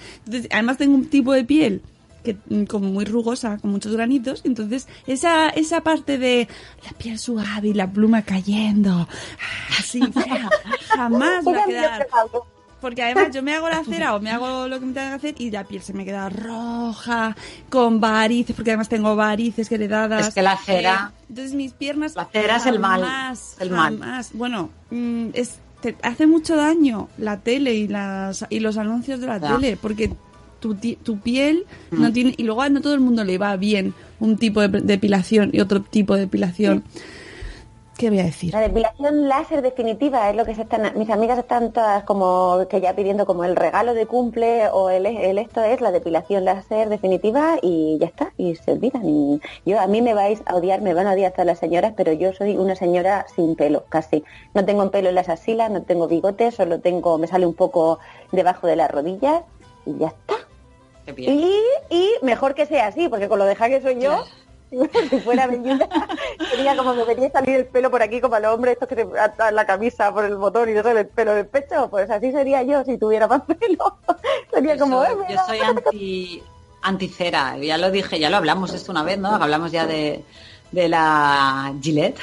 Además 0.51 0.77
tengo 0.77 0.93
un 0.93 1.09
tipo 1.09 1.33
de 1.33 1.43
piel 1.43 1.81
que 2.25 2.35
mm, 2.49 2.65
como 2.65 2.89
muy 2.89 3.05
rugosa 3.05 3.57
con 3.59 3.71
muchos 3.71 3.93
granitos 3.93 4.41
entonces 4.43 4.87
esa 5.07 5.47
esa 5.49 5.79
parte 5.81 6.17
de 6.17 6.49
la 6.85 6.91
piel 6.97 7.17
suave 7.17 7.69
y 7.69 7.73
la 7.73 7.89
pluma 7.89 8.23
cayendo 8.23 9.07
ah, 9.07 9.75
así 9.79 10.01
fea, 10.11 10.49
jamás 10.89 11.45
me 11.45 11.53
va 11.53 11.61
a 11.61 11.65
quedar 11.65 12.07
porque 12.81 13.01
además 13.01 13.29
yo 13.33 13.41
me 13.41 13.53
hago 13.55 13.67
la 13.69 13.83
cera 13.83 14.13
o 14.15 14.19
me 14.19 14.29
hago 14.29 14.67
lo 14.67 14.79
que 14.79 14.85
me 14.85 14.93
tenga 14.93 15.09
que 15.11 15.15
hacer 15.15 15.35
y 15.41 15.49
la 15.49 15.63
piel 15.63 15.81
se 15.81 15.93
me 15.93 16.05
queda 16.05 16.29
roja, 16.29 17.35
con 17.69 17.99
varices, 17.99 18.55
porque 18.55 18.71
además 18.71 18.89
tengo 18.89 19.15
varices 19.15 19.71
heredadas. 19.71 20.27
Es 20.27 20.33
que 20.35 20.43
la 20.43 20.55
cera- 20.57 21.11
Eh, 21.13 21.25
entonces 21.29 21.55
mis 21.55 21.73
piernas... 21.73 22.15
La 22.15 22.25
cera 22.25 22.57
es 22.57 22.65
el 22.67 22.77
mal, 22.79 23.01
jamás, 23.01 23.55
el 23.59 23.71
mal. 23.71 23.97
jamás. 23.99 24.31
Bueno, 24.33 24.69
mm, 24.91 25.29
es, 25.33 25.57
te 25.81 25.95
hace 26.03 26.27
mucho 26.27 26.55
daño 26.57 27.09
la 27.17 27.39
tele 27.39 27.73
y, 27.73 27.87
las, 27.87 28.45
y 28.51 28.59
los 28.59 28.77
anuncios 28.77 29.19
de 29.19 29.27
la 29.27 29.39
Ya. 29.39 29.55
tele, 29.55 29.77
porque 29.81 30.11
tu, 30.73 31.19
piel 31.19 31.65
Mm. 31.91 32.01
no 32.01 32.13
tiene... 32.13 32.33
Y 32.37 32.43
luego 32.43 32.61
a 32.61 32.69
no 32.69 32.81
todo 32.81 32.93
el 32.93 32.99
mundo 32.99 33.23
le 33.23 33.37
va 33.37 33.55
bien 33.55 33.93
un 34.19 34.37
tipo 34.37 34.61
de 34.61 34.67
depilación 34.81 35.49
y 35.53 35.59
otro 35.59 35.81
tipo 35.81 36.15
de 36.15 36.21
depilación. 36.21 36.83
¿Qué 37.97 38.09
voy 38.09 38.19
a 38.19 38.23
decir? 38.25 38.51
La 38.51 38.59
depilación 38.59 39.29
láser 39.29 39.61
definitiva 39.61 40.29
es 40.29 40.35
lo 40.35 40.43
que 40.43 40.53
se 40.53 40.63
están, 40.63 40.91
mis 40.99 41.09
amigas 41.09 41.39
están 41.39 41.71
todas 41.71 42.03
como 42.03 42.65
que 42.69 42.81
ya 42.81 42.93
pidiendo 42.93 43.25
como 43.25 43.45
el 43.45 43.55
regalo 43.55 43.93
de 43.93 44.05
cumple 44.05 44.67
o 44.67 44.89
el, 44.89 45.05
el 45.05 45.37
esto 45.37 45.63
es 45.63 45.79
la 45.79 45.93
depilación 45.93 46.43
láser 46.43 46.89
definitiva 46.89 47.55
y 47.61 47.97
ya 47.97 48.07
está, 48.07 48.33
y 48.37 48.55
se 48.55 48.73
olvidan. 48.73 49.07
Y 49.07 49.39
yo, 49.65 49.79
a 49.79 49.87
mí 49.87 50.01
me 50.01 50.13
vais 50.13 50.41
a 50.45 50.55
odiar, 50.55 50.81
me 50.81 50.93
van 50.93 51.07
a 51.07 51.13
odiar 51.13 51.31
todas 51.31 51.45
las 51.45 51.59
señoras, 51.59 51.93
pero 51.95 52.11
yo 52.11 52.33
soy 52.33 52.57
una 52.57 52.75
señora 52.75 53.27
sin 53.33 53.55
pelo, 53.55 53.85
casi. 53.87 54.25
No 54.53 54.65
tengo 54.65 54.91
pelo 54.91 55.07
en 55.07 55.15
las 55.15 55.29
axilas, 55.29 55.71
no 55.71 55.83
tengo 55.83 56.09
bigotes, 56.09 56.55
solo 56.55 56.81
tengo, 56.81 57.17
me 57.17 57.27
sale 57.27 57.45
un 57.45 57.53
poco 57.53 57.99
debajo 58.33 58.67
de 58.67 58.75
las 58.75 58.91
rodillas 58.91 59.43
y 59.85 59.97
ya 59.97 60.07
está. 60.07 60.35
Qué 61.05 61.11
bien. 61.11 61.39
Y, 61.39 61.59
y 61.89 62.09
mejor 62.21 62.53
que 62.55 62.65
sea 62.65 62.87
así, 62.87 63.07
porque 63.09 63.27
con 63.27 63.39
lo 63.39 63.45
deja 63.45 63.67
que 63.69 63.81
soy 63.81 63.99
yo, 64.01 64.23
si 65.09 65.19
fuera 65.19 65.47
velluda, 65.47 65.87
sería 66.51 66.75
como 66.75 66.95
me 66.95 67.03
vería 67.03 67.29
salir 67.31 67.55
el 67.57 67.65
pelo 67.65 67.91
por 67.91 68.01
aquí, 68.01 68.19
como 68.21 68.35
a 68.35 68.39
los 68.39 68.55
hombres 68.55 68.73
estos 68.73 68.87
que 68.89 68.95
se 68.95 69.19
atan 69.19 69.53
la 69.55 69.65
camisa 69.65 70.11
por 70.13 70.25
el 70.25 70.35
botón 70.35 70.69
y 70.69 70.73
no 70.73 70.81
sale 70.83 71.01
el 71.01 71.07
pelo 71.07 71.33
del 71.35 71.45
pecho, 71.45 71.87
pues 71.89 72.09
así 72.09 72.31
sería 72.31 72.63
yo 72.63 72.83
si 72.83 72.97
tuviera 72.97 73.27
más 73.27 73.41
pelo. 73.43 73.97
sería 74.53 74.75
Yo 74.75 74.79
como, 74.83 75.05
soy- 75.05 75.13
"Eh, 75.13 75.25
yo 75.33 75.37
soy 75.45 75.59
pelo". 75.59 75.69
anti 75.69 76.43
anticera, 76.81 77.57
ya 77.57 77.77
lo 77.77 77.89
dije, 77.91 78.19
ya 78.19 78.29
lo 78.29 78.37
hablamos 78.37 78.73
esto 78.73 78.91
una 78.91 79.01
vez, 79.03 79.17
¿no? 79.17 79.29
Hablamos 79.29 79.71
ya 79.71 79.87
de, 79.87 80.23
de 80.71 80.87
la 80.87 81.73
Gillette, 81.81 82.19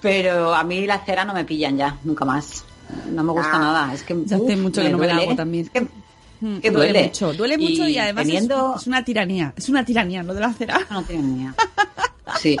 pero 0.00 0.54
a 0.54 0.64
mí 0.64 0.86
la 0.86 0.98
cera 1.04 1.24
no 1.24 1.32
me 1.34 1.44
pillan 1.44 1.76
ya, 1.76 1.96
nunca 2.04 2.24
más. 2.24 2.64
No 3.10 3.22
me 3.24 3.32
gusta 3.32 3.52
Ah. 3.54 3.58
nada, 3.58 3.94
es 3.94 4.02
que 4.02 4.16
Ya 4.24 4.36
hace 4.36 4.56
mucho 4.56 4.80
que 4.82 4.88
no 4.90 4.98
me 4.98 5.06
la 5.06 5.16
hago 5.16 5.34
también. 5.34 5.64
Es 5.64 5.70
que 5.70 5.86
Mm, 6.40 6.58
Que 6.58 6.70
duele. 6.70 7.04
mucho, 7.04 7.32
duele 7.32 7.56
mucho 7.58 7.88
y, 7.88 7.98
además 7.98 8.22
es- 8.26 8.32
teniendo- 8.32 8.74
es, 8.76 8.86
una 8.86 9.04
tiranía, 9.04 9.52
es 9.56 9.68
una 9.68 9.84
tiranía, 9.84 10.22
lo 10.22 10.34
de 10.34 10.40
la 10.40 10.52
cera. 10.52 10.80
Una 10.90 11.02
tiranía. 11.02 11.54
Sí. 12.40 12.56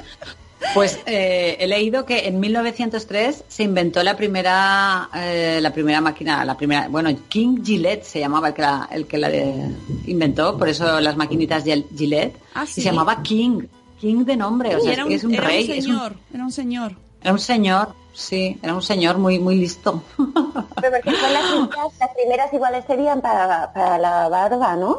Pues 0.74 0.98
eh, 1.06 1.56
he 1.60 1.66
leído 1.66 2.06
que 2.06 2.26
en 2.26 2.40
1903 2.40 3.44
se 3.46 3.62
inventó 3.62 4.02
la 4.02 4.16
primera 4.16 5.08
eh, 5.14 5.58
la 5.62 5.72
primera 5.72 6.00
máquina, 6.00 6.44
la 6.44 6.56
primera, 6.56 6.88
bueno, 6.88 7.10
King 7.28 7.58
Gillette 7.62 8.02
se 8.04 8.18
llamaba 8.20 8.48
el 8.48 8.54
que 8.54 8.62
la, 8.62 8.88
el 8.90 9.06
que 9.06 9.18
la 9.18 9.28
de- 9.28 9.70
inventó, 10.06 10.56
por 10.58 10.68
eso 10.68 11.00
las 11.00 11.16
maquinitas 11.16 11.62
Gil- 11.64 11.86
Gillette 11.96 12.36
Ah, 12.54 12.64
y 12.64 12.66
¿sí? 12.68 12.72
se 12.80 12.82
llamaba 12.82 13.22
King, 13.22 13.62
King 14.00 14.24
de 14.24 14.36
nombre, 14.36 14.74
o 14.74 14.80
sea, 14.80 15.04
un, 15.04 15.12
es 15.12 15.24
un 15.24 15.34
era 15.34 15.46
rey, 15.46 15.64
un 15.66 15.70
es 15.72 15.76
un- 15.78 15.92
señor, 15.92 16.16
era 16.34 16.44
un 16.44 16.52
señor. 16.52 16.96
era 17.22 17.32
un 17.32 17.38
señor, 17.38 17.94
sí, 18.16 18.58
era 18.62 18.74
un 18.74 18.82
señor 18.82 19.18
muy 19.18 19.38
muy 19.38 19.54
listo. 19.56 20.02
Pero 20.16 20.92
porque 20.92 21.10
son 21.20 21.32
las 21.32 21.44
primeras, 21.44 21.92
las 22.00 22.10
primeras 22.14 22.52
iguales 22.52 22.84
serían 22.86 23.20
para, 23.20 23.72
para 23.72 23.98
la 23.98 24.28
barba, 24.28 24.74
¿no? 24.76 24.98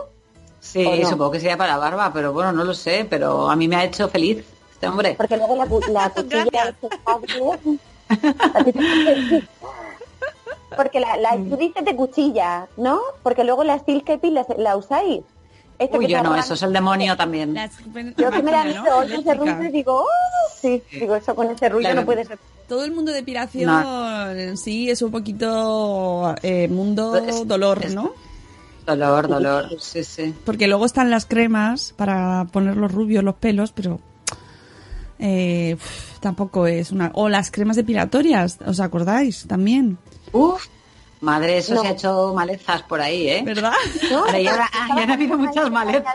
Sí, 0.59 0.85
¿O 0.85 0.95
no? 0.95 1.09
supongo 1.09 1.31
que 1.31 1.39
sería 1.39 1.57
para 1.57 1.73
la 1.73 1.77
barba, 1.79 2.11
pero 2.13 2.33
bueno, 2.33 2.51
no 2.51 2.63
lo 2.63 2.73
sé, 2.73 3.05
pero 3.09 3.49
a 3.49 3.55
mí 3.55 3.67
me 3.67 3.75
ha 3.77 3.83
hecho 3.85 4.07
feliz 4.09 4.43
este 4.73 4.87
hombre. 4.87 5.13
Porque 5.17 5.37
luego 5.37 5.55
la, 5.55 5.65
cu- 5.65 5.81
la 5.89 6.09
cuchilla 6.15 6.73
Porque 10.75 10.99
la, 10.99 11.17
la, 11.17 11.35
Mm. 11.37 11.49
tú 11.49 11.57
dices 11.57 11.85
de 11.85 11.95
cuchilla, 11.95 12.67
¿no? 12.77 12.99
Porque 13.23 13.43
luego 13.43 13.63
la 13.63 13.79
steel 13.79 14.03
kepi 14.03 14.29
la, 14.31 14.45
la 14.57 14.75
usáis. 14.75 15.21
Esto 15.79 15.97
Uy, 15.99 16.07
yo 16.07 16.21
no, 16.23 16.35
eso 16.35 16.55
es 16.55 16.63
el 16.63 16.73
demonio 16.73 17.15
también. 17.15 17.55
Yo 18.17 18.31
que 18.31 18.41
me 18.43 18.51
la 18.51 18.63
he 18.63 18.67
visto 18.67 18.83
¿no? 18.89 18.97
hoy 18.97 19.13
ese 19.13 19.65
y 19.67 19.71
digo, 19.71 20.01
¡oh! 20.01 20.05
Sí, 20.59 20.83
digo, 20.91 21.15
eso 21.15 21.35
con 21.35 21.49
ese 21.51 21.69
ruido 21.69 21.81
Claro. 21.91 22.01
no 22.01 22.05
puede 22.05 22.25
ser. 22.25 22.39
Todo 22.67 22.83
el 22.83 22.91
mundo 22.91 23.11
de 23.11 23.19
depilación 23.19 24.57
sí 24.57 24.89
es 24.89 25.01
un 25.01 25.11
poquito 25.11 26.35
eh, 26.43 26.67
mundo 26.67 27.13
dolor, 27.45 27.89
¿no? 27.91 28.13
Dolor, 28.85 29.27
dolor, 29.27 29.69
sí, 29.79 30.03
sí. 30.03 30.33
Porque 30.45 30.67
luego 30.67 30.85
están 30.85 31.09
las 31.09 31.25
cremas 31.25 31.93
para 31.97 32.45
poner 32.51 32.77
los 32.77 32.91
rubios, 32.91 33.23
los 33.23 33.35
pelos, 33.35 33.71
pero 33.73 33.99
eh, 35.19 35.75
uf, 35.77 36.19
tampoco 36.19 36.67
es 36.67 36.91
una... 36.91 37.11
O 37.15 37.27
las 37.29 37.51
cremas 37.51 37.75
depilatorias, 37.75 38.57
¿os 38.65 38.79
acordáis? 38.79 39.45
También. 39.47 39.97
Uf, 40.31 40.67
madre, 41.21 41.57
eso 41.57 41.73
No. 41.73 41.81
se 41.81 41.87
ha 41.87 41.91
hecho 41.91 42.33
malezas 42.33 42.81
por 42.83 43.01
ahí, 43.01 43.27
¿eh? 43.29 43.41
¿Verdad? 43.45 43.73
Ahora 44.13 44.39
ya, 44.39 44.69
ah, 44.73 44.87
ya 44.95 45.03
han 45.03 45.11
habido 45.11 45.37
muchas 45.37 45.69
malezas. 45.71 46.13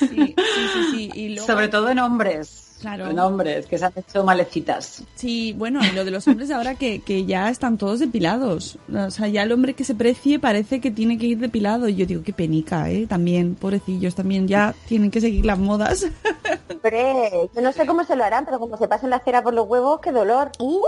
Sí, 0.00 0.34
sí, 0.36 0.82
sí. 0.92 1.10
Y 1.14 1.28
luego- 1.30 1.46
Sobre 1.46 1.68
todo 1.68 1.88
en 1.90 1.98
hombres. 1.98 2.67
Claro. 2.80 3.10
En 3.10 3.18
hombres, 3.18 3.66
que 3.66 3.78
se 3.78 3.84
han 3.86 3.92
hecho 3.96 4.24
malecitas. 4.24 5.02
Sí, 5.14 5.54
bueno, 5.56 5.80
y 5.84 5.94
lo 5.94 6.04
de 6.04 6.10
los 6.10 6.26
hombres 6.28 6.50
ahora 6.50 6.74
que, 6.76 7.00
que 7.00 7.24
ya 7.26 7.50
están 7.50 7.76
todos 7.78 7.98
depilados. 8.00 8.78
O 8.94 9.10
sea, 9.10 9.28
ya 9.28 9.42
el 9.42 9.52
hombre 9.52 9.74
que 9.74 9.84
se 9.84 9.94
precie 9.94 10.38
parece 10.38 10.80
que 10.80 10.90
tiene 10.90 11.18
que 11.18 11.26
ir 11.26 11.38
depilado. 11.38 11.88
Y 11.88 11.96
yo 11.96 12.06
digo, 12.06 12.22
qué 12.22 12.32
penica, 12.32 12.90
¿eh? 12.90 13.06
También, 13.08 13.54
pobrecillos, 13.54 14.14
también 14.14 14.46
ya 14.48 14.74
tienen 14.86 15.10
que 15.10 15.20
seguir 15.20 15.44
las 15.44 15.58
modas. 15.58 16.06
Hombre, 16.70 17.30
yo 17.54 17.60
no 17.60 17.72
sé 17.72 17.86
cómo 17.86 18.04
se 18.04 18.14
lo 18.14 18.22
harán, 18.24 18.44
pero 18.44 18.58
como 18.60 18.76
se 18.76 18.86
pasen 18.86 19.10
la 19.10 19.18
cera 19.20 19.42
por 19.42 19.54
los 19.54 19.66
huevos, 19.66 20.00
qué 20.00 20.12
dolor. 20.12 20.52
Uh. 20.60 20.80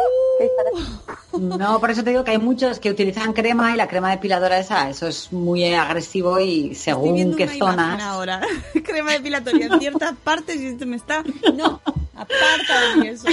No, 1.39 1.81
por 1.81 1.91
eso 1.91 2.03
te 2.05 2.11
digo 2.11 2.25
que 2.25 2.33
hay 2.33 2.39
muchos 2.39 2.79
que 2.81 2.91
utilizan 2.91 3.33
crema 3.33 3.73
y 3.73 3.77
la 3.77 3.89
crema 3.89 4.11
depiladora 4.11 4.59
esa, 4.59 4.91
eso 4.91 5.07
es 5.07 5.33
muy 5.33 5.73
agresivo 5.75 6.39
y 6.41 6.71
Estoy 6.71 6.75
según 6.75 7.15
viendo 7.15 7.37
qué 7.37 7.45
una 7.45 7.55
zonas. 7.55 8.03
ahora. 8.03 8.41
Crema 8.85 9.13
depilatoria 9.13 9.67
en 9.67 9.79
ciertas 9.79 10.15
partes 10.23 10.61
y 10.61 10.67
esto 10.67 10.87
me 10.87 10.97
está... 10.97 11.23
No, 11.55 11.80
aparta 12.15 13.01
de 13.03 13.09
eso. 13.11 13.29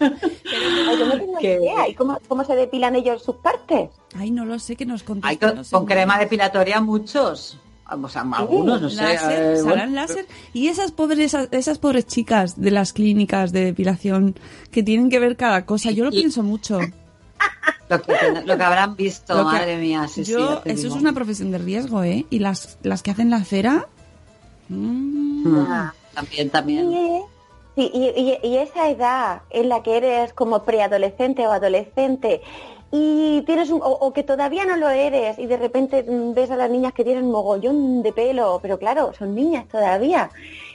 Ay, 0.00 0.10
yo 0.98 1.06
no 1.06 1.16
tengo 1.16 1.36
ni 1.36 1.38
Que- 1.42 1.54
idea. 1.56 1.88
¿Y 1.88 1.94
cómo, 1.94 2.18
cómo 2.28 2.44
se 2.44 2.54
depilan 2.56 2.96
ellos 2.96 3.22
sus 3.22 3.36
partes? 3.36 3.90
Ay, 4.16 4.30
no 4.30 4.44
lo 4.44 4.58
sé, 4.58 4.74
que 4.76 4.84
nos 4.86 5.02
Hay 5.02 5.06
contestan 5.06 5.56
con, 5.56 5.64
con 5.64 5.86
crema 5.86 6.18
depilatoria 6.18 6.80
muchos. 6.80 7.58
O 7.88 8.08
sea, 8.08 8.22
algunos, 8.22 8.80
no 8.80 8.88
sé. 8.88 8.96
láser, 8.96 9.52
eh, 9.52 9.56
¿se 9.58 9.62
bueno, 9.64 9.86
láser? 9.86 10.26
Y 10.54 10.68
esas 10.68 10.92
pobres, 10.92 11.34
esas, 11.50 11.78
pobres 11.78 12.06
chicas 12.06 12.58
de 12.58 12.70
las 12.70 12.94
clínicas 12.94 13.52
de 13.52 13.64
depilación 13.66 14.34
que 14.70 14.82
tienen 14.82 15.10
que 15.10 15.18
ver 15.18 15.36
cada 15.36 15.66
cosa, 15.66 15.90
yo 15.90 16.04
lo 16.04 16.10
pienso 16.10 16.42
mucho. 16.42 16.78
Lo 17.90 18.00
que, 18.00 18.14
lo 18.46 18.56
que 18.56 18.62
habrán 18.62 18.96
visto, 18.96 19.34
Lo 19.34 19.40
que- 19.40 19.56
madre 19.56 19.76
mía, 19.76 20.08
sí, 20.08 20.24
yo, 20.24 20.62
eso 20.64 20.82
digo. 20.84 20.94
es 20.96 21.00
una 21.02 21.12
profesión 21.12 21.50
de 21.50 21.58
riesgo, 21.58 22.02
¿eh? 22.02 22.24
Y 22.30 22.38
las, 22.38 22.78
las 22.82 23.02
que 23.02 23.10
hacen 23.10 23.28
la 23.28 23.44
cera... 23.44 23.86
mm, 24.70 25.46
Mm, 25.48 25.66
También, 26.14 26.48
también. 26.50 26.90
Sí, 27.74 27.90
y, 27.94 28.08
y- 28.20 28.38
y 28.46 28.58
esa 28.58 28.90
edad 28.90 29.44
en 29.48 29.70
la 29.70 29.82
que 29.82 29.96
eres 29.96 30.34
como 30.34 30.64
preadolescente 30.66 31.46
o 31.46 31.52
adolescente 31.52 32.42
y 32.90 33.42
tienes 33.46 33.70
un, 33.70 33.80
o, 33.82 33.86
o 33.86 34.12
que 34.12 34.22
todavía 34.24 34.66
no 34.66 34.76
lo 34.76 34.90
eres 34.90 35.38
y 35.38 35.46
de 35.46 35.56
repente 35.56 36.02
mm, 36.06 36.34
ves 36.34 36.50
a 36.50 36.56
las 36.56 36.68
niñas 36.70 36.92
que 36.92 37.02
tienen 37.04 37.30
mogollón 37.30 38.02
de 38.02 38.12
pelo, 38.12 38.60
pero 38.62 38.78
claro, 38.78 39.14
son 39.14 39.34
niñas 39.34 39.68
todavía 39.68 40.32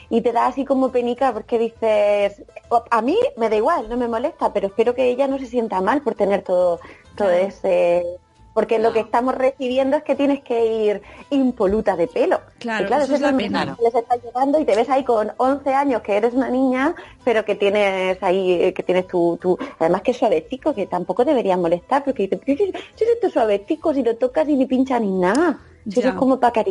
y 0.10 0.22
te 0.22 0.32
da 0.34 0.48
así 0.48 0.66
como 0.66 0.92
penica 0.92 1.34
porque 1.34 1.60
dices, 1.60 2.44
a 2.90 3.02
mí 3.04 3.16
me 3.38 3.50
da 3.50 3.56
igual, 3.58 3.90
no 3.90 3.98
me 3.98 4.08
molesta, 4.08 4.52
pero 4.52 4.66
espero 4.68 4.96
que 4.96 5.08
ella 5.10 5.28
no 5.28 5.38
se 5.38 5.46
sienta 5.48 5.82
mal 5.82 6.02
por 6.04 6.16
tener 6.16 6.44
todo, 6.44 6.80
todo 7.16 7.30
ese... 7.32 8.04
Porque 8.58 8.80
lo 8.80 8.92
que 8.92 9.02
estamos 9.02 9.36
recibiendo 9.36 9.98
es 9.98 10.04
que 10.04 10.16
tienes 10.16 10.42
que 10.42 10.66
ir 10.86 11.02
impoluta 11.30 11.96
de 11.96 12.08
pelo. 12.08 12.40
Claro, 12.58 12.86
Y 12.86 12.88
claro 12.88 13.04
eso 13.04 13.14
eso 13.14 13.26
es 13.28 13.32
la 13.32 13.38
pena. 13.38 13.78
les 13.84 13.94
está 13.94 14.16
llegando 14.16 14.60
y 14.60 14.66
te 14.66 14.76
ves 14.76 14.90
ahí 14.90 15.04
con 15.04 15.32
11 15.38 15.74
años 15.76 16.02
que 16.02 16.18
eres 16.18 16.34
una 16.34 16.50
niña, 16.50 16.96
pero 17.24 17.46
que 17.46 17.54
tienes 17.54 18.18
ahí, 18.24 18.54
eh, 18.54 18.74
que 18.74 18.82
tienes 18.82 19.06
tu, 19.08 19.38
tu 19.40 19.60
además 19.78 20.02
que 20.02 20.10
es 20.10 20.18
suavecico, 20.18 20.74
que 20.74 20.88
tampoco 20.88 21.24
debería 21.24 21.56
molestar, 21.56 22.04
porque 22.04 22.24
dices, 22.24 22.40
"Pero 22.44 22.58
si, 22.58 22.66
si 22.96 23.04
es 23.04 23.10
esto 23.12 23.30
suavecico, 23.30 23.94
si 23.94 24.02
lo 24.02 24.16
tocas 24.16 24.50
y 24.50 24.56
ni 24.56 24.66
pincha 24.66 25.00
ni 25.00 25.12
nada, 25.12 25.60
eso 25.88 26.00
es 26.10 26.16
como 26.16 26.40
para. 26.40 26.64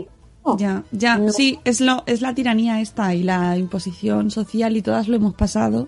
Ya, 0.58 0.82
ya, 0.90 1.18
No. 1.18 1.32
sí, 1.32 1.60
es 1.64 1.80
lo, 1.80 2.02
es 2.06 2.20
la 2.20 2.34
tiranía 2.34 2.80
esta 2.80 3.14
y 3.14 3.22
la 3.22 3.56
imposición 3.56 4.32
social 4.32 4.76
y 4.76 4.82
todas 4.82 5.06
lo 5.06 5.14
hemos 5.16 5.34
pasado 5.34 5.86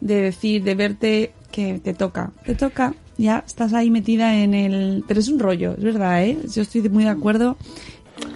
de 0.00 0.22
decir, 0.22 0.64
de 0.64 0.74
verte 0.74 1.32
que 1.52 1.78
te 1.78 1.92
toca, 1.92 2.30
te 2.46 2.54
toca, 2.54 2.94
ya 3.18 3.42
estás 3.46 3.72
ahí 3.72 3.90
metida 3.90 4.34
en 4.34 4.54
el, 4.54 5.04
pero 5.06 5.20
es 5.20 5.28
un 5.28 5.38
rollo, 5.38 5.72
es 5.72 5.84
verdad, 5.84 6.24
¿eh? 6.24 6.38
Yo 6.52 6.62
estoy 6.62 6.82
muy 6.88 7.04
de 7.04 7.10
acuerdo. 7.10 7.56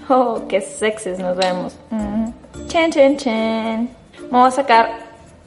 Oh, 0.08 0.42
qué 0.48 0.60
sexys 0.60 1.18
nos 1.18 1.36
vemos. 1.36 1.76
Mm. 1.90 2.66
Chen, 2.66 2.90
chen, 2.90 3.16
chen. 3.16 3.90
Vamos 4.30 4.54
a 4.54 4.56
sacar 4.56 4.90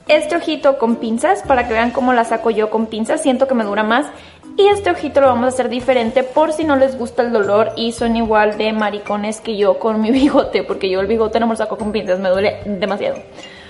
este 0.07 0.35
ojito 0.35 0.77
con 0.77 0.97
pinzas 0.97 1.41
para 1.43 1.67
que 1.67 1.73
vean 1.73 1.91
cómo 1.91 2.13
la 2.13 2.25
saco 2.25 2.49
yo 2.49 2.69
con 2.69 2.87
pinzas. 2.87 3.21
Siento 3.21 3.47
que 3.47 3.55
me 3.55 3.63
dura 3.63 3.83
más. 3.83 4.07
Y 4.55 4.67
este 4.67 4.91
ojito 4.91 5.19
lo 5.21 5.27
vamos 5.27 5.45
a 5.45 5.47
hacer 5.47 5.67
diferente 5.67 6.21
por 6.23 6.53
si 6.53 6.63
no 6.63 6.75
les 6.75 6.97
gusta 6.97 7.23
el 7.23 7.31
dolor 7.33 7.71
y 7.75 7.91
son 7.91 8.15
igual 8.15 8.55
de 8.57 8.71
maricones 8.71 9.41
que 9.41 9.57
yo 9.57 9.79
con 9.79 9.99
mi 9.99 10.11
bigote, 10.11 10.63
porque 10.63 10.89
yo 10.89 10.99
el 11.01 11.07
bigote 11.07 11.39
no 11.39 11.47
me 11.47 11.53
lo 11.53 11.57
saco 11.57 11.77
con 11.77 11.91
pinzas, 11.91 12.19
me 12.19 12.29
duele 12.29 12.59
demasiado. 12.65 13.17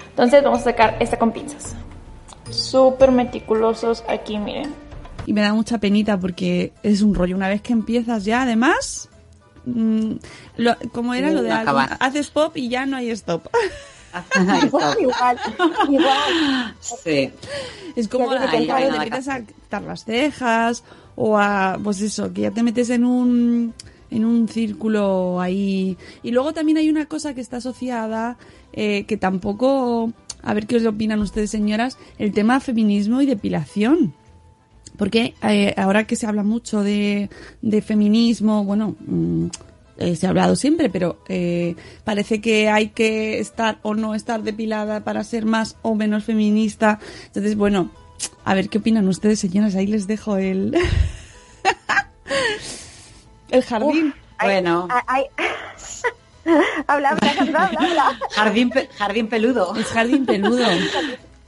Entonces 0.09 0.43
vamos 0.43 0.59
a 0.61 0.63
sacar 0.65 0.97
esta 0.99 1.17
con 1.17 1.31
pinzas. 1.31 1.75
Súper 2.49 3.11
meticulosos 3.11 4.03
aquí, 4.07 4.37
miren. 4.37 4.73
Y 5.25 5.33
me 5.33 5.41
da 5.41 5.53
mucha 5.53 5.77
penita 5.79 6.19
porque 6.19 6.73
es 6.83 7.01
un 7.01 7.15
rollo. 7.15 7.35
Una 7.35 7.47
vez 7.47 7.61
que 7.61 7.73
empiezas 7.73 8.25
ya, 8.25 8.41
además, 8.43 9.09
mm, 9.65 10.11
lo- 10.57 10.75
como 10.91 11.13
era 11.13 11.31
lo 11.31 11.41
de 11.41 11.51
algo, 11.51 11.61
acabar. 11.79 11.97
haces 11.99 12.29
pop 12.29 12.55
y 12.57 12.69
ya 12.69 12.85
no 12.85 12.97
hay 12.97 13.09
stop. 13.11 13.47
Igual, 14.63 14.97
igual. 15.89 16.75
Sí. 16.81 17.31
Es 17.95 18.07
como 18.07 18.29
que 18.29 18.37
te 18.47 18.57
empiezas 18.57 19.27
a 19.27 19.41
quitar 19.41 19.81
las 19.83 20.05
cejas 20.05 20.83
o 21.15 21.37
a, 21.37 21.79
pues 21.83 22.01
eso, 22.01 22.31
que 22.33 22.41
ya 22.41 22.51
te 22.51 22.63
metes 22.63 22.89
en 22.89 23.05
un, 23.05 23.73
en 24.11 24.25
un 24.25 24.47
círculo 24.47 25.39
ahí. 25.41 25.97
Y 26.21 26.31
luego 26.31 26.53
también 26.53 26.77
hay 26.77 26.89
una 26.89 27.05
cosa 27.05 27.33
que 27.33 27.41
está 27.41 27.57
asociada, 27.57 28.37
eh, 28.73 29.05
que 29.05 29.17
tampoco, 29.17 30.11
a 30.43 30.53
ver 30.53 30.67
qué 30.67 30.75
os 30.77 30.85
opinan 30.85 31.19
ustedes 31.19 31.49
señoras, 31.51 31.97
el 32.19 32.33
tema 32.33 32.59
feminismo 32.59 33.21
y 33.21 33.25
depilación. 33.25 34.13
Porque 34.97 35.33
eh, 35.43 35.73
ahora 35.77 36.05
que 36.05 36.15
se 36.15 36.27
habla 36.27 36.43
mucho 36.43 36.83
de, 36.83 37.29
de 37.61 37.81
feminismo, 37.81 38.63
bueno, 38.63 38.95
mm, 38.99 39.47
eh, 39.97 40.15
se 40.15 40.25
ha 40.25 40.29
hablado 40.29 40.55
siempre, 40.55 40.89
pero 40.89 41.19
eh, 41.27 41.75
parece 42.03 42.41
que 42.41 42.69
hay 42.69 42.89
que 42.89 43.39
estar 43.39 43.79
o 43.83 43.93
no 43.95 44.15
estar 44.15 44.43
depilada 44.43 45.03
para 45.03 45.23
ser 45.23 45.45
más 45.45 45.77
o 45.81 45.95
menos 45.95 46.23
feminista. 46.25 46.99
Entonces, 47.27 47.55
bueno, 47.55 47.91
a 48.45 48.53
ver 48.53 48.69
qué 48.69 48.77
opinan 48.77 49.07
ustedes, 49.07 49.39
señoras. 49.39 49.75
Ahí 49.75 49.87
les 49.87 50.05
dejo 50.07 50.37
el, 50.37 50.75
el 53.49 53.63
jardín. 53.63 54.13
Bueno, 54.41 54.87
Ay, 55.07 55.23
habla, 56.87 57.09
habla, 57.09 57.31
habla, 57.37 57.65
habla, 57.65 57.79
habla. 57.79 58.19
jardín, 58.31 58.69
pe- 58.69 58.89
jardín 58.97 59.27
peludo. 59.27 59.75
Es 59.75 59.87
jardín 59.87 60.25
peludo. 60.25 60.65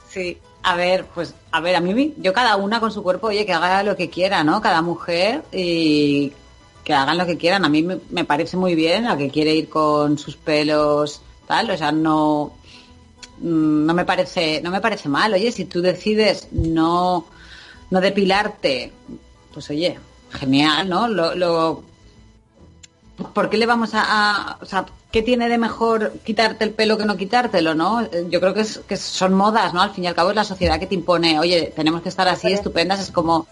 Sí, 0.10 0.38
a 0.66 0.76
ver, 0.76 1.06
pues, 1.14 1.36
a 1.52 1.62
ver, 1.62 1.76
a 1.76 1.80
mí, 1.80 2.16
yo 2.18 2.34
cada 2.34 2.56
una 2.56 2.80
con 2.80 2.92
su 2.92 3.04
cuerpo, 3.04 3.28
oye, 3.28 3.46
que 3.46 3.54
haga 3.54 3.84
lo 3.84 3.96
que 3.96 4.10
quiera, 4.10 4.44
¿no? 4.44 4.62
Cada 4.62 4.82
mujer 4.82 5.44
y 5.52 6.34
que 6.84 6.92
hagan 6.92 7.20
lo 7.20 7.28
que 7.28 7.38
quieran. 7.38 7.64
A 7.66 7.70
mí 7.70 7.84
me, 7.84 8.26
parece 8.26 8.58
muy 8.58 8.74
bien 8.74 9.04
la 9.04 9.16
que 9.16 9.30
quiere 9.30 9.54
ir 9.54 9.70
con 9.70 10.18
sus 10.18 10.36
pelos, 10.38 11.22
tal, 11.48 11.70
o 11.70 11.78
sea, 11.78 11.92
no, 11.92 12.54
mm, 13.42 13.86
no 13.86 13.94
me 13.94 14.06
parece, 14.06 14.60
no 14.64 14.72
me 14.72 14.82
parece 14.82 15.08
mal. 15.08 15.36
Oye, 15.36 15.52
si 15.52 15.66
tú 15.66 15.84
decides 15.84 16.48
no, 16.52 17.28
no 17.92 18.02
depilarte, 18.02 18.92
pues 19.54 19.70
oye, 19.70 20.00
genial, 20.32 20.90
¿no? 20.90 21.08
Lo, 21.08 21.84
¿por 23.34 23.50
qué 23.50 23.58
le 23.58 23.66
vamos 23.66 23.94
a, 23.94 24.04
a- 24.06 24.58
o 24.62 24.66
sea, 24.66 24.86
qué 25.12 25.22
tiene 25.22 25.48
de 25.50 25.58
mejor 25.58 26.14
quitarte 26.26 26.64
el 26.66 26.72
pelo 26.72 26.98
que 26.98 27.06
no 27.06 27.16
quitártelo, 27.18 27.74
no? 27.76 28.02
Yo 28.30 28.40
creo 28.40 28.54
que, 28.54 28.62
es, 28.62 28.80
que 28.88 28.98
son 28.98 29.34
modas, 29.34 29.74
¿no? 29.74 29.82
Al 29.82 29.92
fin 29.92 30.04
y 30.04 30.08
al 30.08 30.16
cabo 30.16 30.30
es 30.32 30.36
la 30.36 30.44
sociedad 30.44 30.80
que 30.80 30.88
te 30.88 30.96
impone, 30.96 31.40
oye, 31.40 31.72
tenemos 31.76 32.02
que 32.02 32.10
estar 32.10 32.28
así 32.28 32.52
estupendas, 32.52 33.00
es 33.00 33.12
como, 33.12 33.48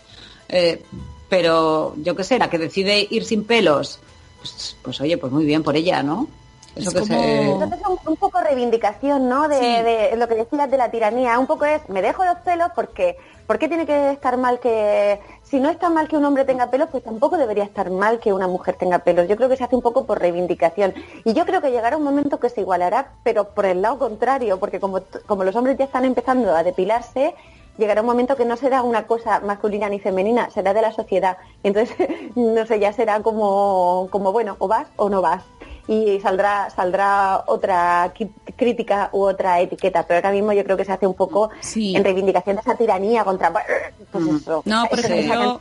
eh, 0.50 0.84
pero 1.30 1.96
yo 1.98 2.16
qué 2.16 2.24
sé, 2.24 2.38
la 2.40 2.50
que 2.50 2.58
decide 2.58 3.08
ir 3.10 3.24
sin 3.26 3.44
pelos, 3.46 4.00
pues, 4.40 4.76
pues 4.82 5.02
oye, 5.02 5.18
pues 5.18 5.32
muy 5.32 5.46
bien 5.46 5.64
por 5.64 5.76
ella, 5.76 6.04
¿no? 6.04 6.28
Eso 6.76 6.90
Es 6.90 6.94
que 6.96 7.00
como- 7.02 7.22
se... 7.22 7.52
Entonces 7.52 7.80
un, 7.88 7.98
un 8.12 8.16
poco 8.18 8.40
reivindicación, 8.42 9.30
¿no? 9.30 9.48
De, 9.48 9.56
de 9.60 10.16
lo 10.18 10.28
que 10.28 10.36
decías 10.36 10.70
de 10.72 10.78
la 10.78 10.90
tiranía. 10.90 11.38
Un 11.40 11.48
poco 11.48 11.66
es, 11.66 11.88
me 11.90 12.02
dejo 12.02 12.26
los 12.26 12.38
pelos 12.40 12.70
porque, 12.76 13.18
¿por 13.46 13.60
qué 13.60 13.68
tiene 13.68 13.86
que 13.86 14.12
estar 14.12 14.38
mal 14.38 14.60
que, 14.60 15.20
si 15.44 15.60
no 15.60 15.70
está 15.70 15.90
mal 15.90 16.08
que 16.08 16.18
un 16.18 16.26
hombre 16.26 16.46
tenga 16.46 16.72
pelos, 16.72 16.90
pues 16.90 17.04
tampoco 17.04 17.38
debería 17.38 17.64
estar 17.64 17.92
mal 17.92 18.20
que 18.20 18.34
una 18.34 18.48
mujer 18.48 18.76
tenga 18.76 19.00
pelos. 19.00 19.28
Yo 19.28 19.36
creo 19.36 19.50
que 19.50 19.58
se 19.58 19.64
hace 19.64 19.76
un 19.76 19.82
poco 19.84 20.06
por 20.06 20.20
reivindicación. 20.20 20.94
Y 21.26 21.34
yo 21.34 21.46
creo 21.46 21.62
que 21.62 21.70
llegará 21.72 21.96
un 21.98 22.04
momento 22.04 22.40
que 22.40 22.50
se 22.50 22.62
igualará, 22.62 23.12
pero 23.24 23.50
por 23.50 23.66
el 23.66 23.82
lado 23.84 24.00
contrario, 24.00 24.60
porque 24.60 24.80
como, 24.80 25.02
como 25.28 25.44
los 25.44 25.56
hombres 25.56 25.78
ya 25.78 25.86
están 25.86 26.06
empezando 26.06 26.56
a 26.56 26.64
depilarse, 26.64 27.36
llegará 27.78 28.02
un 28.02 28.08
momento 28.08 28.36
que 28.36 28.46
no 28.46 28.56
será 28.58 28.82
una 28.84 29.08
cosa 29.08 29.40
masculina 29.40 29.90
ni 29.90 30.00
femenina, 30.00 30.50
será 30.52 30.74
de 30.74 30.82
la 30.82 30.92
sociedad. 30.92 31.38
Entonces, 31.64 31.96
no 32.36 32.66
sé, 32.66 32.80
ya 32.80 32.94
será 32.94 33.22
como, 33.22 34.08
como 34.12 34.32
bueno, 34.32 34.56
o 34.60 34.68
vas 34.68 34.88
o 34.96 35.10
no 35.10 35.22
vas. 35.22 35.44
Y 35.86 36.20
saldrá, 36.22 36.70
saldrá 36.70 37.44
otra 37.46 38.14
crítica 38.56 39.10
u 39.12 39.24
otra 39.24 39.60
etiqueta, 39.60 40.08
pero 40.08 40.20
ahora 40.20 40.32
mismo 40.32 40.54
yo 40.54 40.64
creo 40.64 40.78
que 40.78 40.86
se 40.86 40.94
hace 40.94 41.06
un 41.06 41.14
poco 41.14 41.50
en 41.76 42.02
reivindicación 42.02 42.56
de 42.56 42.62
esa 42.62 42.76
tiranía 42.76 43.26
contra 43.26 43.52
pues 43.52 44.26
eso. 44.42 44.62
No, 44.64 44.86
por 44.90 45.00
ejemplo, 45.00 45.60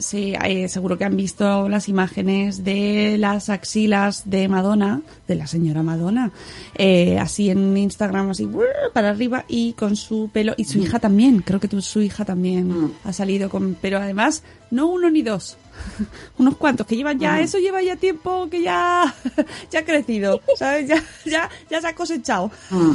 sí, 0.00 0.34
eh, 0.44 0.68
seguro 0.68 0.98
que 0.98 1.04
han 1.04 1.16
visto 1.16 1.68
las 1.68 1.88
imágenes 1.88 2.64
de 2.64 3.16
las 3.18 3.48
axilas 3.48 4.28
de 4.28 4.48
Madonna, 4.48 5.02
de 5.28 5.34
la 5.36 5.46
señora 5.46 5.82
Madonna, 5.82 6.32
eh, 6.74 7.18
así 7.18 7.50
en 7.50 7.76
Instagram, 7.76 8.30
así 8.30 8.48
para 8.92 9.10
arriba 9.10 9.44
y 9.48 9.74
con 9.74 9.94
su 9.96 10.28
pelo, 10.32 10.54
y 10.56 10.64
su 10.64 10.78
Mm. 10.78 10.82
hija 10.82 10.98
también, 10.98 11.40
creo 11.42 11.60
que 11.60 11.68
tu, 11.68 11.80
su 11.80 12.00
hija 12.02 12.24
también 12.24 12.92
ha 13.04 13.12
salido 13.12 13.48
con, 13.50 13.76
pero 13.80 13.98
además, 13.98 14.42
no 14.70 14.86
uno 14.88 15.10
ni 15.10 15.22
dos. 15.22 15.56
Unos 16.38 16.56
cuantos 16.56 16.86
que 16.86 16.96
llevan 16.96 17.18
ya, 17.18 17.34
Mm. 17.36 17.40
eso 17.40 17.58
lleva 17.58 17.80
ya 17.82 17.96
tiempo 17.96 18.48
que 18.50 18.62
ya, 18.62 19.14
ya 19.70 19.78
ha 19.80 19.84
crecido, 19.84 20.40
¿sabes? 20.56 20.88
Ya, 20.88 21.02
ya, 21.24 21.48
ya 21.70 21.80
se 21.80 21.86
ha 21.86 21.94
cosechado. 21.94 22.50
Mm. 22.70 22.92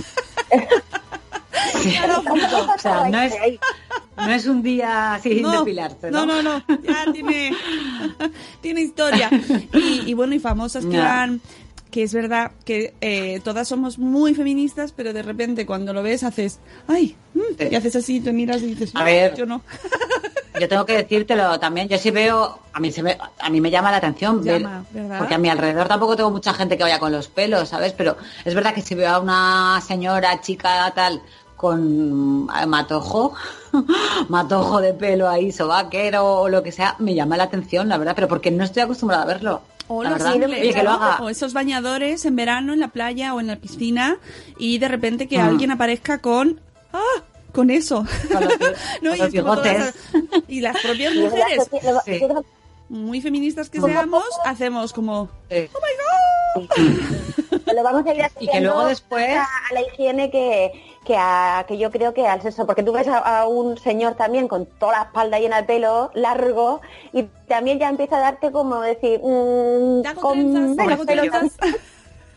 O 2.75 2.77
sea, 2.79 3.09
no 3.09 3.21
es, 3.21 3.33
no 4.17 4.31
es 4.31 4.45
un 4.47 4.61
día 4.63 5.19
sin 5.21 5.41
No, 5.41 5.51
depilarse, 5.59 6.11
No, 6.11 6.25
¿no? 6.25 6.41
no, 6.41 6.59
no, 6.67 6.77
ya 6.83 7.11
tiene, 7.11 7.55
tiene 8.61 8.81
historia. 8.81 9.29
Y, 9.73 10.03
y 10.09 10.13
bueno, 10.13 10.35
y 10.35 10.39
famosas 10.39 10.85
que 10.85 10.97
van, 10.97 11.41
que 11.91 12.03
es 12.03 12.13
verdad 12.13 12.51
que 12.65 12.93
eh, 13.01 13.39
todas 13.43 13.67
somos 13.67 13.97
muy 13.97 14.33
feministas, 14.33 14.91
pero 14.91 15.13
de 15.13 15.21
repente 15.23 15.65
cuando 15.65 15.93
lo 15.93 16.03
ves 16.03 16.23
haces, 16.23 16.59
ay, 16.87 17.15
mm", 17.33 17.63
y 17.71 17.75
haces 17.75 17.95
así, 17.95 18.19
te 18.19 18.33
miras 18.33 18.61
y 18.61 18.67
dices, 18.67 18.95
A 18.95 18.99
"No, 18.99 19.05
ver. 19.05 19.35
yo 19.35 19.45
no. 19.45 19.61
Yo 20.57 20.69
tengo 20.69 20.85
que 20.85 20.93
decírtelo 20.95 21.59
también. 21.59 21.89
Yo 21.89 21.97
sí 21.97 22.11
veo, 22.11 22.59
a 22.71 22.79
mí 22.79 22.89
se 22.89 23.03
me, 23.03 23.17
a 23.39 23.49
mí 23.49 23.59
me 23.59 23.69
llama 23.69 23.91
la 23.91 23.97
atención 23.97 24.41
Llama, 24.41 24.85
¿verdad? 24.91 25.17
porque 25.17 25.33
a 25.33 25.37
mi 25.37 25.49
alrededor 25.49 25.89
tampoco 25.89 26.15
tengo 26.15 26.31
mucha 26.31 26.53
gente 26.53 26.77
que 26.77 26.83
vaya 26.83 26.97
con 26.97 27.11
los 27.11 27.27
pelos, 27.27 27.67
¿sabes? 27.67 27.91
Pero 27.91 28.15
es 28.45 28.55
verdad 28.55 28.73
que 28.73 28.81
si 28.81 28.95
veo 28.95 29.09
a 29.09 29.19
una 29.19 29.81
señora, 29.85 30.39
chica, 30.39 30.89
tal, 30.95 31.21
con 31.55 32.49
eh, 32.61 32.65
matojo, 32.65 33.33
matojo 34.29 34.81
de 34.81 34.93
pelo 34.93 35.29
ahí, 35.29 35.51
sobaquero 35.51 36.25
o 36.41 36.49
lo 36.49 36.63
que 36.63 36.71
sea, 36.71 36.95
me 36.99 37.13
llama 37.15 37.37
la 37.37 37.43
atención, 37.45 37.87
la 37.89 37.97
verdad, 37.97 38.13
pero 38.15 38.27
porque 38.27 38.51
no 38.51 38.63
estoy 38.63 38.83
acostumbrada 38.83 39.23
a 39.23 39.27
verlo. 39.27 39.61
O 39.87 40.01
la 40.03 40.11
los 40.11 40.35
ingles, 40.35 40.59
Oye, 40.61 40.73
que 40.73 40.83
lo 40.83 40.91
¿no? 40.91 40.95
haga. 41.03 41.23
o 41.23 41.29
esos 41.29 41.53
bañadores 41.53 42.25
en 42.25 42.35
verano 42.35 42.73
en 42.73 42.79
la 42.79 42.87
playa 42.87 43.33
o 43.35 43.39
en 43.39 43.47
la 43.47 43.55
piscina 43.57 44.17
y 44.57 44.79
de 44.79 44.87
repente 44.87 45.27
que 45.27 45.37
Mm. 45.37 45.41
alguien 45.47 45.71
aparezca 45.71 46.17
con 46.19 46.59
¡ah! 46.91 47.21
con 47.51 47.69
eso. 47.69 48.03
No, 49.01 49.11
con 49.11 49.15
y 49.15 49.17
los 49.37 49.65
esas- 49.65 49.95
y 50.47 50.61
las 50.61 50.77
propias 50.81 51.13
mujeres 51.15 51.69
Sí. 52.05 52.21
muy 52.89 53.21
feministas 53.21 53.69
que 53.69 53.79
seamos, 53.79 54.23
hacemos 54.43 54.91
como 54.91 55.29
Sí. 55.51 55.69
lo 57.73 57.83
vamos 57.83 58.05
a 58.07 58.13
ir 58.13 58.25
Y 58.39 58.47
que 58.47 58.61
luego 58.61 58.85
después- 58.85 59.37
a 59.37 59.73
la 59.73 59.81
higiene 59.81 60.31
que, 60.31 60.71
que, 61.05 61.15
a- 61.17 61.63
que 61.67 61.77
yo 61.77 61.91
creo 61.91 62.13
que 62.13 62.27
al 62.27 62.41
sexo, 62.41 62.65
porque 62.65 62.83
tú 62.83 62.91
ves 62.91 63.07
a, 63.07 63.19
a 63.41 63.47
un 63.47 63.77
señor 63.77 64.15
también 64.15 64.47
con 64.47 64.65
toda 64.65 64.91
la 64.93 65.03
espalda 65.03 65.39
llena 65.39 65.57
de 65.57 65.63
pelo 65.63 66.11
largo 66.15 66.81
y 67.13 67.23
también 67.47 67.79
ya 67.79 67.87
empieza 67.89 68.17
a 68.17 68.19
darte 68.19 68.51
como 68.51 68.81
decir, 68.81 69.19
mm, 69.23 70.05
hago 70.05 70.21
con 70.21 70.75
menos 70.75 71.05
pelo 71.05 71.23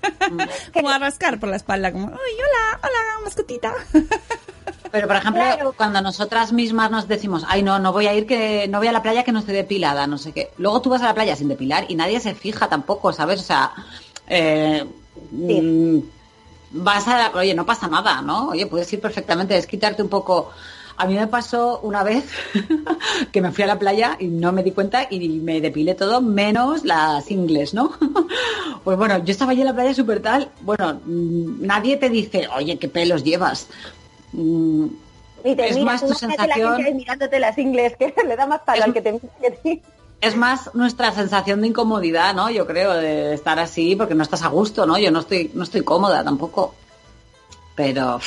como 0.73 0.89
a 0.91 0.99
rascar 0.99 1.41
por 1.41 1.49
la 1.49 1.57
espalda, 1.57 1.91
como, 1.93 2.07
¡ay, 2.07 2.13
hola, 2.15 2.79
hola, 2.83 3.25
mascotita! 3.25 3.75
Pero 4.91 5.07
por 5.07 5.17
ejemplo, 5.17 5.43
Claro. 5.43 5.75
cuando 5.77 6.01
nosotras 6.01 6.53
mismas 6.53 6.91
nos 6.91 7.09
decimos, 7.09 7.45
ay 7.49 7.63
no, 7.63 7.79
no 7.79 7.93
voy 7.93 8.07
a 8.07 8.15
ir 8.15 8.27
que 8.27 8.69
no 8.69 8.79
voy 8.79 8.89
a 8.89 8.93
la 8.93 9.03
playa 9.03 9.23
que 9.23 9.33
no 9.33 9.41
estoy 9.41 9.55
depilada, 9.55 10.07
no 10.07 10.17
sé 10.17 10.33
qué. 10.33 10.51
Luego 10.57 10.81
tú 10.81 10.89
vas 10.89 11.03
a 11.03 11.07
la 11.07 11.15
playa 11.15 11.37
sin 11.37 11.49
depilar 11.49 11.85
y 11.89 11.95
nadie 11.95 12.21
se 12.21 12.35
fija 12.35 12.69
tampoco, 12.69 13.13
¿sabes? 13.13 13.41
O 13.41 13.43
sea, 13.43 13.73
eh, 14.29 14.87
mm, 15.33 15.99
vas 16.71 17.09
a, 17.09 17.31
oye, 17.35 17.55
no 17.55 17.67
pasa 17.67 17.89
nada, 17.89 18.23
¿no? 18.23 18.49
Oye, 18.49 18.67
puedes 18.67 18.93
ir 18.93 19.01
perfectamente, 19.01 19.57
es 19.57 19.67
quitarte 19.67 20.03
un 20.03 20.09
poco. 20.09 20.51
A 21.01 21.07
mí 21.07 21.15
me 21.15 21.29
pasó 21.29 21.79
una 21.85 22.03
vez 22.03 22.25
que 23.33 23.41
me 23.41 23.53
fui 23.53 23.63
a 23.63 23.69
la 23.69 23.79
playa 23.79 24.17
y 24.19 24.27
no 24.27 24.51
me 24.53 24.65
di 24.65 24.73
cuenta 24.73 25.07
y 25.09 25.29
me 25.29 25.61
depilé 25.61 25.95
todo 25.95 26.21
menos 26.21 26.85
las 26.85 27.31
ingles, 27.31 27.75
¿no? 27.75 27.93
Pues 28.85 28.97
bueno, 28.97 29.19
yo 29.23 29.33
estaba 29.33 29.53
allí 29.53 29.61
en 29.61 29.67
la 29.67 29.75
playa 29.75 29.93
súper 29.93 30.21
tal, 30.23 30.51
bueno, 30.63 31.01
mm, 31.05 31.67
nadie 31.67 31.99
te 31.99 32.09
dice, 32.09 32.49
oye, 32.57 32.79
qué 32.79 32.89
pelos 32.89 33.23
llevas. 33.23 33.69
Mm, 34.33 34.87
Y 35.45 35.55
te 35.55 35.69
es 35.69 35.77
miras, 35.77 35.85
más 35.85 36.01
tu 36.01 36.07
imagínate 36.07 36.37
la 36.37 36.55
sensación, 36.55 36.77
gente 36.77 36.95
mirándote 36.95 37.39
las 37.39 37.59
ingles, 37.59 37.97
que 37.97 38.15
le 38.27 38.37
da 38.37 38.47
más 38.47 38.61
palo 38.63 38.85
al 38.85 38.93
que 38.95 39.03
te 39.03 39.13
mira 39.13 39.29
que 39.41 39.51
ti. 39.51 39.83
Es 40.21 40.37
más 40.37 40.71
nuestra 40.75 41.13
sensación 41.13 41.61
de 41.61 41.69
incomodidad, 41.69 42.35
¿no? 42.35 42.51
Yo 42.51 42.67
creo, 42.67 42.93
de 42.95 43.35
estar 43.35 43.59
así 43.59 43.95
porque 43.97 44.15
no 44.15 44.23
estás 44.23 44.43
a 44.43 44.49
gusto, 44.49 44.85
¿no? 44.87 44.99
Yo 44.99 45.11
no 45.11 45.21
estoy, 45.21 45.51
no 45.55 45.63
estoy 45.63 45.83
cómoda 45.83 46.25
tampoco. 46.25 46.75
Pero, 47.77 48.19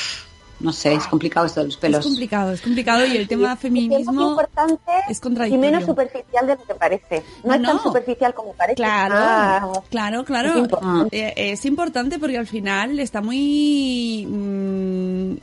no 0.60 0.72
sé, 0.72 0.94
es 0.94 1.06
complicado 1.06 1.44
esto 1.44 1.60
de 1.60 1.66
los 1.66 1.76
pelos. 1.76 2.00
Es 2.00 2.06
complicado, 2.06 2.52
es 2.52 2.62
complicado 2.62 3.04
y 3.04 3.16
el 3.18 3.28
tema 3.28 3.42
Y 3.42 3.44
es 3.44 3.50
más 3.50 3.58
feminismo 3.58 4.30
importante 4.30 4.92
es 5.10 5.20
y 5.50 5.58
menos 5.58 5.84
superficial 5.84 6.46
de 6.46 6.54
lo 6.56 6.64
que 6.64 6.74
parece. 6.74 7.22
No, 7.44 7.52
es 7.54 7.60
No. 7.60 7.68
tan 7.68 7.82
superficial 7.82 8.32
como 8.32 8.54
parece. 8.54 8.76
Claro, 8.76 9.14
Ah, 9.18 9.82
claro, 9.90 10.20
es 10.20 10.26
claro. 10.26 10.58
importante. 10.58 11.18
Eh, 11.18 11.52
es 11.52 11.64
importante 11.66 12.18
porque 12.18 12.38
al 12.38 12.46
final 12.46 12.98
está 13.00 13.20
muy 13.20 14.26
mm, 14.26 15.34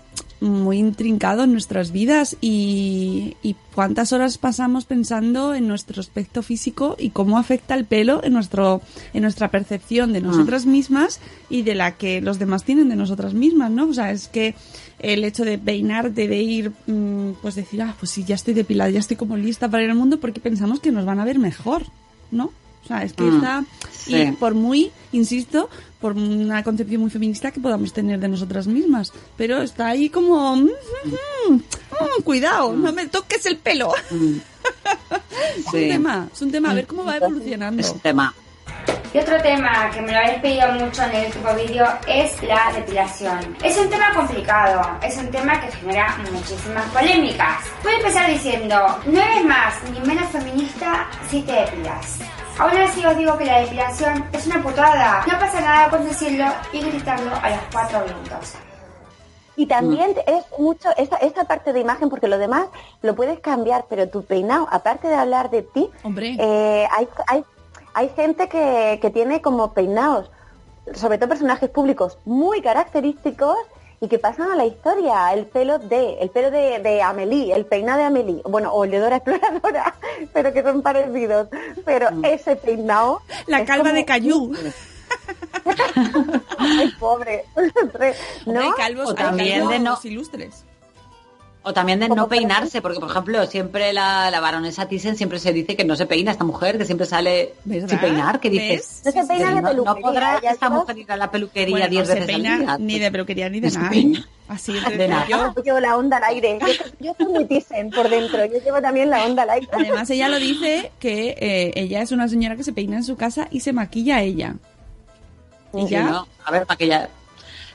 muy 0.42 0.78
intrincado 0.78 1.44
en 1.44 1.52
nuestras 1.52 1.92
vidas 1.92 2.38
y, 2.40 3.36
y 3.44 3.56
cuántas 3.76 4.14
horas 4.14 4.38
pasamos 4.38 4.86
pensando 4.86 5.54
en 5.54 5.68
nuestro 5.68 6.00
aspecto 6.00 6.44
físico 6.44 6.96
y 6.98 7.10
cómo 7.10 7.38
afecta 7.38 7.76
el 7.76 7.86
pelo 7.86 8.24
en 8.24 8.34
nuestro 8.34 8.82
en 9.14 9.24
nuestra 9.24 9.52
percepción 9.52 10.14
de 10.14 10.22
nosotras 10.22 10.66
mismas 10.66 11.20
y 11.50 11.64
de 11.64 11.76
la 11.76 11.98
que 11.98 12.22
los 12.22 12.40
demás 12.40 12.64
tienen 12.64 12.90
de 12.90 12.96
nosotras 12.96 13.34
mismas, 13.34 13.72
¿no? 13.72 13.90
O 13.90 13.94
sea, 13.94 14.12
es 14.12 14.28
que 14.28 14.56
el 15.00 15.24
hecho 15.24 15.46
de 15.46 15.58
peinarte, 15.58 16.28
de 16.28 16.42
ir, 16.42 16.72
mm, 16.88 17.34
pues 17.42 17.56
decir, 17.56 17.82
ah, 17.82 17.96
pues 18.00 18.12
sí, 18.12 18.24
ya 18.24 18.36
estoy 18.36 18.54
depilada, 18.54 18.90
ya 18.90 19.00
estoy 19.00 19.18
como 19.18 19.38
lista 19.38 19.70
para 19.70 19.84
ir 19.84 19.90
al 19.90 19.98
mundo 19.98 20.20
porque 20.20 20.40
pensamos 20.40 20.80
que 20.80 20.92
nos 20.92 21.06
van 21.06 21.20
a 21.20 21.26
ver 21.26 21.40
mejor, 21.40 21.84
¿no? 22.32 22.52
O 22.84 22.88
sea, 22.88 23.04
es 23.04 23.14
que 23.14 23.24
Mm, 23.24 23.36
está... 23.36 23.64
sí. 23.92 24.16
Y 24.16 24.32
por 24.34 24.54
muy, 24.56 24.92
insisto, 25.12 25.70
por 26.00 26.14
una 26.14 26.64
concepción 26.64 27.02
muy 27.02 27.10
feminista 27.12 27.52
que 27.52 27.60
podamos 27.60 27.94
tener 27.94 28.20
de 28.20 28.28
nosotras 28.28 28.68
mismas. 28.68 29.12
Pero 29.38 29.62
está 29.62 29.88
ahí 29.88 30.10
como... 30.10 30.56
mm, 30.56 30.70
mm, 31.50 31.54
mm, 31.54 32.24
cuidado, 32.24 32.74
no 32.74 32.92
me 32.94 33.08
toques 33.08 33.46
el 33.46 33.58
pelo. 33.58 33.92
es 35.58 35.66
un 35.66 35.72
tema, 35.72 36.28
es 36.34 36.42
un 36.42 36.52
tema. 36.52 36.72
A 36.72 36.74
ver 36.74 36.88
cómo 36.88 37.04
va 37.06 37.18
evolucionando. 37.18 37.82
Es 37.82 37.92
un 37.92 38.00
tema. 38.00 38.34
Y 39.14 39.18
otro 39.18 39.42
tema 39.42 39.90
que 39.92 40.02
me 40.02 40.12
lo 40.12 40.20
habéis 40.20 40.40
pedido 40.40 40.72
mucho 40.74 41.02
en 41.04 41.12
el 41.16 41.26
último 41.28 41.54
vídeo 41.56 41.86
es 42.08 42.42
la 42.44 42.72
depilación. 42.76 43.56
Es 43.64 43.76
un 43.78 43.90
tema 43.90 44.14
complicado, 44.14 44.82
es 45.04 45.18
un 45.18 45.32
tema 45.32 45.60
que 45.60 45.72
genera 45.78 46.16
muchísimas 46.32 46.86
polémicas. 46.92 47.58
Voy 47.84 47.94
a 47.94 47.98
empezar 47.98 48.30
diciendo, 48.30 49.00
no 49.08 49.20
eres 49.20 49.46
más 49.46 49.74
ni 49.92 50.00
menos 50.08 50.30
feminista 50.30 51.08
si 51.30 51.42
te 51.42 51.54
depilas. 51.54 52.20
Aún 52.60 52.78
así 52.78 53.06
os 53.06 53.16
digo 53.16 53.38
que 53.38 53.46
la 53.46 53.62
depilación 53.62 54.26
es 54.34 54.46
una 54.48 54.62
putada. 54.62 55.24
No 55.26 55.40
pasa 55.40 55.62
nada 55.62 55.90
con 55.90 56.06
decirlo 56.06 56.46
y 56.74 56.82
gritarlo 56.82 57.32
a 57.42 57.50
los 57.52 57.60
cuatro 57.72 58.04
vientos. 58.04 58.56
Y 59.56 59.66
también 59.66 60.14
es 60.28 60.44
mucho 60.58 60.90
esta, 60.98 61.16
esta 61.18 61.46
parte 61.46 61.72
de 61.72 61.80
imagen, 61.80 62.10
porque 62.10 62.28
lo 62.28 62.38
demás 62.38 62.68
lo 63.02 63.16
puedes 63.16 63.40
cambiar, 63.40 63.86
pero 63.90 64.10
tu 64.10 64.24
peinado, 64.24 64.68
aparte 64.72 65.08
de 65.08 65.16
hablar 65.16 65.50
de 65.50 65.64
ti, 65.64 65.90
Hombre. 66.04 66.36
eh, 66.40 66.88
hay, 66.92 67.08
hay, 67.28 67.46
hay 67.94 68.10
gente 68.10 68.50
que, 68.50 69.00
que 69.02 69.10
tiene 69.10 69.42
como 69.42 69.74
peinados, 69.74 70.30
sobre 70.94 71.18
todo 71.18 71.30
personajes 71.30 71.70
públicos, 71.70 72.18
muy 72.26 72.62
característicos 72.62 73.58
y 74.02 74.08
que 74.08 74.18
pasan 74.20 74.52
a 74.52 74.56
la 74.56 74.66
historia. 74.66 75.34
El 75.34 75.46
pelo 75.46 75.78
de, 75.80 76.14
el 76.22 76.30
pelo 76.30 76.52
de, 76.52 76.80
de 76.80 77.02
Amelie, 77.02 77.54
el 77.54 77.66
peinado 77.66 78.00
de 78.00 78.06
Amelie, 78.06 78.42
bueno, 78.46 78.72
o 78.72 78.84
el 78.86 78.92
de 78.92 79.00
Dora 79.00 79.16
Exploradora, 79.24 79.96
pero 80.34 80.54
que 80.54 80.64
son 80.64 80.82
parecidos. 80.82 81.48
Pero 81.86 82.10
ese 82.24 82.56
peinado... 82.56 83.22
La 83.48 83.62
es 83.62 83.68
calva 83.68 83.86
como- 83.86 83.96
de 83.96 84.06
Cayú. 84.06 84.52
Ay, 86.58 86.92
pobre. 87.00 87.46
¿No? 88.46 88.60
Hay 88.62 88.72
calvos, 88.78 89.08
O 89.08 89.10
hay 89.12 89.16
también 89.16 89.60
calvos 89.60 89.72
de 89.74 89.80
no- 89.80 90.00
ilustres. 90.04 90.66
O 91.62 91.74
también 91.74 92.00
de 92.00 92.08
no 92.08 92.30
peinarse, 92.30 92.82
porque 92.82 93.00
por 93.02 93.10
ejemplo, 93.10 93.46
siempre 93.46 93.92
la, 93.92 94.32
la 94.32 94.40
baronesa 94.40 94.88
Thyssen 94.88 95.18
siempre 95.18 95.40
se 95.40 95.52
dice 95.52 95.76
que 95.76 95.84
no 95.84 95.98
se 95.98 96.06
peina 96.06 96.32
esta 96.32 96.46
mujer, 96.46 96.78
que 96.78 96.86
siempre 96.86 97.06
sale 97.06 97.54
¿Verdad? 97.66 97.90
sin 97.90 98.00
peinar, 98.00 98.40
que 98.40 98.50
dices, 98.50 99.02
No 99.04 99.12
se 99.12 99.26
peina 99.26 99.50
de 99.50 99.56
no, 99.56 99.62
no 99.62 99.68
peluquería, 99.70 100.02
podrá 100.02 100.38
esta 100.38 100.70
mujer 100.70 100.98
ir 101.00 101.12
a 101.12 101.18
la 101.18 101.30
peluquería 101.30 101.72
Bueno, 101.74 101.86
no 101.88 101.92
10 101.92 102.08
se 102.08 102.14
veces 102.14 102.30
al 102.30 102.42
peina 102.42 102.58
día. 102.60 102.78
ni 102.80 102.98
de 103.00 103.12
peluquería 103.12 103.50
ni 103.50 103.60
de 103.60 103.68
No 103.68 103.72
se 103.72 103.78
nada. 103.80 103.90
peina. 103.90 104.30
Así 104.48 104.72
De 104.74 105.08
nada. 105.10 105.28
Yo 105.28 105.54
llevo 105.62 105.80
la 105.82 105.98
onda 105.98 106.18
al 106.18 106.24
aire. 106.24 106.60
Yo, 106.62 106.68
yo 107.02 107.16
soy 107.18 107.28
muy 107.34 107.46
Thyssen 107.46 107.92
por 107.92 108.10
dentro. 108.10 108.44
Yo 108.46 108.58
llevo 108.64 108.82
también 108.82 109.10
la 109.10 109.26
onda 109.26 109.44
al 109.44 109.50
aire. 109.52 109.68
Además, 109.72 110.10
ella 110.10 110.30
lo 110.30 110.40
dice 110.40 110.92
que 110.98 111.36
eh, 111.40 111.72
ella 111.76 112.02
es 112.02 112.12
una 112.14 112.28
señora 112.30 112.56
que 112.56 112.64
se 112.64 112.72
peina 112.74 112.96
en 112.96 113.04
su 113.04 113.16
casa 113.18 113.48
y 113.52 113.60
se 113.60 113.74
maquilla 113.74 114.22
ella. 114.24 114.56
Y 115.74 115.82
Sí, 115.84 115.90
ya, 115.90 116.04
¿no? 116.04 116.28
A 116.46 116.52
ver, 116.52 116.66
maquillaje. 116.68 117.10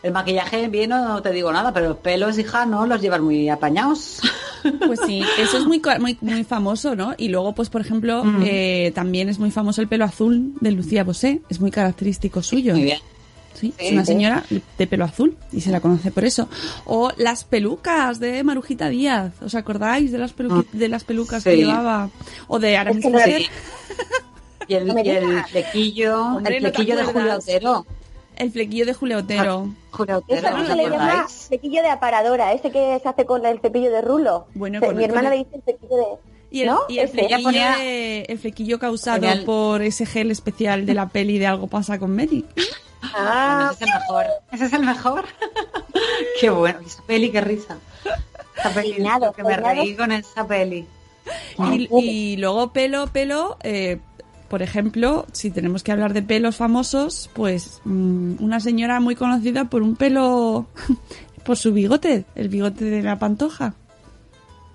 El 0.04 0.12
maquillaje 0.12 0.68
bien 0.68 0.90
no 0.90 1.22
te 1.22 1.30
digo 1.32 1.50
nada, 1.50 1.72
pero 1.72 1.88
los 1.88 1.96
pelos, 1.96 2.38
hija, 2.38 2.66
no 2.66 2.84
los 2.86 3.00
llevas 3.00 3.22
muy 3.22 3.48
apañados. 3.48 4.20
pues 4.86 5.00
sí, 5.06 5.22
eso 5.38 5.56
es 5.56 5.64
muy, 5.64 5.80
muy, 5.98 6.18
muy 6.20 6.44
famoso, 6.44 6.94
¿no? 6.94 7.14
Y 7.16 7.28
luego, 7.28 7.54
pues, 7.54 7.70
por 7.70 7.80
ejemplo, 7.80 8.22
Mm. 8.22 8.42
eh, 8.44 8.92
también 8.94 9.30
es 9.30 9.38
muy 9.38 9.50
famoso 9.50 9.80
el 9.80 9.88
pelo 9.88 10.04
azul 10.04 10.52
de 10.60 10.72
Lucía 10.72 11.04
Bosé. 11.04 11.40
Es 11.48 11.58
muy 11.58 11.70
característico 11.70 12.42
suyo. 12.42 12.74
Muy 12.74 12.84
bien. 12.84 12.98
Sí, 13.54 13.72
Sí, 13.78 13.86
es 13.86 13.92
una 13.92 14.04
señora 14.04 14.44
de 14.76 14.86
pelo 14.86 15.04
azul 15.06 15.36
y 15.52 15.60
se 15.62 15.70
la 15.70 15.80
conoce 15.80 16.10
por 16.10 16.24
eso. 16.26 16.48
O 16.84 17.10
las 17.16 17.44
pelucas 17.44 18.20
de 18.20 18.42
Marujita 18.44 18.88
Díaz. 18.90 19.32
¿Os 19.42 19.54
acordáis 19.54 20.12
de 20.12 20.18
las, 20.18 20.36
peluqui- 20.36 20.66
de 20.72 20.88
las 20.88 21.04
pelucas 21.04 21.44
que 21.44 21.56
llevaba? 21.56 22.10
O 22.48 22.58
de 22.58 22.76
Aramis 22.76 23.02
que 23.04 23.10
no- 23.10 23.18
Fuster. 23.18 23.40
Sí. 23.42 23.48
Y 24.68 24.74
el, 24.74 24.88
y 25.06 25.08
el 25.10 25.44
flequillo, 25.44 26.22
Hombre, 26.36 26.56
el 26.58 26.62
¿no 26.64 26.68
te 26.70 26.74
flequillo 26.74 26.96
de 26.98 27.04
Julio? 27.04 27.34
Otero. 27.36 27.86
El 28.36 28.50
flequillo 28.50 28.84
de 28.86 28.94
Julio 28.94 29.18
Otero. 29.18 29.68
Julio 29.90 30.18
Otero, 30.18 30.48
Eso 30.48 30.56
¿no 30.58 30.66
se 30.66 30.74
le 30.76 30.82
llama 30.90 31.06
acordáis? 31.08 31.32
cepillo 31.48 31.82
de 31.82 31.88
aparadora, 31.88 32.52
ese 32.52 32.70
que 32.70 32.98
se 33.02 33.08
hace 33.08 33.24
con 33.26 33.46
el 33.46 33.60
cepillo 33.60 33.90
de 33.90 34.00
rulo. 34.02 34.46
Bueno, 34.54 34.80
Se- 34.80 34.86
con 34.86 34.96
mi 34.96 35.04
el- 35.04 35.10
hermana 35.10 35.28
con 35.30 35.38
le 35.38 35.44
dice 35.44 35.56
el 35.56 35.62
cepillo 35.62 35.96
de... 35.96 36.04
Y 36.50 36.60
el, 36.62 36.66
¿No? 36.68 36.80
y 36.88 36.98
el 36.98 37.08
flequillo, 37.08 37.36
Ella 37.36 37.44
ponía- 37.44 37.76
de- 37.78 38.22
el 38.28 38.38
flequillo 38.38 38.78
causado 38.78 39.18
Ponía 39.18 39.32
el- 39.32 39.44
por 39.44 39.82
ese 39.82 40.06
gel 40.06 40.30
especial 40.30 40.86
de 40.86 40.94
la 40.94 41.08
peli 41.08 41.38
de 41.38 41.46
Algo 41.46 41.66
pasa 41.66 41.98
con 41.98 42.14
Mary. 42.14 42.44
Ah, 43.16 43.70
Ese 43.74 43.84
es 43.84 43.90
el 43.90 44.00
mejor. 44.00 44.24
Ese 44.50 44.64
es 44.64 44.72
el 44.72 44.82
mejor. 44.84 45.24
qué 46.40 46.48
bueno. 46.50 46.80
Esa 46.84 47.02
peli, 47.02 47.30
qué 47.30 47.40
risa. 47.42 47.76
Esa 48.58 48.70
peli, 48.70 48.96
lo 49.20 49.32
que 49.32 49.44
me 49.44 49.56
reí 49.58 49.94
con 49.94 50.10
esa 50.10 50.46
peli. 50.46 50.86
Y, 51.76 51.88
y 52.00 52.36
luego 52.38 52.72
pelo, 52.72 53.06
pelo, 53.08 53.58
eh, 53.62 53.98
por 54.48 54.62
ejemplo, 54.62 55.26
si 55.32 55.50
tenemos 55.50 55.82
que 55.82 55.92
hablar 55.92 56.12
de 56.12 56.22
pelos 56.22 56.56
famosos, 56.56 57.30
pues 57.34 57.80
mm, 57.84 58.42
una 58.42 58.60
señora 58.60 59.00
muy 59.00 59.14
conocida 59.16 59.64
por 59.64 59.82
un 59.82 59.96
pelo, 59.96 60.66
por 61.44 61.56
su 61.56 61.72
bigote, 61.72 62.24
el 62.34 62.48
bigote 62.48 62.84
de 62.84 63.02
la 63.02 63.18
pantoja. 63.18 63.74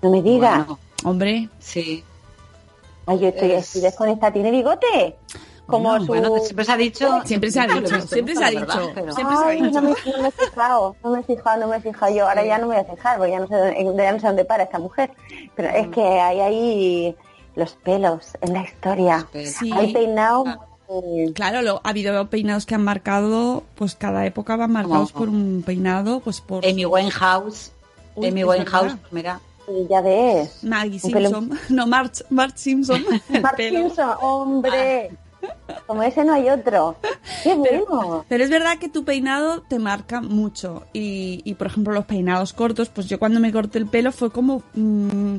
no 0.02 0.10
me 0.10 0.22
digas. 0.22 0.66
Bueno, 0.66 0.78
Hombre, 1.04 1.48
sí. 1.58 2.04
Ay, 3.06 3.18
yo 3.20 3.28
estoy, 3.28 3.52
es- 3.52 3.66
estoy 3.66 3.82
desconectada. 3.82 4.32
¿Tiene 4.32 4.50
bigote? 4.50 5.16
Como 5.66 5.88
Bueno, 5.90 6.00
su... 6.04 6.06
Bueno, 6.08 6.38
siempre 6.40 6.64
se 6.64 6.72
ha 6.72 6.76
dicho. 6.76 7.20
Siempre 7.24 7.50
se 7.50 7.60
ha 7.60 7.66
dicho, 7.66 8.00
siempre 8.02 8.34
se 8.36 8.44
ha 8.44 8.50
dicho. 8.50 8.92
pero- 8.94 9.12
Siempre 9.14 9.36
se 9.36 9.42
ha 9.42 9.46
Ay, 9.46 9.62
dicho. 9.62 9.80
no 9.80 9.88
me, 9.88 9.94
no 10.16 10.22
me 10.22 10.28
he 10.28 10.30
fijado, 10.32 10.96
no 11.02 11.10
me 11.12 11.20
he 11.20 11.22
fijado, 11.22 11.60
no 11.60 11.68
me 11.68 11.76
he 11.76 11.80
fijado. 11.80 12.14
Yo 12.14 12.28
ahora 12.28 12.44
ya 12.44 12.58
no 12.58 12.66
me 12.66 12.74
voy 12.76 12.84
a 12.84 12.94
fijar, 12.94 13.16
porque 13.18 13.32
ya 13.32 13.40
no 13.40 13.46
sé, 13.46 13.54
dónde- 13.54 14.02
ya 14.02 14.12
no 14.12 14.20
sé 14.20 14.26
dónde 14.26 14.44
para 14.44 14.64
esta 14.64 14.78
mujer. 14.78 15.10
Pero 15.56 15.68
es 15.70 15.86
Mm. 15.86 15.90
que 15.92 16.02
hay 16.02 16.40
ahí 16.40 17.16
los 17.56 17.72
pelos 17.72 18.28
en 18.40 18.52
la 18.54 18.62
historia. 18.64 19.26
Sí. 19.44 19.70
Hay 19.72 19.92
peinado... 19.92 20.44
mm, 20.88 21.32
claro, 21.34 21.62
lo- 21.62 21.80
ha 21.84 21.88
habido 21.90 22.28
peinados 22.28 22.66
que 22.66 22.74
han 22.74 22.84
marcado, 22.84 23.62
pues 23.74 23.94
cada 23.94 24.24
época 24.26 24.56
van 24.56 24.72
marcados 24.72 25.12
por 25.12 25.28
un 25.28 25.62
peinado, 25.64 26.20
pues 26.20 26.40
por 26.40 26.64
Amy 26.66 26.84
Winehouse. 26.86 27.72
Uy, 28.16 28.28
Amy 28.28 28.44
Winehouse, 28.44 28.96
mira. 29.12 29.40
y 29.68 29.86
ya 29.88 30.00
ves. 30.00 30.62
Maggie 30.64 30.98
pelo- 31.00 31.28
Simpson, 31.28 31.58
no, 31.76 31.86
Marge, 31.86 32.24
Marge 32.30 32.58
Simpson, 32.58 33.04
pelo. 33.56 33.78
Simpson, 33.80 34.10
hombre. 34.20 35.10
Como 35.86 36.02
ese 36.02 36.22
no 36.22 36.34
hay 36.34 36.50
otro. 36.50 36.96
Qué 37.42 37.54
bueno. 37.54 38.26
Pero 38.28 38.44
es 38.44 38.50
verdad 38.50 38.76
que 38.78 38.90
tu 38.90 39.04
peinado 39.04 39.62
te 39.62 39.78
marca 39.78 40.20
mucho. 40.20 40.82
Y, 40.92 41.40
y, 41.44 41.54
por 41.54 41.68
ejemplo, 41.68 41.94
los 41.94 42.04
peinados 42.04 42.52
cortos, 42.52 42.90
pues 42.90 43.06
yo 43.08 43.18
cuando 43.18 43.40
me 43.40 43.50
corté 43.50 43.78
el 43.78 43.86
pelo 43.86 44.12
fue 44.12 44.30
como, 44.30 44.62
mm, 44.74 45.36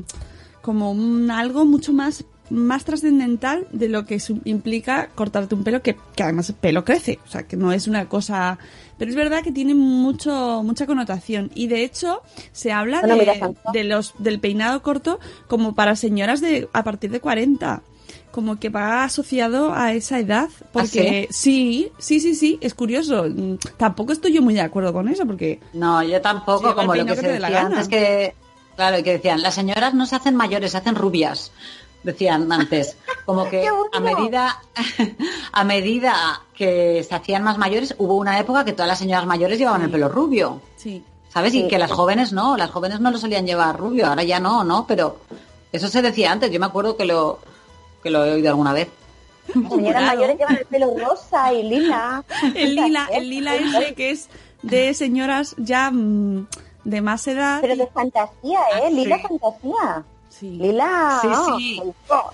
como 0.62 0.92
un, 0.92 1.30
algo 1.30 1.64
mucho 1.64 1.92
más, 1.92 2.24
más 2.48 2.84
trascendental 2.84 3.66
de 3.72 3.88
lo 3.88 4.06
que 4.06 4.20
implica 4.44 5.08
cortarte 5.14 5.54
un 5.54 5.64
pelo, 5.64 5.82
que, 5.82 5.96
que 6.16 6.22
además 6.22 6.48
el 6.48 6.54
pelo 6.54 6.84
crece. 6.84 7.18
O 7.26 7.30
sea, 7.30 7.42
que 7.42 7.56
no 7.56 7.72
es 7.72 7.88
una 7.88 8.08
cosa. 8.08 8.58
Pero 8.98 9.10
es 9.10 9.16
verdad 9.16 9.42
que 9.42 9.52
tiene 9.52 9.74
mucho, 9.74 10.62
mucha 10.64 10.86
connotación. 10.86 11.50
Y 11.54 11.66
de 11.66 11.82
hecho, 11.84 12.22
se 12.52 12.72
habla 12.72 13.00
Bueno, 13.00 13.54
de, 13.72 13.84
los, 13.84 14.14
del 14.18 14.38
peinado 14.38 14.82
corto 14.82 15.18
como 15.48 15.74
para 15.74 15.96
señoras 15.96 16.40
de 16.40 16.68
a 16.72 16.84
partir 16.84 17.10
de 17.10 17.20
40 17.20 17.82
como 18.30 18.58
que 18.58 18.70
va 18.70 19.04
asociado 19.04 19.72
a 19.74 19.92
esa 19.92 20.18
edad. 20.18 20.48
Porque 20.72 21.28
sí, 21.30 21.92
sí, 21.98 22.18
sí, 22.18 22.34
sí, 22.34 22.58
es 22.60 22.74
curioso. 22.74 23.26
Mm, 23.28 23.56
Tampoco 23.76 24.12
estoy 24.12 24.32
yo 24.32 24.42
muy 24.42 24.54
de 24.54 24.62
acuerdo 24.62 24.92
con 24.92 25.08
eso, 25.08 25.26
porque 25.26 25.60
No, 25.74 26.02
yo 26.02 26.20
tampoco, 26.20 26.74
como 26.74 26.94
lo 26.94 27.04
que 27.04 27.14
que 27.14 27.20
se 27.20 27.28
decía 27.28 27.60
antes 27.60 27.88
que, 27.88 28.34
claro, 28.76 28.98
y 28.98 29.02
que 29.02 29.12
decían, 29.12 29.42
las 29.42 29.54
señoras 29.54 29.94
no 29.94 30.06
se 30.06 30.16
hacen 30.16 30.36
mayores, 30.36 30.72
se 30.72 30.78
hacen 30.78 30.94
rubias, 30.94 31.52
decían 32.02 32.50
antes. 32.52 32.96
Como 33.24 33.48
que 33.50 33.66
a 33.92 34.00
medida, 34.00 34.60
a 35.52 35.64
medida 35.64 36.42
que 36.54 37.04
se 37.08 37.14
hacían 37.14 37.42
más 37.42 37.58
mayores, 37.58 37.94
hubo 37.98 38.16
una 38.16 38.38
época 38.38 38.64
que 38.64 38.72
todas 38.72 38.88
las 38.88 38.98
señoras 38.98 39.26
mayores 39.26 39.58
llevaban 39.58 39.82
el 39.82 39.90
pelo 39.90 40.08
rubio, 40.08 40.60
sí. 40.76 41.02
¿sabes? 41.28 41.54
Y 41.54 41.68
que 41.68 41.78
las 41.78 41.90
jóvenes 41.90 42.32
no, 42.32 42.56
las 42.56 42.70
jóvenes 42.70 43.00
no 43.00 43.10
lo 43.10 43.18
solían 43.18 43.46
llevar 43.46 43.78
rubio, 43.78 44.06
ahora 44.06 44.22
ya 44.22 44.38
no, 44.40 44.64
¿no? 44.64 44.86
Pero 44.86 45.18
eso 45.72 45.88
se 45.88 46.02
decía 46.02 46.32
antes, 46.32 46.50
yo 46.50 46.60
me 46.60 46.66
acuerdo 46.66 46.96
que 46.96 47.04
lo, 47.04 47.38
que 48.02 48.10
lo 48.10 48.24
he 48.24 48.32
oído 48.34 48.48
alguna 48.50 48.72
vez. 48.72 48.88
Las 49.54 49.72
señoras 49.72 50.02
Claro. 50.02 50.06
mayores 50.18 50.38
llevan 50.38 50.56
el 50.56 50.66
pelo 50.66 50.94
rosa 50.98 51.52
y 51.52 51.62
lila. 51.64 52.22
El 52.54 52.76
lila, 52.76 53.08
el 53.12 53.28
lila 53.28 53.56
ese 53.56 53.94
que 53.94 54.10
es 54.10 54.28
de 54.62 54.94
señoras 54.94 55.56
ya 55.58 55.90
mm, 55.90 56.46
de 56.84 57.00
más 57.00 57.26
edad. 57.28 57.60
Pero 57.60 57.76
de 57.76 57.86
fantasía, 57.86 58.60
¿eh? 58.76 58.82
Ah, 58.86 58.90
Lila 58.90 59.16
sí. 59.16 59.22
fantasía. 59.28 60.04
Sí. 60.28 60.50
Lila. 60.50 61.18
Sí, 61.22 61.28
oh, 61.30 61.56
sí. 61.58 61.80
oh. 62.08 62.30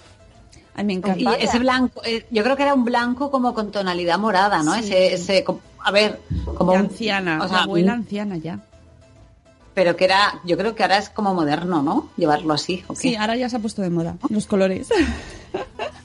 Ay, 0.74 0.84
me 0.84 0.92
Y 0.92 0.96
encanta. 0.96 1.34
ese 1.34 1.58
blanco, 1.58 2.00
eh, 2.04 2.24
yo 2.30 2.44
creo 2.44 2.56
que 2.56 2.62
era 2.62 2.72
un 2.74 2.84
blanco 2.84 3.30
como 3.30 3.52
con 3.52 3.72
tonalidad 3.72 4.18
morada, 4.18 4.62
¿no? 4.62 4.74
Sí. 4.74 4.80
Ese, 4.80 5.14
ese, 5.14 5.44
a 5.84 5.90
ver, 5.90 6.20
como 6.56 6.72
De 6.72 6.78
un- 6.78 6.84
anciana, 6.84 7.40
o 7.42 7.48
sea, 7.48 7.62
abuela 7.64 7.92
anciana 7.94 8.36
ya. 8.36 8.60
pero 9.74 9.96
que 9.96 10.04
era, 10.04 10.40
yo 10.44 10.56
creo 10.56 10.74
que 10.76 10.82
ahora 10.84 10.98
es 10.98 11.08
como 11.10 11.34
moderno, 11.34 11.82
¿no? 11.82 12.08
Llevarlo 12.16 12.54
así, 12.54 12.84
¿o 12.88 12.94
qué? 12.94 13.00
Sí, 13.00 13.16
ahora 13.16 13.36
ya 13.36 13.48
se 13.48 13.56
ha 13.56 13.58
puesto 13.60 13.82
de 13.82 13.90
moda 13.90 14.16
los 14.28 14.46
colores. 14.46 14.88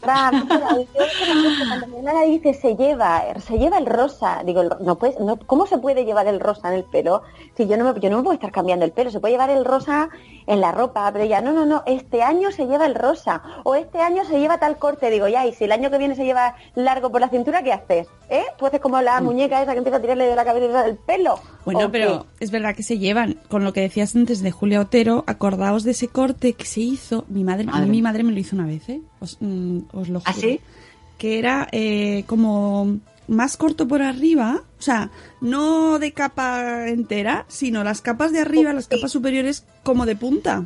Que 0.04 1.88
mi 1.88 1.98
hermana 1.98 2.24
dice 2.24 2.54
se 2.54 2.76
lleva, 2.76 3.24
se 3.40 3.58
lleva 3.58 3.78
el 3.78 3.86
rosa, 3.86 4.44
digo, 4.46 4.64
no 4.64 4.98
puedes, 4.98 5.20
no, 5.20 5.38
¿cómo 5.38 5.66
se 5.66 5.78
puede 5.78 6.04
llevar 6.04 6.28
el 6.28 6.40
rosa 6.40 6.70
en 6.70 6.76
el 6.76 6.84
pelo? 6.84 7.24
Si 7.56 7.68
yo 7.68 7.78
no 7.78 7.94
me, 7.94 8.00
yo 8.00 8.10
no 8.10 8.18
me 8.18 8.24
puedo 8.24 8.34
estar 8.34 8.52
cambiando 8.52 8.84
el 8.84 8.92
pelo, 8.92 9.12
se 9.12 9.20
puede 9.20 9.34
llevar 9.34 9.50
el 9.50 9.64
rosa 9.64 10.10
en 10.46 10.60
la 10.60 10.72
ropa, 10.72 11.10
pero 11.14 11.26
ya, 11.26 11.42
no, 11.42 11.54
no, 11.54 11.66
no, 11.66 11.84
este 11.86 12.22
año 12.22 12.52
se 12.52 12.68
lleva 12.68 12.86
el 12.86 12.96
rosa, 12.96 13.42
o 13.64 13.76
este 13.76 14.00
año 14.00 14.26
se 14.26 14.40
lleva 14.40 14.58
tal 14.58 14.78
corte, 14.78 15.10
digo, 15.10 15.28
ya, 15.30 15.46
y 15.46 15.54
si 15.54 15.64
el 15.64 15.72
año 15.72 15.90
que 15.90 15.98
viene 15.98 16.16
se 16.16 16.26
lleva 16.26 16.56
largo 16.76 17.10
por 17.10 17.22
la 17.22 17.30
cintura, 17.30 17.64
¿qué 17.64 17.72
haces? 17.72 18.08
¿Eh? 18.30 18.44
Tú 18.58 18.66
haces 18.66 18.82
como 18.82 19.02
la 19.02 19.22
muñeca 19.22 19.62
esa 19.62 19.72
que 19.72 19.78
empieza 19.78 19.98
a 19.98 20.02
tirarle 20.02 20.26
de 20.26 20.36
la 20.36 20.44
cabeza 20.44 20.84
del 20.84 20.98
pelo. 20.98 21.40
Bueno, 21.66 21.86
¿o 21.86 21.92
pero 21.92 22.26
es 22.40 22.52
verdad 22.52 22.76
que 22.76 22.84
se 22.84 22.98
llevan, 22.98 23.38
con 23.48 23.64
lo 23.64 23.72
que 23.72 23.82
decías 23.82 24.16
antes 24.16 24.42
de 24.42 24.52
Julia 24.52 24.82
Otero, 24.82 25.24
acordaos 25.28 25.84
de 25.84 25.92
ese 25.92 26.10
corte 26.10 26.54
que 26.54 26.66
se 26.66 26.82
hizo, 26.82 27.26
mi 27.30 27.44
Madre. 27.44 27.66
mi 27.88 28.02
madre 28.02 28.24
me 28.24 28.32
lo 28.32 28.40
hizo 28.40 28.56
una 28.56 28.66
vez, 28.66 28.90
¿eh? 28.90 29.02
Os, 29.24 29.38
mm, 29.40 29.80
os 29.94 30.10
lo 30.10 30.20
juro. 30.20 30.24
¿Ah, 30.26 30.34
sí? 30.34 30.60
Que 31.18 31.40
era 31.40 31.68
eh, 31.72 32.24
como 32.28 32.98
más 33.30 33.56
corto 33.56 33.88
por 33.88 34.02
arriba, 34.02 34.62
o 34.78 34.82
sea, 34.82 35.10
no 35.40 35.98
de 35.98 36.12
capa 36.12 36.90
entera, 36.90 37.46
sino 37.48 37.84
las 37.86 38.02
capas 38.02 38.34
de 38.34 38.40
arriba, 38.42 38.74
las 38.74 38.88
capas 38.88 39.12
superiores 39.12 39.64
como 39.84 40.06
de 40.06 40.18
punta. 40.18 40.66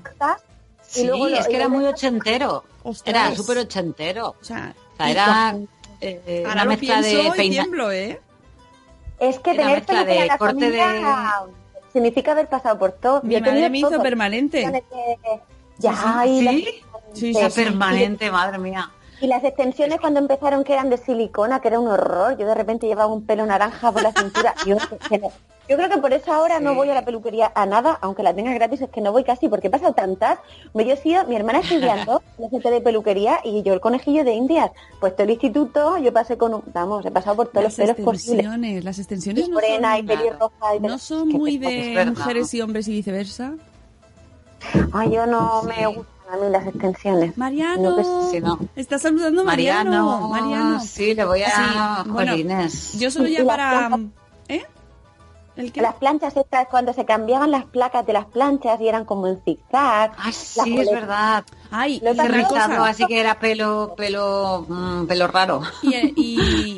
Sí, 0.81 1.05
luego 1.05 1.29
lo- 1.29 1.37
es 1.37 1.45
que 1.45 1.53
y 1.53 1.55
era 1.57 1.67
muy 1.69 1.85
ochentero. 1.85 2.63
Ostras. 2.83 3.15
Era 3.27 3.35
súper 3.35 3.59
ochentero. 3.59 4.35
O 4.41 4.43
sea, 4.43 4.73
O 4.93 4.97
sea, 4.97 5.11
era 5.11 5.57
eh, 6.01 6.43
ahora 6.47 6.53
una 6.53 6.63
lo 6.63 6.69
mezcla 6.71 7.01
de 7.01 7.13
y 7.13 7.29
peina- 7.31 7.61
tiemblo, 7.63 7.91
¿eh? 7.91 8.19
Es 9.19 9.37
que 9.39 9.51
Era 9.51 9.63
tener 9.63 9.77
mezcla 9.79 10.03
de 10.05 10.25
la 10.25 10.37
corte 10.37 10.71
de- 10.71 10.83
significa 11.93 12.31
haber 12.31 12.47
pasado 12.47 12.79
por 12.79 12.93
todo. 12.93 13.21
Mi 13.23 13.35
Yo 13.35 13.41
madre 13.41 13.69
me 13.69 13.77
hizo 13.79 13.89
todo. 13.89 14.01
permanente. 14.01 14.83
Ya, 15.79 16.23
y, 16.25 16.39
¿Sí? 16.39 16.43
las, 16.45 16.55
Sí, 17.13 17.31
Esa 17.31 17.49
sí, 17.49 17.59
sí. 17.61 17.63
permanente, 17.65 18.29
madre 18.31 18.57
mía. 18.59 18.91
y 19.19 19.25
las 19.27 19.43
extensiones 19.43 19.99
cuando 19.99 20.19
empezaron 20.19 20.63
que 20.63 20.73
eran 20.73 20.89
de 20.91 20.97
silicona, 20.97 21.59
que 21.59 21.69
era 21.69 21.79
un 21.79 21.87
horror. 21.87 22.37
Yo 22.37 22.45
de 22.45 22.53
repente 22.53 22.85
llevaba 22.87 23.11
un 23.11 23.25
pelo 23.25 23.45
naranja 23.45 23.91
por 23.91 24.03
la 24.03 24.11
cintura. 24.11 24.53
Yo, 25.69 25.75
creo 25.75 25.89
que 25.89 25.97
por 25.97 26.13
eso 26.13 26.31
ahora 26.31 26.59
no 26.61 26.75
voy 26.75 26.89
a 26.91 26.93
la 26.93 27.03
peluquería 27.03 27.51
a 27.55 27.65
nada, 27.65 27.97
aunque 28.01 28.23
la 28.23 28.33
tenga 28.33 28.53
gratis, 28.53 28.79
es 28.81 28.89
que 28.89 29.01
no 29.01 29.11
voy 29.11 29.23
casi, 29.25 29.49
porque 29.49 29.67
he 29.67 29.69
pasado 29.69 29.91
tantas. 29.93 30.39
Yo 30.73 30.81
he 30.81 30.95
sido, 30.97 31.25
mi 31.25 31.35
hermana 31.35 31.59
estudiando 31.59 32.21
el 32.37 32.49
centro 32.51 32.69
de 32.71 32.79
peluquería 32.79 33.39
y 33.43 33.63
yo 33.63 33.73
el 33.73 33.81
conejillo 33.81 34.23
de 34.23 34.33
Indias. 34.33 34.71
Pues 35.01 35.13
todo 35.15 35.23
el 35.23 35.31
instituto, 35.31 35.97
yo 35.97 36.13
pasé 36.13 36.37
con, 36.37 36.53
un- 36.53 36.63
vamos, 36.73 37.03
he 37.05 37.11
pasado 37.11 37.35
por 37.37 37.47
todos 37.47 37.63
Las 37.63 37.77
los 37.79 37.87
pelos 37.87 37.95
posibles. 38.05 38.45
extensiones, 38.45 38.83
las 38.85 38.99
extensiones 38.99 39.47
Y 39.47 39.49
no 39.49 39.59
son, 39.59 39.97
y 39.97 40.03
pelirroja 40.03 40.75
y 40.75 40.79
no 40.79 40.97
son 40.99 41.27
muy 41.29 41.57
de 41.57 42.05
mujeres 42.05 42.53
y 42.53 42.61
hombres 42.61 42.87
y 42.87 42.91
viceversa. 42.91 43.55
Ay, 44.93 45.11
yo 45.11 45.25
no 45.25 45.63
me 45.63 45.85
gustan 45.87 46.05
a 46.31 46.35
mí 46.37 46.49
las 46.51 46.67
extensiones. 46.67 47.37
Mariano, 47.37 47.95
No, 48.41 48.59
que- 48.59 48.67
está 48.81 48.97
saludando 48.99 49.43
Mariano. 49.43 49.89
Mariano, 49.91 50.27
Mariano. 50.29 50.79
sí, 50.81 51.13
le 51.13 51.25
voy 51.25 51.43
a- 51.43 52.03
Sí, 52.03 52.09
bueno, 52.09 52.35
yo 52.97 53.11
solo 53.11 53.27
ya 53.27 53.45
para... 53.45 53.89
¿Eh? 54.49 54.63
¿El 55.55 55.71
qué? 55.71 55.81
Las 55.81 55.95
planchas 55.95 56.37
estas, 56.37 56.67
cuando 56.67 56.93
se 56.93 57.03
cambiaban 57.05 57.49
las 57.49 57.65
placas 57.65 58.05
de 58.05 58.13
las 58.13 58.25
planchas 58.25 58.79
y 58.79 58.87
eran 58.87 59.05
como 59.05 59.25
en 59.27 59.41
zigzag. 59.43 60.11
Ah, 60.15 60.31
Sí, 60.31 60.77
es 60.77 60.91
verdad. 60.91 61.43
Ay, 61.71 61.99
Se 61.99 62.13
rizado, 62.27 62.83
así 62.83 63.05
que 63.07 63.19
era 63.19 63.39
pelo, 63.39 63.95
pelo, 63.97 64.65
mm, 64.69 65.07
pelo 65.07 65.27
raro. 65.27 65.61
Y, 65.81 65.93
eh, 65.95 66.13
y, 66.15 66.39
y, 66.39 66.77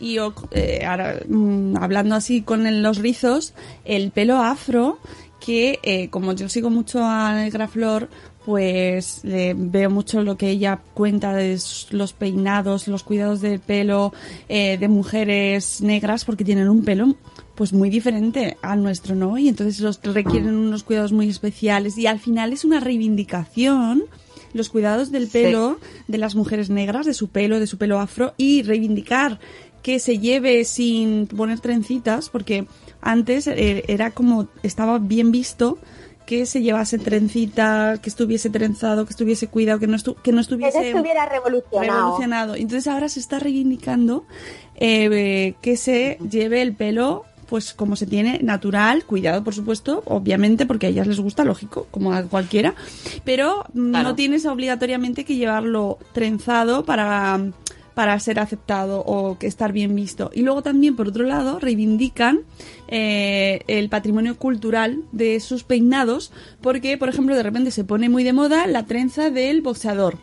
y, 0.00 0.18
o- 0.18 0.34
eh, 0.50 0.84
ahora, 0.84 1.20
mm, 1.28 1.76
hablando 1.80 2.16
así 2.16 2.42
con 2.42 2.66
el- 2.66 2.82
los 2.82 2.98
rizos, 2.98 3.54
el 3.84 4.10
pelo 4.10 4.38
afro, 4.42 4.98
que 5.44 5.80
eh, 5.82 6.08
como 6.08 6.32
yo 6.34 6.48
sigo 6.48 6.70
mucho 6.70 7.04
a 7.04 7.34
Negra 7.34 7.66
Flor, 7.66 8.08
pues 8.44 9.20
le 9.24 9.54
veo 9.54 9.90
mucho 9.90 10.22
lo 10.22 10.36
que 10.36 10.50
ella 10.50 10.80
cuenta 10.94 11.34
de 11.34 11.58
los 11.90 12.12
peinados, 12.12 12.86
los 12.86 13.02
cuidados 13.02 13.40
del 13.40 13.58
pelo 13.58 14.12
eh, 14.48 14.78
de 14.78 14.88
mujeres 14.88 15.80
negras, 15.80 16.24
porque 16.24 16.44
tienen 16.44 16.68
un 16.68 16.84
pelo 16.84 17.16
pues 17.56 17.72
muy 17.72 17.90
diferente 17.90 18.56
al 18.62 18.82
nuestro, 18.82 19.14
¿no? 19.14 19.36
Y 19.36 19.48
entonces 19.48 19.80
los 19.80 20.00
requieren 20.02 20.54
unos 20.54 20.84
cuidados 20.84 21.12
muy 21.12 21.28
especiales 21.28 21.98
y 21.98 22.06
al 22.06 22.20
final 22.20 22.52
es 22.52 22.64
una 22.64 22.80
reivindicación 22.80 24.04
los 24.54 24.68
cuidados 24.68 25.10
del 25.10 25.28
pelo 25.28 25.80
de 26.08 26.18
las 26.18 26.34
mujeres 26.34 26.68
negras, 26.68 27.06
de 27.06 27.14
su 27.14 27.28
pelo, 27.28 27.58
de 27.58 27.66
su 27.66 27.78
pelo 27.78 27.98
afro 27.98 28.34
y 28.36 28.62
reivindicar 28.62 29.40
que 29.82 29.98
se 29.98 30.18
lleve 30.18 30.64
sin 30.64 31.26
poner 31.26 31.60
trencitas, 31.60 32.28
porque 32.28 32.66
antes 33.02 33.46
eh, 33.46 33.84
era 33.88 34.10
como 34.12 34.48
estaba 34.62 34.98
bien 34.98 35.30
visto 35.32 35.78
que 36.24 36.46
se 36.46 36.62
llevase 36.62 36.98
trencita, 36.98 37.98
que 38.00 38.08
estuviese 38.08 38.48
trenzado, 38.48 39.04
que 39.04 39.10
estuviese 39.10 39.48
cuidado, 39.48 39.80
que 39.80 39.88
no, 39.88 39.96
estu- 39.96 40.14
que 40.22 40.30
no 40.30 40.36
Que 40.38 40.42
estuviese 40.42 40.78
no 40.80 40.84
estuviera 40.86 41.26
revolucionado. 41.26 41.92
revolucionado. 42.00 42.54
Entonces 42.54 42.86
ahora 42.86 43.08
se 43.08 43.18
está 43.20 43.38
reivindicando 43.40 44.24
eh, 44.76 45.54
que 45.60 45.76
se 45.76 46.18
lleve 46.30 46.62
el 46.62 46.74
pelo 46.74 47.24
pues 47.48 47.74
como 47.74 47.96
se 47.96 48.06
tiene, 48.06 48.38
natural, 48.42 49.04
cuidado 49.04 49.44
por 49.44 49.52
supuesto, 49.54 50.02
obviamente 50.06 50.64
porque 50.64 50.86
a 50.86 50.88
ellas 50.88 51.06
les 51.06 51.20
gusta, 51.20 51.44
lógico, 51.44 51.86
como 51.90 52.14
a 52.14 52.22
cualquiera, 52.22 52.74
pero 53.24 53.64
Claro. 53.74 54.08
no 54.08 54.14
tienes 54.14 54.46
obligatoriamente 54.46 55.26
que 55.26 55.36
llevarlo 55.36 55.98
trenzado 56.14 56.86
para, 56.86 57.38
para 57.94 58.18
ser 58.18 58.40
aceptado 58.40 59.00
o 59.00 59.38
que 59.38 59.46
estar 59.46 59.72
bien 59.72 59.94
visto. 59.94 60.30
Y 60.34 60.42
luego 60.42 60.62
también, 60.62 60.96
por 60.96 61.08
otro 61.08 61.24
lado, 61.24 61.58
reivindican 61.58 62.40
eh, 62.88 63.62
el 63.66 63.88
patrimonio 63.88 64.36
cultural 64.36 65.02
de 65.12 65.40
sus 65.40 65.64
peinados, 65.64 66.32
porque, 66.60 66.96
por 66.98 67.08
ejemplo, 67.08 67.34
de 67.34 67.42
repente 67.42 67.70
se 67.70 67.84
pone 67.84 68.08
muy 68.08 68.24
de 68.24 68.32
moda 68.32 68.66
la 68.66 68.84
trenza 68.84 69.30
del 69.30 69.60
boxeador. 69.62 70.18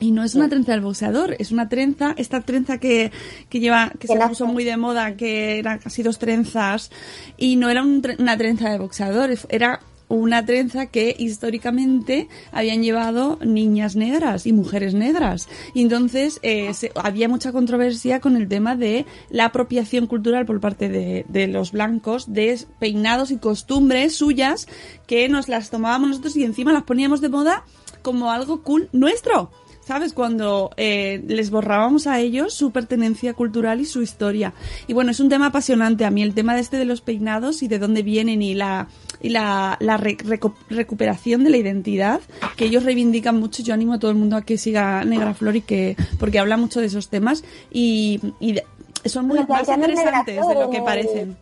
Y 0.00 0.12
no 0.12 0.22
es 0.22 0.36
una 0.36 0.48
trenza 0.48 0.72
del 0.72 0.80
boxeador, 0.80 1.34
es 1.40 1.50
una 1.50 1.68
trenza, 1.68 2.14
esta 2.16 2.40
trenza 2.42 2.78
que, 2.78 3.10
que 3.48 3.58
lleva, 3.58 3.90
que 3.98 4.06
se 4.06 4.16
puso 4.16 4.46
muy 4.46 4.62
de 4.62 4.76
moda, 4.76 5.16
que 5.16 5.58
eran 5.58 5.80
casi 5.80 6.04
dos 6.04 6.20
trenzas, 6.20 6.92
y 7.36 7.56
no 7.56 7.68
era 7.68 7.82
un 7.82 8.00
una 8.18 8.36
trenza 8.36 8.70
de 8.70 8.78
boxeador, 8.78 9.30
era 9.48 9.80
una 10.08 10.44
trenza 10.44 10.86
que 10.86 11.14
históricamente 11.18 12.28
habían 12.52 12.82
llevado 12.82 13.38
niñas 13.44 13.96
negras 13.96 14.46
y 14.46 14.52
mujeres 14.52 14.94
negras. 14.94 15.48
Y 15.74 15.82
entonces 15.82 16.40
eh, 16.42 16.72
había 16.96 17.28
mucha 17.28 17.52
controversia 17.52 18.20
con 18.20 18.36
el 18.36 18.48
tema 18.48 18.76
de 18.76 19.06
la 19.30 19.46
apropiación 19.46 20.06
cultural 20.06 20.46
por 20.46 20.60
parte 20.60 20.88
de, 20.88 21.24
de 21.28 21.46
los 21.46 21.72
blancos 21.72 22.32
de 22.32 22.58
peinados 22.78 23.30
y 23.30 23.38
costumbres 23.38 24.16
suyas 24.16 24.66
que 25.06 25.28
nos 25.28 25.48
las 25.48 25.70
tomábamos 25.70 26.08
nosotros 26.08 26.36
y 26.36 26.44
encima 26.44 26.72
las 26.72 26.84
poníamos 26.84 27.20
de 27.20 27.28
moda 27.28 27.64
como 28.02 28.30
algo 28.30 28.62
cool 28.62 28.88
nuestro. 28.92 29.50
¿Sabes? 29.84 30.12
Cuando 30.12 30.70
eh, 30.76 31.24
les 31.26 31.48
borrábamos 31.48 32.06
a 32.06 32.20
ellos 32.20 32.52
su 32.52 32.72
pertenencia 32.72 33.32
cultural 33.32 33.80
y 33.80 33.86
su 33.86 34.02
historia. 34.02 34.52
Y 34.86 34.92
bueno, 34.92 35.12
es 35.12 35.20
un 35.20 35.30
tema 35.30 35.46
apasionante 35.46 36.04
a 36.04 36.10
mí, 36.10 36.22
el 36.22 36.34
tema 36.34 36.54
de 36.54 36.60
este 36.60 36.76
de 36.76 36.84
los 36.84 37.00
peinados 37.00 37.62
y 37.62 37.68
de 37.68 37.78
dónde 37.78 38.02
vienen 38.02 38.42
y 38.42 38.52
la, 38.52 38.88
y 39.20 39.30
la, 39.30 39.76
la 39.80 39.96
re- 39.96 40.16
reco- 40.18 40.54
recuperación 40.70 41.44
de 41.44 41.50
la 41.50 41.56
identidad, 41.56 42.20
que 42.56 42.66
ellos 42.66 42.84
reivindican 42.84 43.38
mucho. 43.38 43.62
Yo 43.62 43.74
animo 43.74 43.94
a 43.94 43.98
todo 43.98 44.10
el 44.10 44.16
mundo 44.16 44.36
a 44.36 44.42
que 44.42 44.58
siga 44.58 45.04
Negra 45.04 45.34
Flor 45.34 45.56
y 45.56 45.60
que, 45.62 45.96
porque 46.18 46.38
habla 46.38 46.56
mucho 46.56 46.80
de 46.80 46.86
esos 46.86 47.08
temas 47.08 47.42
y, 47.72 48.20
y 48.40 48.56
son 49.04 49.26
muy 49.26 49.38
más 49.48 49.48
interesantes 49.86 50.36
de 50.48 50.54
lo 50.54 50.70
que 50.70 50.82
parecen. 50.82 51.36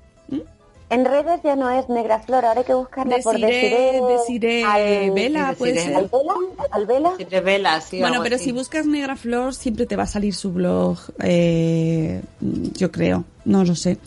En 0.88 1.04
redes 1.04 1.40
ya 1.42 1.56
no 1.56 1.68
es 1.68 1.88
Negra 1.88 2.20
Flor, 2.20 2.44
ahora 2.44 2.60
hay 2.60 2.66
que 2.66 2.74
buscarla 2.74 3.16
por 3.24 3.34
Desiree- 3.34 4.06
Desiree, 4.06 4.62
Desiree 4.64 5.10
Vela, 5.10 5.54
puede 5.58 5.80
ser. 5.80 5.96
Albela, 5.96 6.34
Albela. 6.70 7.16
Siempre 7.16 7.40
vela, 7.40 7.80
sí. 7.80 7.98
Bueno, 7.98 8.20
pero 8.22 8.36
así. 8.36 8.44
si 8.46 8.52
buscas 8.52 8.86
Negra 8.86 9.16
Flor, 9.16 9.52
siempre 9.52 9.86
te 9.86 9.96
va 9.96 10.04
a 10.04 10.06
salir 10.06 10.32
su 10.32 10.52
blog, 10.52 10.96
eh, 11.24 12.22
yo 12.40 12.92
creo, 12.92 13.24
no 13.44 13.64
lo 13.64 13.74
sé. 13.74 13.98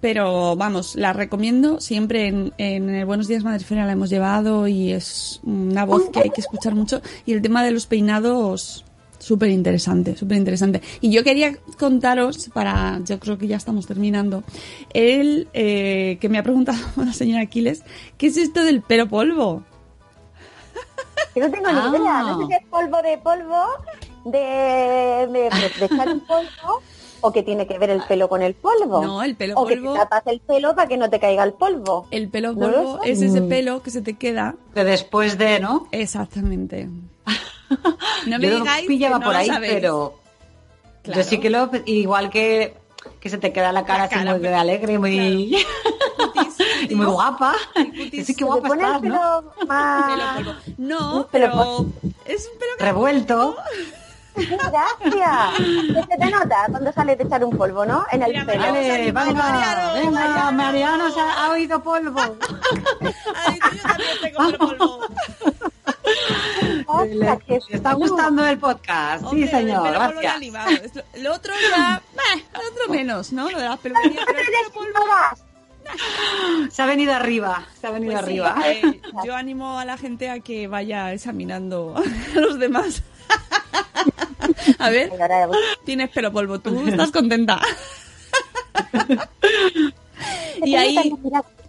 Pero 0.00 0.54
vamos, 0.54 0.94
la 0.94 1.12
recomiendo, 1.12 1.80
siempre 1.80 2.28
en, 2.28 2.52
en 2.58 2.88
el 2.90 3.06
Buenos 3.06 3.26
Días 3.26 3.42
Madrefera 3.42 3.84
la 3.84 3.92
hemos 3.92 4.08
llevado 4.08 4.68
y 4.68 4.92
es 4.92 5.40
una 5.42 5.84
voz 5.84 6.10
que 6.10 6.20
hay 6.20 6.30
que 6.30 6.40
escuchar 6.42 6.76
mucho. 6.76 7.02
Y 7.26 7.32
el 7.32 7.42
tema 7.42 7.64
de 7.64 7.72
los 7.72 7.86
peinados, 7.86 8.84
súper 9.20 9.50
interesante, 9.50 10.16
súper 10.16 10.36
interesante. 10.38 10.82
Y 11.00 11.12
yo 11.12 11.22
quería 11.22 11.56
contaros, 11.78 12.50
para, 12.52 12.98
yo 13.04 13.20
creo 13.20 13.38
que 13.38 13.46
ya 13.46 13.56
estamos 13.56 13.86
terminando, 13.86 14.42
el 14.92 15.48
eh, 15.52 16.18
que 16.20 16.28
me 16.28 16.38
ha 16.38 16.42
preguntado 16.42 16.78
la 16.96 17.12
señora 17.12 17.42
Aquiles, 17.42 17.84
¿qué 18.18 18.26
es 18.26 18.36
esto 18.36 18.64
del 18.64 18.82
pelo 18.82 19.08
polvo? 19.08 19.62
Yo 21.36 21.44
no 21.44 21.50
tengo 21.52 21.70
ni 21.70 21.78
Ah. 21.78 21.92
idea, 21.96 22.22
no 22.22 22.40
sé 22.40 22.46
si 22.46 22.52
es 22.54 22.66
polvo 22.68 23.02
de 23.02 23.18
polvo, 23.18 23.64
de, 24.24 24.38
de, 24.38 25.28
de- 25.50 25.72
de 25.78 25.84
echar 25.86 26.08
un 26.08 26.20
polvo, 26.20 26.82
o 27.20 27.30
que 27.32 27.42
tiene 27.42 27.66
que 27.66 27.78
ver 27.78 27.90
el 27.90 28.02
pelo 28.08 28.28
con 28.28 28.42
el 28.42 28.54
polvo. 28.54 29.04
No, 29.04 29.22
el 29.22 29.36
pelo 29.36 29.54
o 29.56 29.64
polvo- 29.66 29.92
que 29.92 29.98
te 30.00 30.04
tapas 30.08 30.26
el 30.26 30.40
pelo 30.40 30.74
para 30.74 30.88
que 30.88 30.96
no 30.96 31.08
te 31.10 31.20
caiga 31.20 31.44
el 31.44 31.52
polvo. 31.52 32.06
El 32.10 32.28
pelo 32.30 32.54
¿No 32.54 32.68
lo 32.68 32.74
polvo 32.82 33.00
es 33.04 33.20
ese 33.22 33.42
Mm. 33.42 33.48
pelo 33.48 33.82
que 33.82 33.90
se 33.90 34.00
te 34.00 34.14
queda. 34.14 34.56
Que 34.74 34.82
después 34.84 35.36
de, 35.38 35.60
¿no? 35.60 35.86
Exactamente. 35.92 36.88
No 38.26 38.38
me 38.38 38.46
Yo 38.46 38.50
lo 38.50 38.56
digáis 38.64 38.86
pillaba 38.86 39.16
que 39.16 39.20
no 39.20 39.24
por 39.26 39.32
lo 39.34 39.38
ahí, 39.38 39.46
sabéis. 39.46 39.72
pero 39.74 40.18
Claro. 41.02 41.20
yo 41.22 41.26
sí 41.28 41.38
que 41.40 41.48
lo 41.50 41.70
igual 41.86 42.28
que 42.30 42.76
que 43.20 43.30
se 43.30 43.38
te 43.38 43.52
queda 43.52 43.72
la 43.72 43.84
cara, 43.86 44.08
La 44.12 44.32
así 44.32 44.38
muy 44.38 44.46
alegre, 44.48 44.98
muy 44.98 45.56
y 46.88 46.94
muy 46.94 47.06
guapa. 47.06 47.54
Sí 48.24 48.34
que 48.34 48.44
guapa 48.44 48.68
estás, 48.74 49.00
¿no? 49.00 49.00
pelo 49.00 49.54
más... 49.66 50.46
No, 50.76 51.28
pero 51.32 51.86
es 52.26 52.50
un 52.52 52.58
pelo 52.58 52.72
Revuelto. 52.78 53.56
Gracias. 54.34 56.06
Se 56.10 56.16
te 56.18 56.30
nota 56.30 56.66
cuando 56.70 56.92
sales 56.92 57.18
de 57.18 57.24
echar 57.24 57.42
un 57.44 57.56
polvo, 57.56 57.84
¿no? 57.86 58.04
En 58.12 58.22
el 58.22 58.30
Mira, 58.30 58.44
pelo. 58.44 58.60
Mariano, 58.60 59.12
Vale, 59.12 59.30
venga, 59.32 59.42
Mariano, 59.42 59.92
venga, 59.94 60.10
Mariano. 60.20 60.52
Mariano 60.52 61.10
se 61.10 61.20
ha, 61.20 61.44
ha 61.46 61.50
oído 61.50 61.82
polvo. 61.82 62.20
Ay, 63.34 63.58
yo 63.74 63.82
también 63.82 64.18
tengo 64.22 64.68
pelo 64.68 65.00
está 67.70 67.92
gustando 67.94 68.46
el 68.46 68.58
podcast. 68.58 69.24
Hombre, 69.24 69.46
sí, 69.46 69.48
señor, 69.48 69.86
el 69.86 69.92
gracias. 69.92 70.34
animado. 70.36 70.70
Lo 71.18 71.34
otro 71.34 71.52
ya, 71.70 72.02
eh, 72.36 72.44
lo 72.54 72.60
otro 72.60 72.88
menos, 72.92 73.32
¿no? 73.32 73.50
Lo 73.50 73.58
de 73.58 73.64
las 73.68 73.78
peluquerías. 73.78 74.24
Se 76.70 76.82
ha 76.82 76.86
venido 76.86 77.12
arriba, 77.12 77.66
se 77.80 77.86
ha 77.86 77.90
venido 77.90 78.12
Pues 78.12 78.26
sí, 78.26 78.38
arriba. 78.38 78.56
eh, 78.66 79.00
yo 79.24 79.34
animo 79.34 79.78
a 79.78 79.84
la 79.84 79.96
gente 79.96 80.30
a 80.30 80.40
que 80.40 80.68
vaya 80.68 81.12
examinando 81.12 81.94
a 82.36 82.38
los 82.40 82.58
demás. 82.58 83.02
A 84.78 84.90
ver, 84.90 85.10
tienes 85.84 86.10
pelo 86.10 86.32
polvo, 86.32 86.58
tú 86.60 86.86
estás 86.86 87.10
contenta. 87.10 87.60
Y 90.64 90.74
ahí 90.76 91.12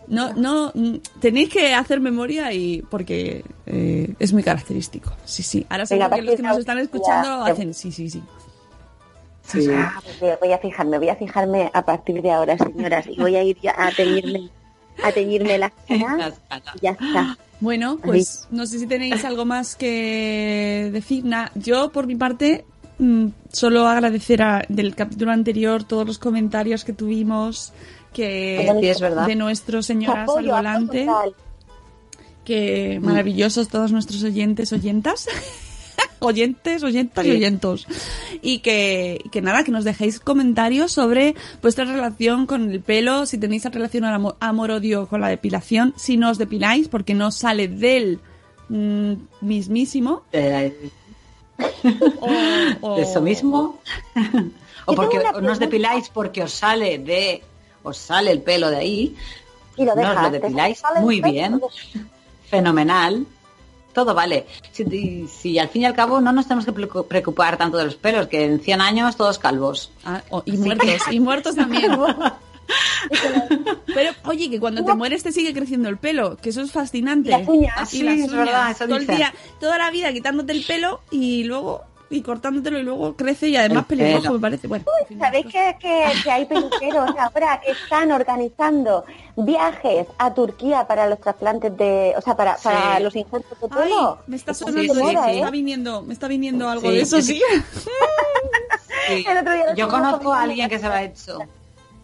no, 0.07 0.33
no 0.33 0.71
mm, 0.73 0.95
tenéis 1.19 1.49
que 1.49 1.73
hacer 1.73 1.99
memoria 1.99 2.51
y 2.53 2.81
porque 2.89 3.43
eh, 3.71 4.13
es 4.19 4.33
muy 4.33 4.43
característico. 4.43 5.11
Sí, 5.25 5.41
sí. 5.43 5.65
Ahora 5.69 5.85
seguro 5.85 6.09
que 6.11 6.21
los 6.21 6.35
que 6.35 6.41
nos 6.43 6.57
están 6.57 6.77
escuchando 6.79 7.45
ya. 7.47 7.53
hacen 7.53 7.73
sí, 7.73 7.91
sí, 7.91 8.09
sí. 8.09 8.21
Ah, 9.73 10.01
pues 10.19 10.39
voy 10.39 10.51
a 10.53 10.57
fijarme, 10.59 10.97
voy 10.97 11.09
a 11.09 11.15
fijarme 11.15 11.71
a 11.73 11.81
partir 11.83 12.21
de 12.21 12.31
ahora, 12.31 12.57
señoras, 12.57 13.05
y 13.07 13.17
voy 13.19 13.35
a 13.35 13.43
ir 13.43 13.57
ya 13.61 13.73
a 13.77 13.91
teñirme, 13.91 14.49
a 15.03 15.11
teñirme 15.11 15.57
las 15.57 15.71
caras 15.87 16.39
ya 16.81 16.91
está. 16.91 17.37
Bueno, 17.59 17.97
pues 18.03 18.47
no 18.51 18.65
sé 18.65 18.79
si 18.79 18.87
tenéis 18.87 19.23
algo 19.25 19.45
más 19.45 19.75
que 19.75 20.89
decir. 20.93 21.25
Na- 21.25 21.51
yo, 21.55 21.91
por 21.91 22.07
mi 22.07 22.15
parte, 22.15 22.65
mm, 22.97 23.27
solo 23.51 23.87
agradecer 23.87 24.41
a- 24.41 24.63
del 24.69 24.95
capítulo 24.95 25.31
anterior 25.31 25.83
todos 25.83 26.05
los 26.07 26.17
comentarios 26.17 26.83
que 26.85 26.93
tuvimos, 26.93 27.73
que 28.13 28.67
Sí, 28.79 28.87
es 28.87 28.99
verdad. 29.01 29.27
de 29.27 29.35
nuestros 29.35 29.85
señoras 29.85 30.17
al 30.17 30.23
apoyo 30.23 30.51
volante. 30.55 31.07
Que 32.45 32.99
maravillosos 33.01 33.67
todos 33.69 33.91
nuestros 33.91 34.23
oyentes, 34.23 34.71
oyentas. 34.73 35.27
oyentes, 36.19 36.83
oyentes 36.83 37.25
y 37.25 37.31
oyentos. 37.31 37.87
Y 38.43 38.59
que, 38.59 39.23
que 39.31 39.41
nada, 39.41 39.63
que 39.63 39.71
nos 39.71 39.83
dejéis 39.83 40.19
comentarios 40.19 40.91
sobre 40.91 41.35
vuestra 41.61 41.85
relación 41.85 42.45
con 42.45 42.71
el 42.71 42.79
pelo, 42.81 43.25
si 43.25 43.37
tenéis 43.39 43.65
relación 43.65 44.05
amor- 44.05 44.35
amor-odio 44.39 45.07
con 45.07 45.21
la 45.21 45.29
depilación, 45.29 45.93
si 45.97 46.17
no 46.17 46.29
os 46.29 46.37
depiláis 46.37 46.87
porque 46.89 47.13
no 47.15 47.31
sale 47.31 47.67
del 47.67 48.19
mm, 48.69 49.13
mismísimo. 49.41 50.23
Eh, 50.31 50.91
o- 52.19 52.29
o- 52.81 52.95
de 52.97 53.01
eso 53.03 53.21
mismo. 53.21 53.79
o 54.85 54.93
porque 54.95 55.19
no 55.41 55.51
os 55.51 55.59
depiláis 55.59 56.09
porque 56.09 56.43
os 56.43 56.53
sale 56.53 56.97
de 56.99 57.41
os 57.83 57.97
sale 57.97 58.31
el 58.31 58.41
pelo 58.41 58.69
de 58.69 58.77
ahí. 58.77 59.15
Y 59.77 59.85
lo 59.85 59.95
no 59.95 60.01
os 60.01 60.07
dejas, 60.09 60.23
lo 60.23 60.29
depiláis 60.31 60.81
muy 61.01 61.19
pelo, 61.21 61.33
bien. 61.33 61.61
Fenomenal. 62.51 63.25
Todo 63.93 64.13
vale. 64.13 64.45
Si, 64.71 65.57
al 65.59 65.67
fin 65.69 65.81
y 65.81 65.85
al 65.85 65.93
cabo 65.95 66.21
no 66.21 66.31
nos 66.31 66.45
tenemos 66.47 66.63
que 66.65 66.71
preocu- 66.73 67.05
preocupar 67.07 67.57
tanto 67.57 67.77
de 67.77 67.85
los 67.85 67.95
pelos, 67.95 68.27
que 68.27 68.45
en 68.45 68.59
100 68.61 68.79
años 68.81 69.15
todos 69.17 69.37
calvos. 69.39 69.91
Ah, 70.05 70.21
y 70.45 70.53
muertos, 70.57 70.89
y 71.11 71.19
muertos 71.19 71.55
también. 71.55 71.91
Pero, 73.93 74.11
oye, 74.25 74.49
que 74.49 74.59
cuando 74.59 74.85
te 74.85 74.93
mueres 74.93 75.23
te 75.23 75.31
sigue 75.33 75.53
creciendo 75.53 75.89
el 75.89 75.97
pelo, 75.97 76.37
que 76.37 76.49
eso 76.49 76.61
es 76.61 76.71
fascinante. 76.71 77.29
Y 77.29 77.31
las 77.33 77.47
uñas. 77.47 77.93
Y 77.93 77.97
sí, 77.97 78.03
las 78.03 78.19
es 78.19 78.31
verdad, 78.31 78.71
eso 78.71 78.85
Todo 78.85 78.95
el 78.95 79.01
dicen. 79.01 79.17
día, 79.17 79.33
toda 79.59 79.77
la 79.77 79.91
vida 79.91 80.13
quitándote 80.13 80.53
el 80.53 80.63
pelo 80.63 81.01
y 81.11 81.43
luego 81.43 81.81
y 82.11 82.21
cortándotelo 82.21 82.77
y 82.79 82.83
luego 82.83 83.15
crece 83.15 83.47
y 83.49 83.55
además 83.55 83.85
El 83.89 83.97
pelirrojo 83.97 84.33
me 84.33 84.39
parece. 84.39 84.67
Bueno, 84.67 84.85
en 85.01 85.07
fin, 85.07 85.19
¿Sabéis 85.19 85.45
que, 85.47 85.77
que, 85.79 86.05
que 86.23 86.31
hay 86.31 86.45
peluqueros 86.45 87.09
ahora 87.17 87.61
que 87.65 87.71
están 87.71 88.11
organizando 88.11 89.05
viajes 89.37 90.07
a 90.17 90.33
Turquía 90.33 90.85
para 90.87 91.07
los 91.07 91.19
trasplantes 91.19 91.75
de, 91.77 92.13
o 92.17 92.21
sea, 92.21 92.35
para, 92.35 92.57
Sí. 92.57 92.63
para 92.65 92.99
los 92.99 93.15
injertos 93.15 93.59
de 93.59 93.67
Ay, 93.71 93.83
pelo? 93.89 94.17
me 94.27 94.35
está 94.35 94.53
sonando, 94.53 94.93
de 94.93 94.99
sí, 94.99 95.05
moda, 95.05 95.23
sí. 95.23 95.27
me 95.27 95.33
¿eh? 95.33 95.37
está 95.39 95.49
viniendo, 95.51 96.01
me 96.03 96.13
está 96.13 96.27
viniendo 96.27 96.69
algo 96.69 96.89
Sí, 96.89 96.95
de 96.95 97.01
eso, 97.01 97.21
sí, 97.21 97.41
sí. 97.73 97.89
Sí. 99.07 99.25
El 99.27 99.37
otro 99.39 99.53
día 99.53 99.65
lo 99.67 99.75
Yo 99.75 99.87
conozco 99.87 100.33
a 100.33 100.41
alguien 100.43 100.69
que 100.69 100.77
se 100.79 100.85
lo 100.87 100.93
ha 100.93 101.03
hecho. 101.03 101.39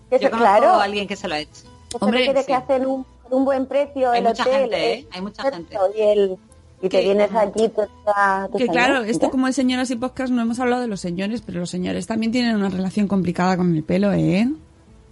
Yo 0.10 0.20
conozco 0.20 0.38
claro, 0.38 0.68
a 0.70 0.84
alguien 0.84 1.08
que 1.08 1.16
se 1.16 1.28
lo 1.28 1.36
ha 1.36 1.40
hecho. 1.40 1.64
Hombre, 2.00 2.34
sí. 2.36 2.46
que 2.46 2.54
hacen 2.54 2.86
un, 2.86 3.06
un 3.30 3.46
buen 3.46 3.66
precio 3.66 4.12
Hay 4.12 4.20
el 4.22 4.26
mucha 4.28 4.44
hotel. 4.44 4.62
gente, 4.62 4.94
¿eh? 4.94 5.00
el 5.00 5.08
Hay 5.12 5.22
mucha 5.22 5.44
gente. 5.52 5.78
Y, 5.96 6.02
el, 6.02 6.38
y 6.80 6.90
te 6.90 6.90
Que- 6.90 7.02
vienes 7.02 7.30
aquí 7.34 7.70
toda 7.70 8.48
tus 8.52 8.58
Que 8.62 8.68
claro, 8.68 9.04
esto 9.04 9.30
como 9.30 9.48
el 9.48 9.54
señoras 9.54 9.90
y 9.92 9.96
podcast 9.96 10.32
no 10.32 10.42
hemos 10.42 10.60
hablado 10.60 10.82
de 10.82 10.88
los 10.88 11.00
señores, 11.02 11.42
pero 11.46 11.60
los 11.60 11.70
señores 11.70 12.06
también 12.08 12.32
tienen 12.32 12.56
una 12.56 12.70
relación 12.70 13.08
complicada 13.08 13.58
con 13.58 13.76
el 13.76 13.84
pelo, 13.84 14.12
¿eh? 14.14 14.48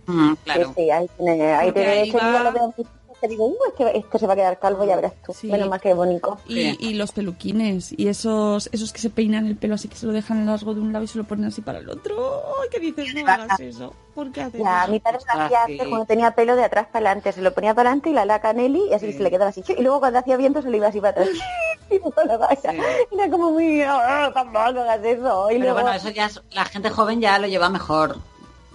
Mm, 0.08 0.30
Sí, 0.34 0.38
claro. 0.44 0.74
sí, 0.76 0.92
ahí 0.92 1.08
tiene, 1.18 1.54
ahí 1.54 1.72
tiene, 1.72 1.90
ahí 1.92 2.12
va- 2.12 2.44
lo 2.44 2.52
veo 2.52 2.74
que 3.22 3.28
digo, 3.28 3.46
uh, 3.48 3.56
es 3.70 3.74
que 3.76 3.98
este 3.98 4.20
se 4.20 4.28
va 4.28 4.34
a 4.34 4.36
quedar 4.36 4.60
calvo, 4.60 4.86
ya 4.86 4.96
verás 4.96 5.14
tú. 5.26 5.34
Sí. 5.34 5.48
Menos 5.48 5.68
mal 5.70 5.80
que 5.82 5.94
bonito. 5.94 6.38
Y, 6.48 6.54
Sí. 6.56 6.78
y 6.80 6.94
los 6.96 7.12
peluquines, 7.12 7.94
y 7.98 8.08
esos 8.08 8.70
esos 8.72 8.92
que 8.94 9.00
se 9.00 9.10
peinan 9.10 9.46
el 9.48 9.56
pelo 9.56 9.76
así 9.76 9.88
que 9.88 9.96
se 9.96 10.06
lo 10.06 10.12
dejan 10.14 10.46
largo 10.46 10.74
de 10.74 10.82
un 10.82 10.94
lado 10.94 11.04
y 11.06 11.08
se 11.08 11.18
lo 11.18 11.24
ponen 11.24 11.46
así 11.46 11.62
para 11.62 11.80
el 11.80 11.90
otro. 11.90 12.16
Ay, 12.62 12.70
¿qué 12.72 12.80
dices? 12.80 13.14
No 13.16 13.28
hagas 13.32 13.60
eso. 13.60 13.94
¿Por 14.14 14.32
qué 14.32 14.42
haces 14.44 14.62
Ya, 14.62 14.84
eso? 14.84 14.92
mi 14.92 15.00
padre 15.00 15.18
lo 15.18 15.20
Ostras, 15.20 15.38
hacía 15.46 15.66
sí. 15.66 15.72
antes 15.74 15.88
cuando 15.90 16.06
tenía 16.06 16.32
pelo 16.32 16.56
de 16.56 16.64
atrás 16.64 16.88
para 16.92 17.06
adelante, 17.10 17.32
se 17.34 17.42
lo 17.42 17.54
ponía 17.54 17.74
para 17.74 17.90
adelante 17.90 18.10
y 18.12 18.14
la 18.14 18.24
laca 18.26 18.54
Nelly 18.54 18.90
y 18.90 18.94
así 18.94 19.12
se 19.12 19.22
le 19.24 19.30
quedaba 19.30 19.50
así. 19.50 19.62
Y 19.78 19.82
luego 19.82 20.00
cuando 20.00 20.20
hacía 20.20 20.38
viento 20.38 20.62
se 20.62 20.70
lo 20.70 20.78
iba 20.78 20.88
así 20.88 21.00
para 21.02 21.12
atrás. 21.22 21.30
Y 21.88 22.00
no 22.00 22.12
la 22.26 22.38
vaya. 22.38 22.74
Era 23.12 23.30
como 23.30 23.52
muy, 23.52 23.80
"Ah, 23.84 24.32
tampoco 24.34 24.58
hagas 24.58 25.04
eso. 25.06 25.52
Y 25.52 25.60
Pero 25.60 25.66
luego, 25.66 25.74
bueno, 25.82 25.94
eso 25.94 26.10
ya 26.10 26.26
es- 26.26 26.42
la 26.52 26.66
gente 26.66 26.90
joven 26.90 27.22
ya 27.22 27.38
lo 27.38 27.46
lleva 27.46 27.70
mejor. 27.70 28.18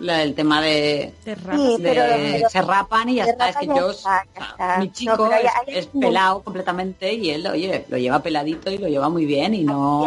La- 0.01 0.23
el 0.23 0.35
tema 0.35 0.61
de. 0.63 1.13
Sí, 1.25 1.77
pero- 1.83 2.49
se 2.49 2.63
rapan 2.63 3.09
y 3.11 3.17
ya 3.17 3.25
está. 3.27 3.51
Es 3.51 3.57
que 3.59 3.67
yo, 3.67 3.91
está, 3.91 4.25
está. 4.35 4.79
mi 4.79 4.91
chico 4.91 5.25
hay- 5.27 5.45
es, 5.45 5.53
hay 5.69 5.79
es 5.79 5.89
un- 5.93 6.01
pelado 6.01 6.43
completamente 6.43 7.13
y 7.13 7.31
él, 7.31 7.47
oye, 7.47 7.85
lo 7.89 7.99
lleva 7.99 8.21
peladito 8.23 8.71
y 8.71 8.79
lo 8.79 8.89
lleva 8.89 9.09
muy 9.09 9.27
bien 9.27 9.55
y 9.55 9.63
no. 9.65 10.05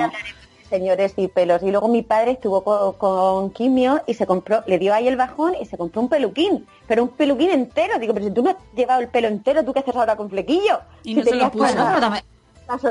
señores 0.70 1.14
y 1.18 1.28
pelos. 1.28 1.62
Y 1.62 1.70
luego 1.70 1.88
mi 1.88 2.02
padre 2.02 2.32
estuvo 2.32 2.64
co- 2.64 2.94
con, 2.94 3.52
quimio 3.52 4.02
y 4.08 4.16
se 4.16 4.26
compró, 4.26 4.64
le 4.66 4.80
dio 4.80 4.91
ahí 4.96 5.08
el 5.08 5.16
bajón 5.16 5.54
y 5.62 5.66
se 5.68 5.78
compró 5.78 6.02
un 6.02 6.10
peluquín. 6.10 6.66
Pero 6.88 7.04
un 7.04 7.10
peluquín 7.10 7.52
entero. 7.52 8.00
Digo, 8.00 8.14
pero 8.16 8.26
si 8.26 8.32
tú 8.34 8.41
no 8.41 8.50
has 8.50 8.56
llevado 8.76 9.00
el 9.02 9.08
pelo 9.10 9.28
entero, 9.28 9.64
¿tú 9.64 9.72
qué 9.72 9.82
haces 9.82 9.96
ahora 9.96 10.16
con 10.16 10.32
flequillo? 10.32 10.80
Y 11.04 11.10
Si 11.14 11.20
no 11.20 11.24
se 11.26 11.36
lo 11.36 11.52
puso. 11.52 11.66
para- 11.76 11.88
pero 11.89 12.00
también- 12.00 12.24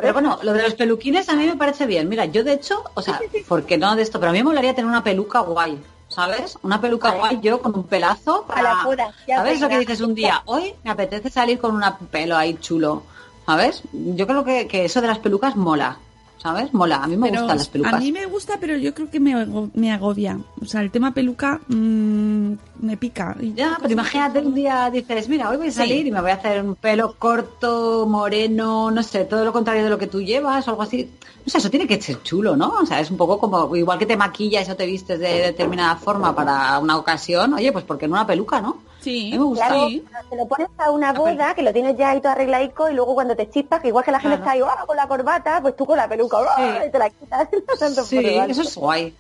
Pero 0.01 0.13
bueno, 0.13 0.39
lo 0.43 0.53
de 0.53 0.63
los 0.63 0.75
peluquines 0.75 1.29
a 1.29 1.35
mí 1.35 1.45
me 1.47 1.57
parece 1.57 1.87
bien. 1.87 2.09
Mira, 2.09 2.27
yo 2.27 2.45
de 2.45 2.53
hecho, 2.53 2.85
o 2.95 3.03
sea, 3.03 3.19
porque 3.49 3.79
no 3.79 3.97
de 3.97 4.03
esto, 4.03 4.21
pero 4.21 4.31
a 4.31 4.33
mí 4.33 4.39
me 4.39 4.45
molaría 4.45 4.75
tener 4.75 4.87
una 4.89 5.03
peluca 5.03 5.41
guay, 5.41 5.77
¿sabes? 6.13 6.59
Una 6.63 6.81
peluca 6.81 7.11
guay 7.13 7.41
yo 7.41 7.61
con 7.61 7.75
un 7.75 7.85
pelazo 7.85 8.45
A 8.49 8.63
la 8.63 8.83
para... 8.85 9.15
ya 9.27 9.37
¿Sabes 9.37 9.61
lo 9.61 9.69
que 9.69 9.79
dices 9.79 10.01
un 10.01 10.15
día? 10.15 10.43
Hoy 10.47 10.75
me 10.85 10.91
apetece 10.91 11.31
salir 11.31 11.59
con 11.59 11.75
un 11.75 11.83
pelo 12.11 12.37
ahí 12.37 12.55
chulo, 12.55 13.03
¿sabes? 13.47 13.83
Yo 13.93 14.27
creo 14.27 14.45
que, 14.45 14.67
que 14.67 14.85
eso 14.85 15.01
de 15.01 15.09
las 15.09 15.19
pelucas 15.19 15.57
mola, 15.57 15.99
¿sabes? 16.43 16.75
Mola, 16.75 16.97
a 16.97 17.07
mí 17.07 17.17
me 17.17 17.29
Pero 17.29 17.43
gustan 17.43 17.57
las 17.59 17.69
pelucas. 17.69 17.95
A 17.95 17.99
mí 17.99 18.11
me 18.11 18.27
gusta, 18.27 18.55
pero 18.61 18.77
yo 18.77 18.93
creo 18.95 19.09
que 19.09 19.21
me, 19.21 19.47
me 19.75 19.93
agobia. 19.93 20.41
O 20.61 20.65
sea, 20.65 20.81
el 20.81 20.91
tema 20.91 21.15
peluca 21.15 21.61
mm, 21.69 22.53
me 22.81 22.97
pica. 22.97 23.37
Ya, 23.55 23.79
pero 23.81 23.93
imagínate 23.93 24.41
un 24.41 24.55
día 24.55 24.91
dices, 24.91 25.29
mira, 25.29 25.49
hoy 25.49 25.57
voy 25.57 25.69
a 25.69 25.73
salir 25.73 26.03
Sí. 26.03 26.09
y 26.09 26.11
me 26.11 26.21
voy 26.21 26.33
a 26.33 26.35
hacer 26.35 26.63
un 26.63 26.75
pelo 26.75 27.15
corto, 27.19 28.07
moreno, 28.09 28.91
no 28.91 29.03
sé, 29.05 29.25
todo 29.25 29.45
lo 29.45 29.53
contrario 29.53 29.85
de 29.85 29.91
lo 29.91 29.99
que 29.99 30.09
tú 30.09 30.21
llevas 30.21 30.67
o 30.67 30.71
algo 30.73 30.83
así. 30.83 31.09
No 31.45 31.51
sé, 31.51 31.59
eso 31.59 31.71
tiene 31.71 31.87
que 31.87 32.01
ser 32.01 32.23
chulo, 32.23 32.57
¿no? 32.57 32.71
O 32.83 32.87
sea, 32.87 32.99
es 33.01 33.11
un 33.11 33.17
poco 33.17 33.39
como, 33.39 33.75
igual 33.77 33.99
que 33.99 34.07
te 34.07 34.17
maquillas 34.17 34.69
o 34.69 34.75
te 34.77 34.87
vistes 34.87 35.21
de 35.21 35.43
determinada 35.43 35.95
forma 35.97 36.35
para 36.35 36.79
una 36.81 36.97
ocasión, 36.97 37.55
oye, 37.55 37.71
pues 37.73 37.85
porque 37.85 38.07
en 38.07 38.13
una 38.13 38.27
peluca, 38.27 38.61
¿no? 38.61 38.79
Sí, 39.03 39.37
me. 39.37 39.55
Claro, 39.57 39.89
sí. 39.89 40.05
te 40.31 40.37
lo 40.37 40.47
pones 40.47 40.69
a 40.79 40.91
una 40.91 41.13
boda, 41.13 41.55
que 41.55 41.63
lo 41.63 41.73
tienes 41.73 41.97
ya 41.97 42.11
ahí 42.11 42.21
todo 42.21 42.33
arregladico, 42.33 42.89
y 42.89 42.95
luego 42.95 43.15
cuando 43.15 43.35
te 43.37 43.51
chispas, 43.51 43.81
que 43.81 43.89
igual 43.89 44.05
que 44.05 44.13
la 44.13 44.21
gente 44.21 44.37
Claro. 44.39 44.51
está 44.61 44.73
ahí 44.73 44.79
"Ah, 44.81 44.85
con 44.87 44.97
la 44.97 45.09
corbata, 45.09 45.61
pues 45.61 45.77
tú 45.77 45.85
con 45.87 45.97
la 45.97 46.09
peluca, 46.09 46.39
Sí. 46.57 46.63
y 46.87 46.91
te 46.91 46.99
la 46.99 47.11
quitas. 47.11 47.49
tanto 47.81 48.05
Sí, 48.05 48.19
eso 48.49 48.63
es 48.63 48.77
guay. 48.77 49.15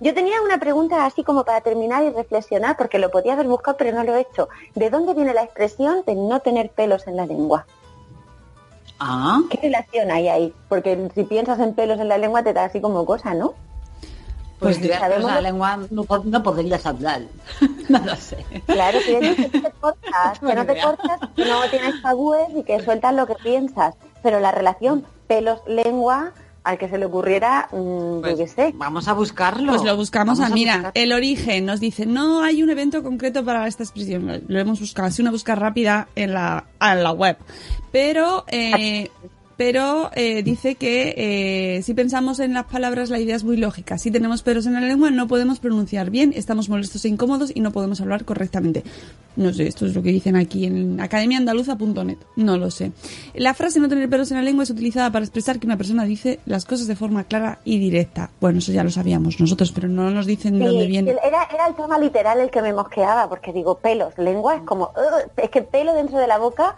Yo 0.00 0.14
tenía 0.14 0.40
una 0.42 0.58
pregunta 0.58 1.04
así 1.06 1.22
como 1.22 1.44
para 1.44 1.60
terminar 1.60 2.02
y 2.02 2.10
reflexionar, 2.10 2.76
porque 2.76 2.98
lo 2.98 3.10
podía 3.10 3.34
haber 3.34 3.46
buscado, 3.46 3.76
pero 3.76 3.92
no 3.96 4.02
lo 4.02 4.16
he 4.16 4.20
hecho. 4.22 4.48
¿De 4.74 4.90
dónde 4.90 5.14
viene 5.14 5.32
la 5.34 5.42
expresión 5.44 6.02
de 6.06 6.14
no 6.16 6.40
tener 6.40 6.70
pelos 6.70 7.06
en 7.06 7.16
la 7.16 7.26
lengua? 7.26 7.66
Ah, 8.98 9.40
¿Qué 9.50 9.58
relación 9.62 10.10
hay 10.10 10.28
ahí? 10.28 10.54
Porque 10.68 11.08
si 11.14 11.24
piensas 11.24 11.58
en 11.60 11.74
pelos 11.74 11.98
en 12.00 12.08
la 12.08 12.18
lengua 12.18 12.42
te 12.42 12.52
da 12.52 12.64
así 12.64 12.80
como 12.80 13.04
cosa, 13.04 13.34
¿no? 13.34 13.54
pues 14.58 14.60
Pues 14.60 14.76
si 14.76 14.82
tuvieras 14.82 15.00
sabemos 15.00 15.30
la 15.32 15.40
lengua 15.40 15.76
no, 15.90 16.04
no 16.24 16.42
podrías 16.44 16.86
hablar. 16.86 17.22
no 18.00 18.04
lo 18.06 18.16
sé. 18.16 18.44
Claro, 18.66 18.98
que 19.04 19.18
que 19.18 19.36
no 19.60 19.62
te 19.62 19.70
cortas, 19.80 20.38
que 20.40 20.54
no 20.54 20.66
te 20.66 20.80
cortas, 20.80 21.20
que 21.36 21.44
no 21.44 21.60
tienes 21.70 22.02
tabúes 22.02 22.48
y 22.56 22.62
que 22.64 22.82
sueltas 22.82 23.14
lo 23.14 23.26
que 23.26 23.34
piensas. 23.36 23.94
Pero 24.22 24.40
la 24.40 24.50
relación 24.52 25.04
pelos-lengua, 25.26 26.32
al 26.64 26.78
que 26.78 26.88
se 26.88 26.96
le 26.96 27.06
ocurriera, 27.06 27.68
mm, 27.72 28.20
Pues 28.20 28.32
yo 28.32 28.44
qué 28.44 28.48
sé. 28.48 28.70
Vamos 28.76 29.08
a 29.08 29.12
buscarlo. 29.14 29.72
Pues 29.72 29.82
lo 29.82 29.96
buscamos 29.96 30.38
a, 30.40 30.48
mira, 30.48 30.74
buscar. 30.74 30.92
el 30.94 31.12
origen 31.12 31.66
nos 31.66 31.80
dice, 31.80 32.06
no 32.06 32.42
hay 32.42 32.62
un 32.62 32.70
evento 32.70 33.02
concreto 33.02 33.44
para 33.44 33.66
esta 33.66 33.82
expresión. 33.82 34.44
Lo- 34.46 34.60
hemos 34.60 34.78
buscado, 34.78 35.08
así 35.08 35.22
una 35.22 35.32
búsqueda 35.32 35.56
rápida 35.56 36.06
en 36.14 36.34
la, 36.34 36.64
en 36.80 37.02
la 37.02 37.10
web. 37.12 37.36
Pero, 37.90 38.44
eh, 38.48 39.10
pero 39.56 40.10
eh, 40.14 40.42
dice 40.42 40.74
que 40.74 41.14
eh, 41.16 41.82
si 41.82 41.94
pensamos 41.94 42.40
en 42.40 42.54
las 42.54 42.64
palabras 42.64 43.10
la 43.10 43.18
idea 43.18 43.36
es 43.36 43.44
muy 43.44 43.56
lógica. 43.56 43.98
Si 43.98 44.10
tenemos 44.10 44.42
pelos 44.42 44.66
en 44.66 44.74
la 44.74 44.80
lengua 44.80 45.10
no 45.10 45.28
podemos 45.28 45.60
pronunciar 45.60 46.10
bien, 46.10 46.32
estamos 46.34 46.68
molestos 46.68 47.04
e 47.04 47.08
incómodos 47.08 47.52
y 47.54 47.60
no 47.60 47.72
podemos 47.72 48.00
hablar 48.00 48.24
correctamente. 48.24 48.82
No 49.36 49.52
sé, 49.52 49.66
esto 49.66 49.86
es 49.86 49.94
lo 49.94 50.02
que 50.02 50.10
dicen 50.10 50.36
aquí 50.36 50.66
en 50.66 51.00
academiaandaluza.net. 51.00 52.18
No 52.36 52.58
lo 52.58 52.70
sé. 52.70 52.92
La 53.34 53.54
frase 53.54 53.80
no 53.80 53.88
tener 53.88 54.08
pelos 54.08 54.30
en 54.30 54.36
la 54.36 54.42
lengua 54.42 54.64
es 54.64 54.70
utilizada 54.70 55.10
para 55.10 55.24
expresar 55.24 55.58
que 55.58 55.66
una 55.66 55.76
persona 55.76 56.04
dice 56.04 56.40
las 56.44 56.64
cosas 56.64 56.86
de 56.86 56.96
forma 56.96 57.24
clara 57.24 57.58
y 57.64 57.78
directa. 57.78 58.30
Bueno, 58.40 58.58
eso 58.58 58.72
ya 58.72 58.84
lo 58.84 58.90
sabíamos 58.90 59.40
nosotros, 59.40 59.72
pero 59.72 59.88
no 59.88 60.10
nos 60.10 60.26
dicen 60.26 60.58
Sí, 60.58 60.64
dónde 60.64 60.86
viene. 60.86 61.10
Era, 61.10 61.44
era 61.52 61.66
el 61.66 61.74
tema 61.74 61.98
literal 61.98 62.40
el 62.40 62.50
que 62.50 62.60
me 62.60 62.72
mosqueaba, 62.72 63.28
porque 63.28 63.52
digo, 63.52 63.78
pelos, 63.78 64.16
lengua, 64.18 64.56
es 64.56 64.62
como, 64.62 64.92
es 65.36 65.50
que 65.50 65.62
pelo 65.62 65.94
dentro 65.94 66.18
de 66.18 66.26
la 66.26 66.38
boca, 66.38 66.76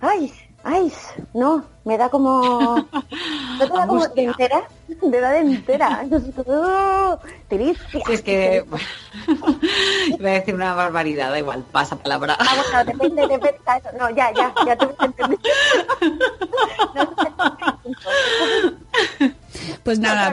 ay, 0.00 0.32
ay, 0.68 0.92
no, 1.34 1.64
me 1.84 1.96
da 1.96 2.08
como, 2.10 2.76
¿no 2.76 3.66
te 3.66 3.72
da 3.72 3.86
como 3.86 4.06
de 4.06 4.24
entera? 4.24 4.62
De 4.88 5.18
edad 5.18 5.36
entera. 5.36 6.04
Sí, 7.48 8.02
es 8.10 8.22
que 8.22 8.62
iba 10.08 10.28
a 10.28 10.32
decir 10.32 10.54
una 10.54 10.74
barbaridad, 10.74 11.30
da 11.30 11.38
igual, 11.38 11.64
pasa 11.72 11.96
palabra. 11.96 12.36
Ah, 12.38 12.54
bueno, 12.56 12.84
depende, 12.84 13.22
depende, 13.22 13.58
eso. 13.64 13.88
no, 13.98 14.10
ya, 14.10 14.30
ya, 14.34 14.52
ya 14.66 14.76
te 14.76 14.86
entendí. 15.04 15.38
Pues 19.82 19.98
nada, 19.98 20.30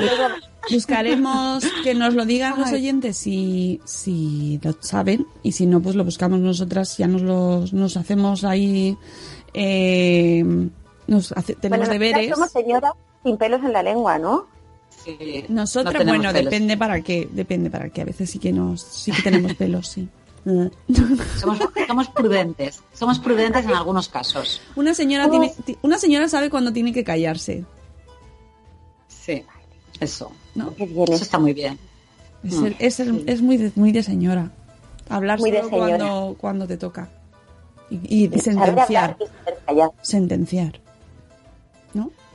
buscaremos 0.69 1.63
que 1.83 1.93
nos 1.93 2.13
lo 2.13 2.25
digan 2.25 2.59
los 2.59 2.71
oyentes 2.71 3.17
si, 3.17 3.79
si 3.85 4.59
lo 4.61 4.75
saben 4.81 5.25
y 5.43 5.53
si 5.53 5.65
no, 5.65 5.81
pues 5.81 5.95
lo 5.95 6.03
buscamos 6.03 6.39
nosotras, 6.39 6.97
ya 6.97 7.07
nos, 7.07 7.21
los, 7.21 7.73
nos 7.73 7.97
hacemos 7.97 8.43
ahí, 8.43 8.97
eh, 9.57 10.43
nos 11.07 11.31
hace- 11.31 11.55
tenemos 11.55 11.87
Bueno, 11.87 11.99
deberes. 12.03 12.29
Somos 12.33 12.51
señoras 12.51 12.91
sin 13.23 13.37
pelos 13.37 13.63
en 13.63 13.73
la 13.73 13.81
lengua, 13.83 14.19
¿no? 14.19 14.47
Sí, 15.03 15.45
Nosotras, 15.49 15.93
no 15.93 15.99
tenemos 15.99 16.17
bueno, 16.19 16.33
pelos. 16.33 16.51
depende 16.51 16.77
para 16.77 17.01
qué, 17.01 17.27
depende 17.31 17.69
para 17.69 17.89
qué, 17.89 18.01
a 18.01 18.05
veces 18.05 18.29
sí 18.29 18.39
que 18.39 18.51
nos, 18.51 18.81
sí 18.81 19.11
que 19.11 19.21
tenemos 19.21 19.53
pelos, 19.55 19.87
sí. 19.87 20.07
Somos, 21.39 21.57
somos 21.87 22.07
prudentes. 22.09 22.81
Somos 22.93 23.17
prudentes 23.19 23.65
en 23.65 23.71
algunos 23.71 24.09
casos. 24.09 24.61
Una 24.75 24.93
señora, 24.93 25.29
tiene, 25.29 25.51
una 25.81 25.97
señora 25.97 26.27
sabe 26.27 26.49
cuándo 26.51 26.71
tiene 26.71 26.93
que 26.93 27.03
callarse. 27.03 27.65
Sí, 29.07 29.43
eso. 29.99 30.31
¿no? 30.53 30.73
Eso 30.77 31.13
está 31.23 31.39
muy 31.39 31.53
bien. 31.53 31.79
Es, 32.43 32.53
Mm. 32.59 32.65
el- 32.67 32.75
es, 32.79 32.99
el- 32.99 33.23
es 33.27 33.41
muy, 33.41 33.57
de, 33.57 33.71
muy 33.75 33.91
de 33.91 34.03
señora. 34.03 34.51
Hablar 35.09 35.39
Muy 35.39 35.49
de 35.51 35.59
solo 35.63 35.69
señora. 35.71 35.97
cuando, 35.97 36.35
cuando 36.39 36.67
te 36.67 36.77
toca. 36.77 37.09
Y, 37.89 38.27
sentenciar. 38.39 39.17
Sentenciar. 40.01 40.79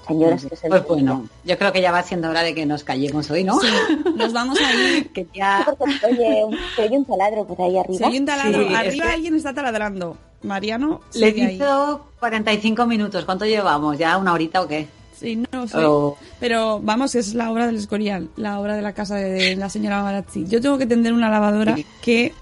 Señoras 0.07 0.44
que 0.44 0.57
se 0.57 0.68
Pues 0.68 0.84
bueno, 0.88 1.28
yo 1.44 1.57
creo 1.59 1.72
que 1.72 1.80
ya 1.82 1.92
va 1.92 2.03
siendo 2.03 2.30
hora 2.30 2.42
de 2.42 2.53
que 2.55 2.66
nos 2.66 2.82
callemos 2.82 3.30
hoy, 3.30 3.44
¿no? 3.44 3.61
Sí, 3.61 3.68
nos 4.16 4.32
vamos 4.32 4.59
a 4.61 4.74
ir. 4.74 5.11
que 5.12 5.26
ya... 5.32 5.64
Porque 5.78 5.98
se 5.98 6.07
oye, 6.07 6.44
un- 6.44 6.57
se 6.74 6.82
oye 6.82 6.98
un 6.98 7.05
taladro 7.05 7.46
por 7.46 7.61
ahí 7.61 7.78
arriba. 7.78 7.98
Se 7.98 8.07
oye 8.07 8.18
un 8.18 8.26
taladro. 8.26 8.61
Sí, 8.61 8.66
es 8.72 8.74
Arriba 8.78 9.07
que- 9.07 9.12
alguien 9.12 9.36
está 9.36 9.55
taladrando. 9.55 10.16
Mariano 10.42 11.03
Le 11.14 11.26
ahí. 11.26 11.40
hizo 11.57 12.07
45 12.18 12.86
minutos. 12.86 13.24
¿Cuánto 13.24 13.44
llevamos? 13.44 13.98
¿Ya 13.98 14.16
una 14.16 14.32
horita 14.32 14.62
o 14.62 14.66
qué? 14.66 14.88
Sí, 15.14 15.36
no 15.36 15.46
lo 15.53 15.68
sé. 15.68 16.16
Pero 16.40 16.80
vamos, 16.80 17.14
es 17.14 17.34
la 17.34 17.53
obra 17.53 17.66
del 17.66 17.76
Escorial, 17.76 18.30
la 18.36 18.59
obra 18.59 18.74
de 18.74 18.82
la 18.82 18.94
casa 18.94 19.16
de, 19.16 19.30
de 19.30 19.57
la 19.57 19.68
señora 19.68 20.03
Barazzi. 20.03 20.46
Yo 20.48 20.61
tengo 20.62 20.78
que 20.78 20.86
tender 20.86 21.12
una 21.12 21.28
lavadora 21.30 21.76
que 22.01 22.32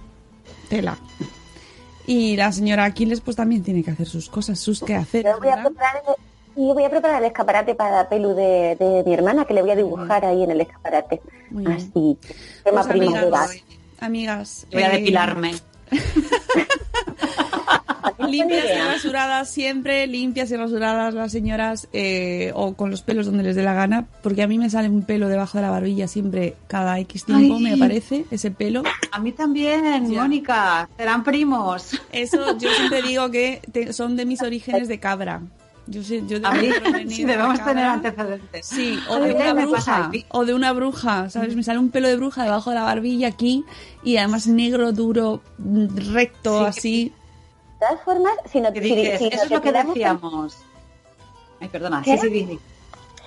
tela. 0.71 0.97
Y 2.09 2.37
la 2.37 2.51
señora 2.53 2.85
Aquiles 2.85 3.21
pues 3.21 3.37
también 3.37 3.63
tiene 3.63 3.85
que 3.85 3.91
hacer 3.91 4.07
sus 4.07 4.31
cosas, 4.31 4.59
sus 4.59 4.81
quehaceres. 4.81 5.31
Yo 5.31 5.39
voy 5.41 5.51
a 5.51 5.63
preparar 5.63 6.03
voy 6.57 6.85
a 6.85 6.89
preparar 6.89 7.23
el 7.23 7.29
escaparate 7.29 7.75
para 7.75 7.97
la 7.97 8.09
pelu 8.09 8.31
de, 8.31 8.77
de 8.77 9.03
mi 9.05 9.13
hermana, 9.13 9.45
que 9.45 9.53
le 9.53 9.61
voy 9.61 9.73
a 9.73 9.77
dibujar 9.77 10.25
ahí 10.25 10.43
en 10.43 10.51
el 10.51 10.63
escaparate. 10.63 11.21
Muy 11.51 11.67
bien. 11.67 11.77
Así, 11.77 12.19
tema 12.65 12.83
Pues, 12.83 13.63
amigas, 14.01 14.67
Voy 14.73 14.83
a 14.83 14.95
eh, 14.95 14.99
depilarme. 15.01 15.55
Limpias 18.29 18.65
y 18.75 18.79
rasuradas 18.79 19.49
siempre, 19.51 20.07
limpias 20.07 20.51
y 20.51 20.57
rasuradas 20.57 21.15
las 21.15 21.31
señoras 21.33 21.89
eh, 21.93 22.51
o 22.55 22.75
con 22.75 22.91
los 22.91 23.03
pelos 23.03 23.27
donde 23.27 23.43
les 23.43 23.57
dé 23.57 23.63
la 23.63 23.75
gana, 23.75 24.07
porque 24.23 24.43
a 24.43 24.47
mí 24.49 24.59
me 24.59 24.69
sale 24.71 24.89
un 24.89 25.03
pelo 25.03 25.29
debajo 25.29 25.57
de 25.59 25.63
la 25.63 25.71
barbilla 25.71 26.09
siempre 26.09 26.55
cada 26.67 26.99
X 27.01 27.25
tiempo, 27.25 27.57
Ay. 27.57 27.63
me 27.63 27.73
aparece 27.75 28.25
ese 28.31 28.51
pelo. 28.51 28.83
A 29.13 29.19
mí 29.21 29.33
también, 29.33 30.11
Ya. 30.11 30.23
Mónica. 30.23 30.89
Serán 30.97 31.23
primos. 31.25 31.99
Eso 32.13 32.59
yo 32.59 32.71
siempre 32.71 33.03
digo 33.03 33.31
que 33.31 33.61
te- 33.73 33.93
son 33.93 34.17
de 34.17 34.27
mis 34.27 34.43
orígenes 34.43 34.89
de 34.89 34.99
cabra. 34.99 35.41
Yo 35.87 36.03
sé, 36.03 36.23
yo 36.27 36.37
A 36.47 36.53
mí 36.53 36.69
sí, 37.09 37.25
de 37.25 37.33
debemos 37.33 37.65
tener 37.65 37.85
antecedentes. 37.87 38.67
Sí, 38.67 38.99
o 39.09 39.17
de 39.21 39.33
una 39.33 39.55
bruja, 39.55 40.11
o 40.29 40.45
de 40.45 40.53
una 40.53 40.73
bruja, 40.75 41.31
¿sabes? 41.31 41.57
Me 41.57 41.63
sale 41.63 41.79
un 41.79 41.89
pelo 41.89 42.09
de 42.09 42.17
bruja 42.17 42.43
debajo 42.45 42.69
de 42.71 42.77
la 42.77 42.83
barbilla 42.83 43.29
aquí 43.29 43.65
y 44.05 44.19
además 44.19 44.47
negro, 44.49 44.93
duro, 44.93 45.41
recto, 46.13 46.67
así. 46.67 47.13
De 47.81 47.87
todas 47.87 48.01
formas, 48.03 48.33
si 48.51 48.61
no, 48.61 48.73
¿Qué 48.73 48.83
si- 48.83 48.89
si 49.19 49.29
Eso 49.29 49.43
es 49.45 49.51
lo 49.51 49.61
que 49.61 49.71
depilamos- 49.73 49.95
decíamos. 49.95 50.57
Ay, 51.61 51.69
perdona. 51.69 52.03
¿Qué? 52.05 52.19
Sí, 52.19 52.29
sí. 52.29 52.59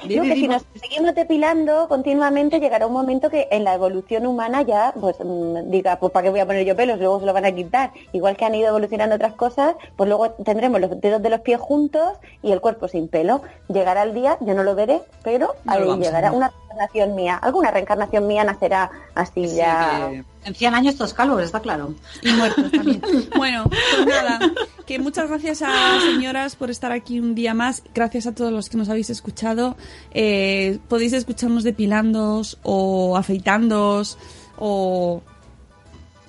Di, 0.03 0.07
Digo 0.09 0.23
di, 0.23 0.29
que 0.29 0.35
si 0.35 0.47
no. 0.47 0.53
nos 0.55 0.63
seguimos 0.81 1.13
depilando 1.13 1.87
continuamente 1.87 2.59
llegará 2.59 2.87
un 2.87 2.93
momento 2.93 3.29
que 3.29 3.47
en 3.51 3.63
la 3.63 3.75
evolución 3.75 4.25
humana 4.25 4.63
ya 4.63 4.95
pues 4.99 5.15
mm, 5.23 5.69
diga 5.69 5.99
pues 5.99 6.11
para 6.11 6.23
qué 6.23 6.29
voy 6.31 6.39
a 6.39 6.47
poner 6.47 6.65
yo 6.65 6.75
pelos 6.75 6.97
luego 6.97 7.19
se 7.19 7.27
lo 7.27 7.33
van 7.33 7.45
a 7.45 7.51
quitar 7.51 7.91
igual 8.11 8.35
que 8.35 8.43
han 8.45 8.55
ido 8.55 8.69
evolucionando 8.69 9.15
otras 9.15 9.33
cosas 9.35 9.75
pues 9.95 10.07
luego 10.09 10.31
tendremos 10.31 10.81
los 10.81 10.99
dedos 10.99 11.21
de 11.21 11.29
los 11.29 11.41
pies 11.41 11.59
juntos 11.61 12.17
y 12.41 12.51
el 12.51 12.61
cuerpo 12.61 12.87
sin 12.87 13.09
pelo 13.09 13.43
llegará 13.67 14.01
el 14.01 14.15
día 14.15 14.37
yo 14.41 14.55
no 14.55 14.63
lo 14.63 14.73
veré 14.73 15.01
pero 15.23 15.53
No 15.65 15.71
ahí 15.73 15.99
llegará 15.99 16.31
una 16.31 16.47
reencarnación 16.49 17.13
mía 17.15 17.35
alguna 17.35 17.69
reencarnación 17.69 18.25
mía 18.25 18.43
nacerá 18.43 18.89
así 19.13 19.47
Sí, 19.49 19.55
ya 19.57 20.07
que 20.09 20.23
En 20.43 20.55
100 20.55 20.73
años 20.73 20.93
estos 20.93 21.13
calvos, 21.13 21.43
está 21.43 21.59
claro. 21.59 21.93
Y 22.21 22.31
muertos 22.31 22.71
también. 22.71 23.01
Bueno, 23.35 23.69
pues 23.69 24.05
nada, 24.07 24.39
que 24.85 24.99
muchas 24.99 25.29
gracias 25.29 25.61
a 25.61 25.99
señoras 26.01 26.55
por 26.55 26.71
estar 26.71 26.91
aquí 26.91 27.19
un 27.19 27.35
día 27.35 27.53
más. 27.53 27.83
Gracias 27.93 28.27
a 28.27 28.33
todos 28.33 28.51
los 28.51 28.69
que 28.69 28.77
nos 28.77 28.89
habéis 28.89 29.09
escuchado. 29.09 29.77
Eh, 30.11 30.79
podéis 30.87 31.13
escucharnos 31.13 31.63
depilándoos 31.63 32.57
o 32.63 33.15
afeitándoos 33.17 34.17
o... 34.57 35.21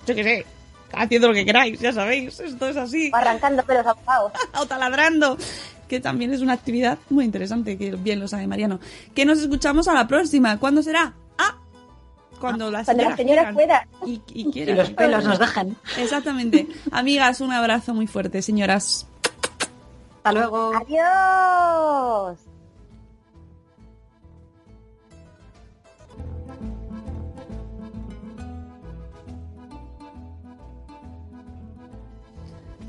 Yo 0.07 0.15
qué 0.15 0.25
sé, 0.25 0.47
haciendo 0.93 1.29
lo 1.29 1.35
que 1.35 1.45
queráis, 1.45 1.81
ya 1.81 1.93
sabéis. 1.93 2.39
Esto 2.41 2.69
es 2.69 2.77
así. 2.77 3.11
arrancando 3.15 3.63
pelos 3.65 3.87
abogados 3.87 4.33
o 4.61 4.67
taladrando. 4.67 5.39
Que 5.89 6.01
también 6.01 6.33
es 6.33 6.41
una 6.41 6.55
actividad 6.55 6.99
muy 7.11 7.25
interesante, 7.25 7.77
que 7.77 7.97
bien 7.97 8.21
lo 8.21 8.29
sabe 8.29 8.47
Mariano. 8.47 8.81
Que 9.15 9.25
nos 9.25 9.39
escuchamos 9.39 9.89
a 9.89 9.95
la 9.95 10.07
próxima. 10.07 10.59
¿Cuándo 10.59 10.83
será? 10.83 11.15
Ah, 12.43 12.49
cuando 12.49 12.71
la 12.71 12.85
cuando 12.85 13.03
señora, 13.05 13.11
la 13.11 13.17
señora 13.17 13.53
pueda 13.53 13.89
y, 14.05 14.21
y 14.35 14.65
los 14.65 14.91
pelos 14.91 15.25
nos 15.25 15.39
dejan. 15.39 15.77
Exactamente. 15.97 16.67
Amigas, 16.91 17.41
un 17.41 17.53
abrazo 17.53 17.95
muy 17.95 18.09
fuerte, 18.09 18.43
señoras. 18.43 19.07
Hasta 20.17 20.33
luego. 20.33 20.73
adiós 20.75 22.39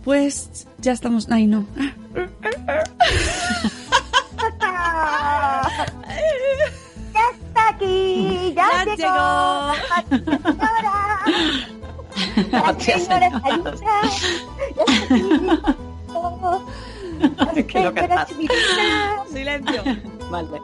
Pues 0.03 0.67
ya 0.79 0.91
estamos. 0.91 1.27
Ay, 1.31 1.47
no. 1.47 1.65
ya 7.13 7.29
está 7.31 7.69
aquí 7.69 8.53
ya, 8.55 8.67
Ya 8.71 8.85
llegó 8.85 8.95
llegó. 8.95 9.73
la 12.51 12.61
Gracias, 12.61 13.03
señora 13.03 13.29
señora. 13.29 13.41
Sarita. 13.41 13.73
Ya 14.75 14.83
está 14.83 15.05
aquí. 15.05 15.23
Oh, 16.13 16.61
Qué 17.67 17.79
loca 17.83 18.01
señora 18.01 18.23
estás. 18.23 18.27
Chiquitita. 18.29 19.25
Silencio. 19.31 19.83
Vale. 20.29 20.61